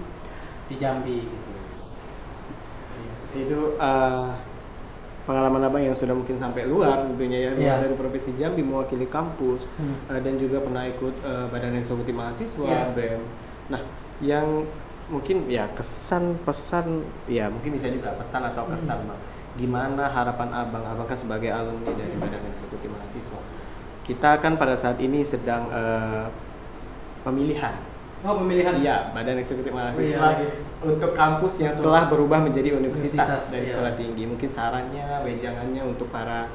di 0.68 0.74
Jambi 0.76 1.24
gitu. 1.24 1.52
Itu 3.32 3.80
uh, 3.80 4.51
pengalaman 5.22 5.62
abang 5.62 5.82
yang 5.82 5.94
sudah 5.94 6.14
mungkin 6.14 6.34
sampai 6.34 6.66
luar 6.66 7.06
tentunya 7.06 7.46
ya 7.46 7.50
luar 7.54 7.78
yeah. 7.78 7.82
dari 7.86 7.94
provinsi 7.94 8.34
Jambi 8.34 8.62
mewakili 8.66 9.06
kampus 9.06 9.70
hmm. 9.78 10.10
uh, 10.10 10.20
dan 10.20 10.34
juga 10.34 10.58
pernah 10.58 10.82
ikut 10.90 11.14
uh, 11.22 11.46
badan 11.46 11.78
eksekutif 11.78 12.10
mahasiswa 12.10 12.66
yeah. 12.66 12.90
BEM. 12.90 13.22
Nah, 13.70 13.82
yang 14.18 14.66
mungkin 15.10 15.46
ya 15.46 15.68
kesan 15.76 16.40
pesan 16.42 17.06
ya 17.26 17.50
mungkin 17.50 17.74
bisa 17.74 17.90
juga 17.90 18.14
pesan 18.18 18.42
atau 18.50 18.66
kesan 18.66 19.06
hmm. 19.06 19.08
bang. 19.14 19.20
Gimana 19.52 20.04
harapan 20.10 20.48
abang? 20.50 20.82
Abang 20.82 21.06
kan 21.06 21.18
sebagai 21.18 21.52
alumni 21.52 21.92
dari 21.94 22.16
badan 22.18 22.42
eksekutif 22.50 22.88
mahasiswa. 22.90 23.40
Kita 24.02 24.42
kan 24.42 24.58
pada 24.58 24.74
saat 24.74 24.98
ini 24.98 25.22
sedang 25.22 25.70
uh, 25.70 26.26
pemilihan 27.22 27.91
Oh 28.22 28.38
pemilihan? 28.38 28.78
Iya, 28.78 29.10
Badan 29.10 29.42
Eksekutif 29.42 29.74
Mahasiswa 29.74 30.22
oh, 30.22 30.32
iya, 30.38 30.50
untuk 30.78 31.10
kampus 31.10 31.58
yang 31.58 31.74
telah 31.74 32.06
berubah 32.06 32.38
menjadi 32.38 32.78
universitas, 32.78 33.18
universitas 33.18 33.50
dari 33.50 33.64
iya. 33.66 33.70
sekolah 33.74 33.92
tinggi. 33.98 34.22
Mungkin 34.30 34.46
sarannya, 34.46 35.06
wejangannya 35.26 35.82
untuk 35.82 36.06
para 36.14 36.46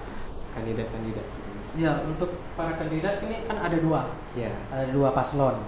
kandidat-kandidat. 0.56 1.28
Ya, 1.76 2.00
untuk 2.08 2.40
para 2.56 2.72
kandidat 2.80 3.20
ini 3.20 3.44
kan 3.44 3.60
ada 3.60 3.78
dua. 3.84 4.16
Ya. 4.40 4.56
Ada 4.72 4.96
dua 4.96 5.12
paslon. 5.12 5.60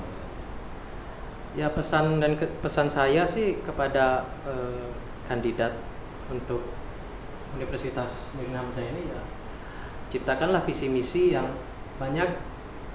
Ya 1.59 1.67
pesan 1.67 2.23
dan 2.23 2.39
ke, 2.39 2.47
pesan 2.63 2.87
saya 2.87 3.27
sih 3.27 3.59
kepada 3.67 4.23
eh, 4.47 4.87
kandidat 5.27 5.75
untuk 6.31 6.63
Universitas 7.57 8.31
Negeri 8.37 8.55
Hamzah 8.55 8.85
ini 8.85 9.09
ya 9.09 9.21
ciptakanlah 10.09 10.61
visi 10.65 10.89
misi 10.89 11.33
yang 11.33 11.49
banyak 11.97 12.29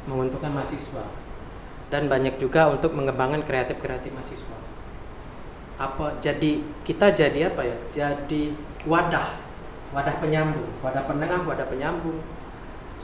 menguntungkan 0.06 0.54
mahasiswa 0.54 1.23
dan 1.92 2.08
banyak 2.08 2.40
juga 2.40 2.72
untuk 2.72 2.96
mengembangkan 2.96 3.44
kreatif 3.44 3.76
kreatif 3.80 4.10
mahasiswa. 4.14 4.58
Apa 5.76 6.22
jadi 6.22 6.62
kita 6.86 7.12
jadi 7.12 7.50
apa 7.50 7.66
ya? 7.66 7.76
Jadi 7.90 8.54
wadah. 8.88 9.36
Wadah 9.92 10.16
penyambung. 10.22 10.70
Wadah 10.80 11.04
penengah 11.04 11.40
wadah 11.44 11.66
penyambung 11.68 12.22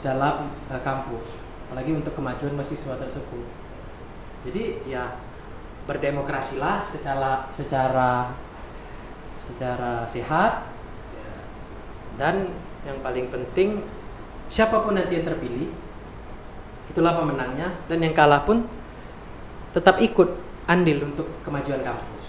dalam 0.00 0.54
uh, 0.70 0.80
kampus. 0.80 1.44
Apalagi 1.68 1.92
untuk 1.94 2.14
kemajuan 2.16 2.56
mahasiswa 2.56 2.94
tersebut. 2.98 3.46
Jadi 4.48 4.88
ya 4.88 5.18
berdemokrasilah 5.84 6.82
secara 6.86 7.46
secara 7.52 8.32
secara 9.36 10.06
sehat. 10.08 10.66
Dan 12.16 12.52
yang 12.84 12.98
paling 13.04 13.28
penting 13.28 13.84
siapa 14.50 14.82
pun 14.82 14.96
nanti 14.96 15.20
yang 15.20 15.26
terpilih 15.28 15.70
itulah 16.90 17.14
pemenangnya 17.14 17.70
dan 17.86 17.98
yang 18.02 18.12
kalah 18.12 18.42
pun 18.42 18.66
tetap 19.70 20.02
ikut 20.02 20.34
andil 20.66 21.06
untuk 21.06 21.26
kemajuan 21.46 21.86
kampus. 21.86 22.22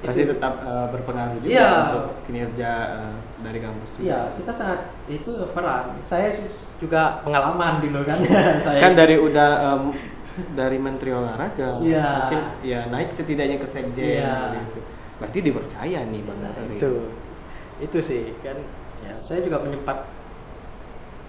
Pasti 0.00 0.28
itu, 0.28 0.32
tetap 0.36 0.60
uh, 0.60 0.88
berpengaruh 0.92 1.40
juga 1.40 1.56
ya, 1.56 1.70
untuk 1.88 2.20
kinerja 2.28 2.70
uh, 3.00 3.14
dari 3.40 3.58
kampus. 3.60 3.88
Iya, 3.96 4.32
kita 4.36 4.52
sangat 4.52 4.80
itu 5.08 5.32
peran. 5.56 5.96
Saya 6.04 6.36
juga 6.76 7.20
pengalaman 7.24 7.80
dulu 7.80 8.04
kan. 8.04 8.20
saya 8.64 8.80
kan 8.80 8.92
dari 8.92 9.16
udah 9.16 9.50
um, 9.72 9.82
dari 10.52 10.76
Menteri 10.76 11.16
Olahraga, 11.16 11.80
ya. 11.80 12.28
mungkin 12.28 12.40
ya 12.60 12.80
naik 12.92 13.08
setidaknya 13.08 13.56
ke 13.56 13.66
sekjen. 13.68 14.20
Ya. 14.20 14.52
Gitu. 14.52 14.80
Berarti 15.16 15.38
dipercaya 15.40 16.00
nih 16.04 16.20
bang. 16.28 16.38
Nah, 16.44 16.52
itu, 16.76 16.90
itu 17.80 17.98
sih 18.04 18.36
kan. 18.44 18.56
Ya, 19.00 19.16
saya 19.24 19.44
juga 19.44 19.60
menyempat 19.64 20.08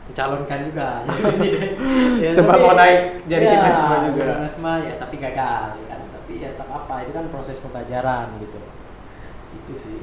mencalonkan 0.08 0.60
juga 0.72 0.88
jadi 1.06 1.22
presiden. 1.22 1.70
ya, 2.24 2.30
Sempat 2.32 2.58
mau 2.64 2.74
naik 2.74 3.02
jadi 3.28 3.46
ya, 3.46 3.60
mahasiswa 3.62 3.98
juga. 4.12 4.26
Mahasiswa 4.40 4.74
ya 4.84 4.94
tapi 4.98 5.16
gagal 5.20 5.64
ya 5.78 5.86
kan. 5.92 6.02
Tapi 6.16 6.34
ya 6.42 6.50
tak 6.56 6.70
apa 6.72 6.96
itu 7.06 7.12
kan 7.14 7.26
proses 7.30 7.58
pembelajaran 7.60 8.26
gitu. 8.42 8.60
Itu 9.64 9.74
sih. 9.76 10.00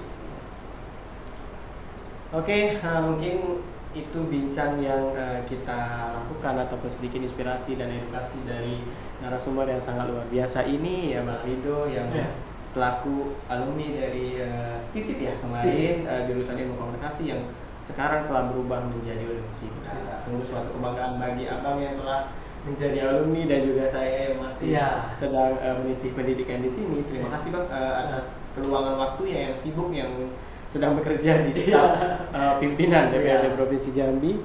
Oke, 2.34 2.82
uh, 2.82 2.98
mungkin 2.98 3.62
itu 3.94 4.20
bincang 4.26 4.82
yang 4.82 5.14
uh, 5.14 5.38
kita 5.46 6.10
lakukan 6.18 6.66
ataupun 6.66 6.90
sedikit 6.90 7.22
inspirasi 7.22 7.78
dan 7.78 7.94
edukasi 7.94 8.42
dari 8.42 8.82
narasumber 9.22 9.70
yang 9.70 9.78
sangat 9.78 10.10
luar 10.10 10.26
biasa 10.26 10.66
ini 10.66 11.14
ya 11.14 11.22
Mbak 11.22 11.40
Rido 11.46 11.86
yang 11.86 12.10
yeah. 12.10 12.34
selaku 12.66 13.38
alumni 13.46 13.86
dari 13.94 14.42
uh, 14.42 14.74
STISIP 14.82 15.22
ya 15.22 15.38
kemarin 15.38 16.10
uh, 16.10 16.26
jurusan 16.26 16.58
ilmu 16.58 16.74
komunikasi 16.74 17.30
yang 17.30 17.46
sekarang 17.84 18.24
telah 18.24 18.48
berubah 18.48 18.80
menjadi 18.88 19.28
universitas. 19.28 20.24
Tunggu 20.24 20.40
suatu 20.40 20.72
kebanggaan 20.72 21.20
bagi 21.20 21.44
abang 21.44 21.76
yang 21.84 22.00
telah 22.00 22.32
menjadi 22.64 23.12
alumni 23.12 23.44
dan 23.44 23.60
juga 23.60 23.84
saya 23.84 24.32
yang 24.32 24.40
masih 24.40 24.72
ya. 24.72 25.12
sedang 25.12 25.52
uh, 25.60 25.76
meniti 25.84 26.16
pendidikan 26.16 26.64
di 26.64 26.70
sini. 26.72 27.04
Terima 27.04 27.28
kasih 27.36 27.52
bang 27.52 27.68
uh, 27.68 27.94
atas 28.08 28.40
keluangan 28.56 28.96
waktunya 28.96 29.52
yang 29.52 29.54
sibuk 29.54 29.92
yang 29.92 30.32
sedang 30.64 30.96
bekerja 30.96 31.44
di 31.44 31.52
staf 31.52 31.92
uh, 32.32 32.56
pimpinan 32.56 33.12
DPRD 33.12 33.52
ya. 33.52 33.52
Provinsi 33.52 33.92
Jambi. 33.92 34.40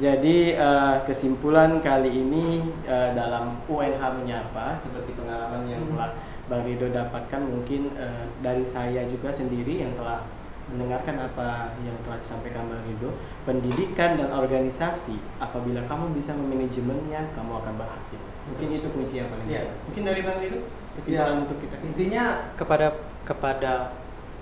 Jadi 0.00 0.56
uh, 0.56 1.04
kesimpulan 1.04 1.84
kali 1.84 2.16
ini 2.16 2.64
uh, 2.88 3.12
dalam 3.12 3.60
UNH 3.68 4.00
menyapa 4.24 4.80
seperti 4.80 5.12
pengalaman 5.12 5.68
yang 5.68 5.84
hmm. 5.84 5.92
telah 5.92 6.16
Bang 6.48 6.64
Rido 6.64 6.88
dapatkan 6.88 7.44
mungkin 7.44 7.92
uh, 8.00 8.24
dari 8.40 8.64
saya 8.64 9.04
juga 9.04 9.28
sendiri 9.28 9.84
yang 9.84 9.92
telah 9.92 10.24
mendengarkan 10.72 11.20
apa 11.20 11.76
yang 11.84 11.94
telah 12.02 12.18
disampaikan 12.18 12.64
Bang 12.66 12.82
Rido, 12.88 13.12
pendidikan 13.44 14.16
dan 14.16 14.32
organisasi 14.32 15.20
apabila 15.36 15.84
kamu 15.84 16.16
bisa 16.16 16.32
memanajemennya, 16.32 17.36
kamu 17.36 17.52
akan 17.60 17.74
berhasil. 17.76 18.20
Mungkin 18.48 18.66
Betul. 18.72 18.80
itu 18.80 18.88
kunci 18.96 19.14
yang 19.20 19.28
paling 19.28 19.48
ya. 19.52 19.62
Mungkin 19.86 20.02
dari 20.08 20.20
Bang 20.24 20.38
Rido 20.40 20.58
kesimpulan 20.96 21.36
ya. 21.36 21.42
untuk 21.44 21.58
kita. 21.60 21.76
Intinya 21.84 22.24
kepada 22.56 22.86
kepada 23.22 23.72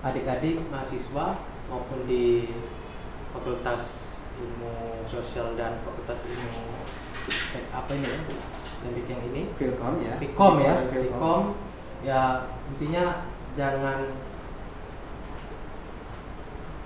adik-adik 0.07 0.63
mahasiswa 0.71 1.37
maupun 1.69 1.99
di 2.09 2.49
Fakultas 3.35 3.83
Ilmu 4.41 5.05
Sosial 5.05 5.59
dan 5.59 5.83
Fakultas 5.85 6.25
Ilmu 6.25 6.81
apa 7.71 7.91
ini 7.95 8.07
ya? 8.09 8.19
Teknik 8.81 9.07
yang 9.07 9.23
ini? 9.29 9.43
Filkom 9.61 9.95
ya. 10.01 10.15
Filkom 10.17 10.55
ya. 10.63 10.75
Filkom. 10.89 11.43
Ya 12.01 12.23
intinya 12.73 13.29
jangan 13.53 14.09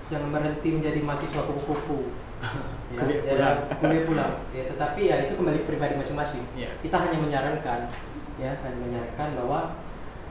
jangan 0.05 0.29
berhenti 0.29 0.69
menjadi 0.69 0.99
mahasiswa 1.01 1.41
kupu-kupu 1.45 2.13
ya, 2.93 2.99
kuliah 3.01 3.21
ya, 3.21 3.31
pulang. 3.33 3.57
kuliah 3.81 4.03
pulang 4.05 4.33
ya 4.53 4.63
tetapi 4.69 5.01
ya 5.09 5.15
itu 5.25 5.33
kembali 5.37 5.57
ke 5.63 5.67
pribadi 5.67 5.93
masing-masing 5.97 6.43
yeah. 6.53 6.71
kita 6.83 6.97
hanya 6.99 7.17
menyarankan 7.17 7.89
ya 8.37 8.51
dan 8.59 8.73
menyarankan 8.79 9.27
bahwa 9.39 9.59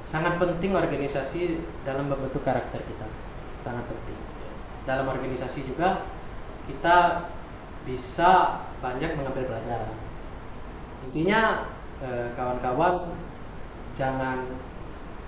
sangat 0.04 0.36
penting 0.36 0.76
organisasi 0.76 1.64
dalam 1.82 2.06
membentuk 2.06 2.44
karakter 2.44 2.84
kita 2.84 3.08
sangat 3.64 3.88
penting 3.88 4.18
dalam 4.84 5.08
organisasi 5.08 5.64
juga 5.64 6.04
kita 6.68 7.28
bisa 7.84 8.64
banyak 8.80 9.16
mengambil 9.16 9.48
pelajaran. 9.48 9.92
Intinya 11.08 11.68
eh, 12.00 12.32
kawan-kawan 12.32 13.12
jangan 13.92 14.48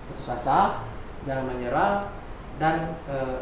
putus 0.09 0.33
asa, 0.33 0.85
jangan 1.29 1.53
menyerah 1.53 2.09
dan 2.57 2.97
eh, 3.09 3.39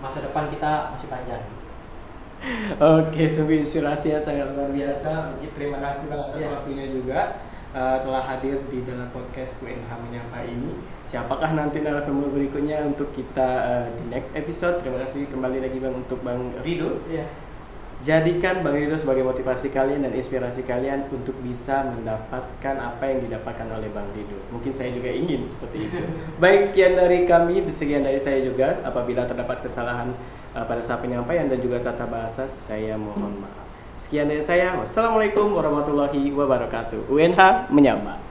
masa 0.00 0.24
depan 0.24 0.48
kita 0.48 0.92
masih 0.92 1.08
panjang. 1.08 1.44
Oke, 2.80 3.28
sungguh 3.28 3.60
inspirasinya 3.60 4.16
sangat 4.16 4.56
luar 4.56 4.72
biasa. 4.72 5.36
Mungkin 5.36 5.50
terima 5.52 5.78
kasih 5.84 6.08
Bang 6.08 6.24
atas 6.32 6.40
Ya. 6.40 6.48
waktunya 6.56 6.88
juga 6.88 7.36
uh, 7.76 8.00
telah 8.00 8.24
hadir 8.24 8.64
di 8.72 8.80
dalam 8.88 9.12
podcast 9.12 9.60
UNH 9.60 9.90
Menyapa 10.00 10.40
ini. 10.48 10.72
Siapakah 11.04 11.52
nanti 11.52 11.84
narasumber 11.84 12.32
berikutnya 12.32 12.80
untuk 12.88 13.12
kita 13.12 13.48
uh, 13.60 13.86
di 13.92 14.08
next 14.08 14.32
episode? 14.32 14.80
Terima 14.80 15.04
kasih 15.04 15.28
kembali 15.28 15.60
lagi 15.60 15.78
Bang 15.84 16.00
untuk 16.00 16.24
Bang 16.24 16.56
Rido. 16.64 17.04
Iya. 17.12 17.28
Jadikan 18.00 18.64
Bang 18.64 18.80
Rido 18.80 18.96
sebagai 18.96 19.20
motivasi 19.20 19.68
kalian 19.68 20.08
dan 20.08 20.16
inspirasi 20.16 20.64
kalian 20.64 21.12
untuk 21.12 21.36
bisa 21.44 21.84
mendapatkan 21.84 22.74
apa 22.80 23.04
yang 23.04 23.20
didapatkan 23.28 23.68
oleh 23.68 23.92
Bang 23.92 24.08
Rido. 24.16 24.40
Mungkin 24.48 24.72
saya 24.72 24.88
juga 24.88 25.12
ingin 25.12 25.44
seperti 25.44 25.84
itu. 25.84 26.00
Baik, 26.42 26.64
sekian 26.64 26.96
dari 26.96 27.28
kami, 27.28 27.60
sekian 27.68 28.00
dari 28.00 28.16
saya 28.16 28.40
juga. 28.40 28.80
Apabila 28.88 29.28
terdapat 29.28 29.60
kesalahan 29.60 30.16
uh, 30.56 30.64
pada 30.64 30.80
saat 30.80 31.04
penyampaian 31.04 31.44
dan 31.44 31.60
juga 31.60 31.76
tata 31.84 32.08
bahasa, 32.08 32.48
saya 32.48 32.96
mohon 32.96 33.44
maaf. 33.44 33.68
Sekian 34.00 34.32
dari 34.32 34.40
saya. 34.40 34.80
Wassalamualaikum 34.80 35.52
warahmatullahi 35.52 36.32
wabarakatuh. 36.32 37.12
UNH 37.12 37.68
menyapa. 37.68 38.29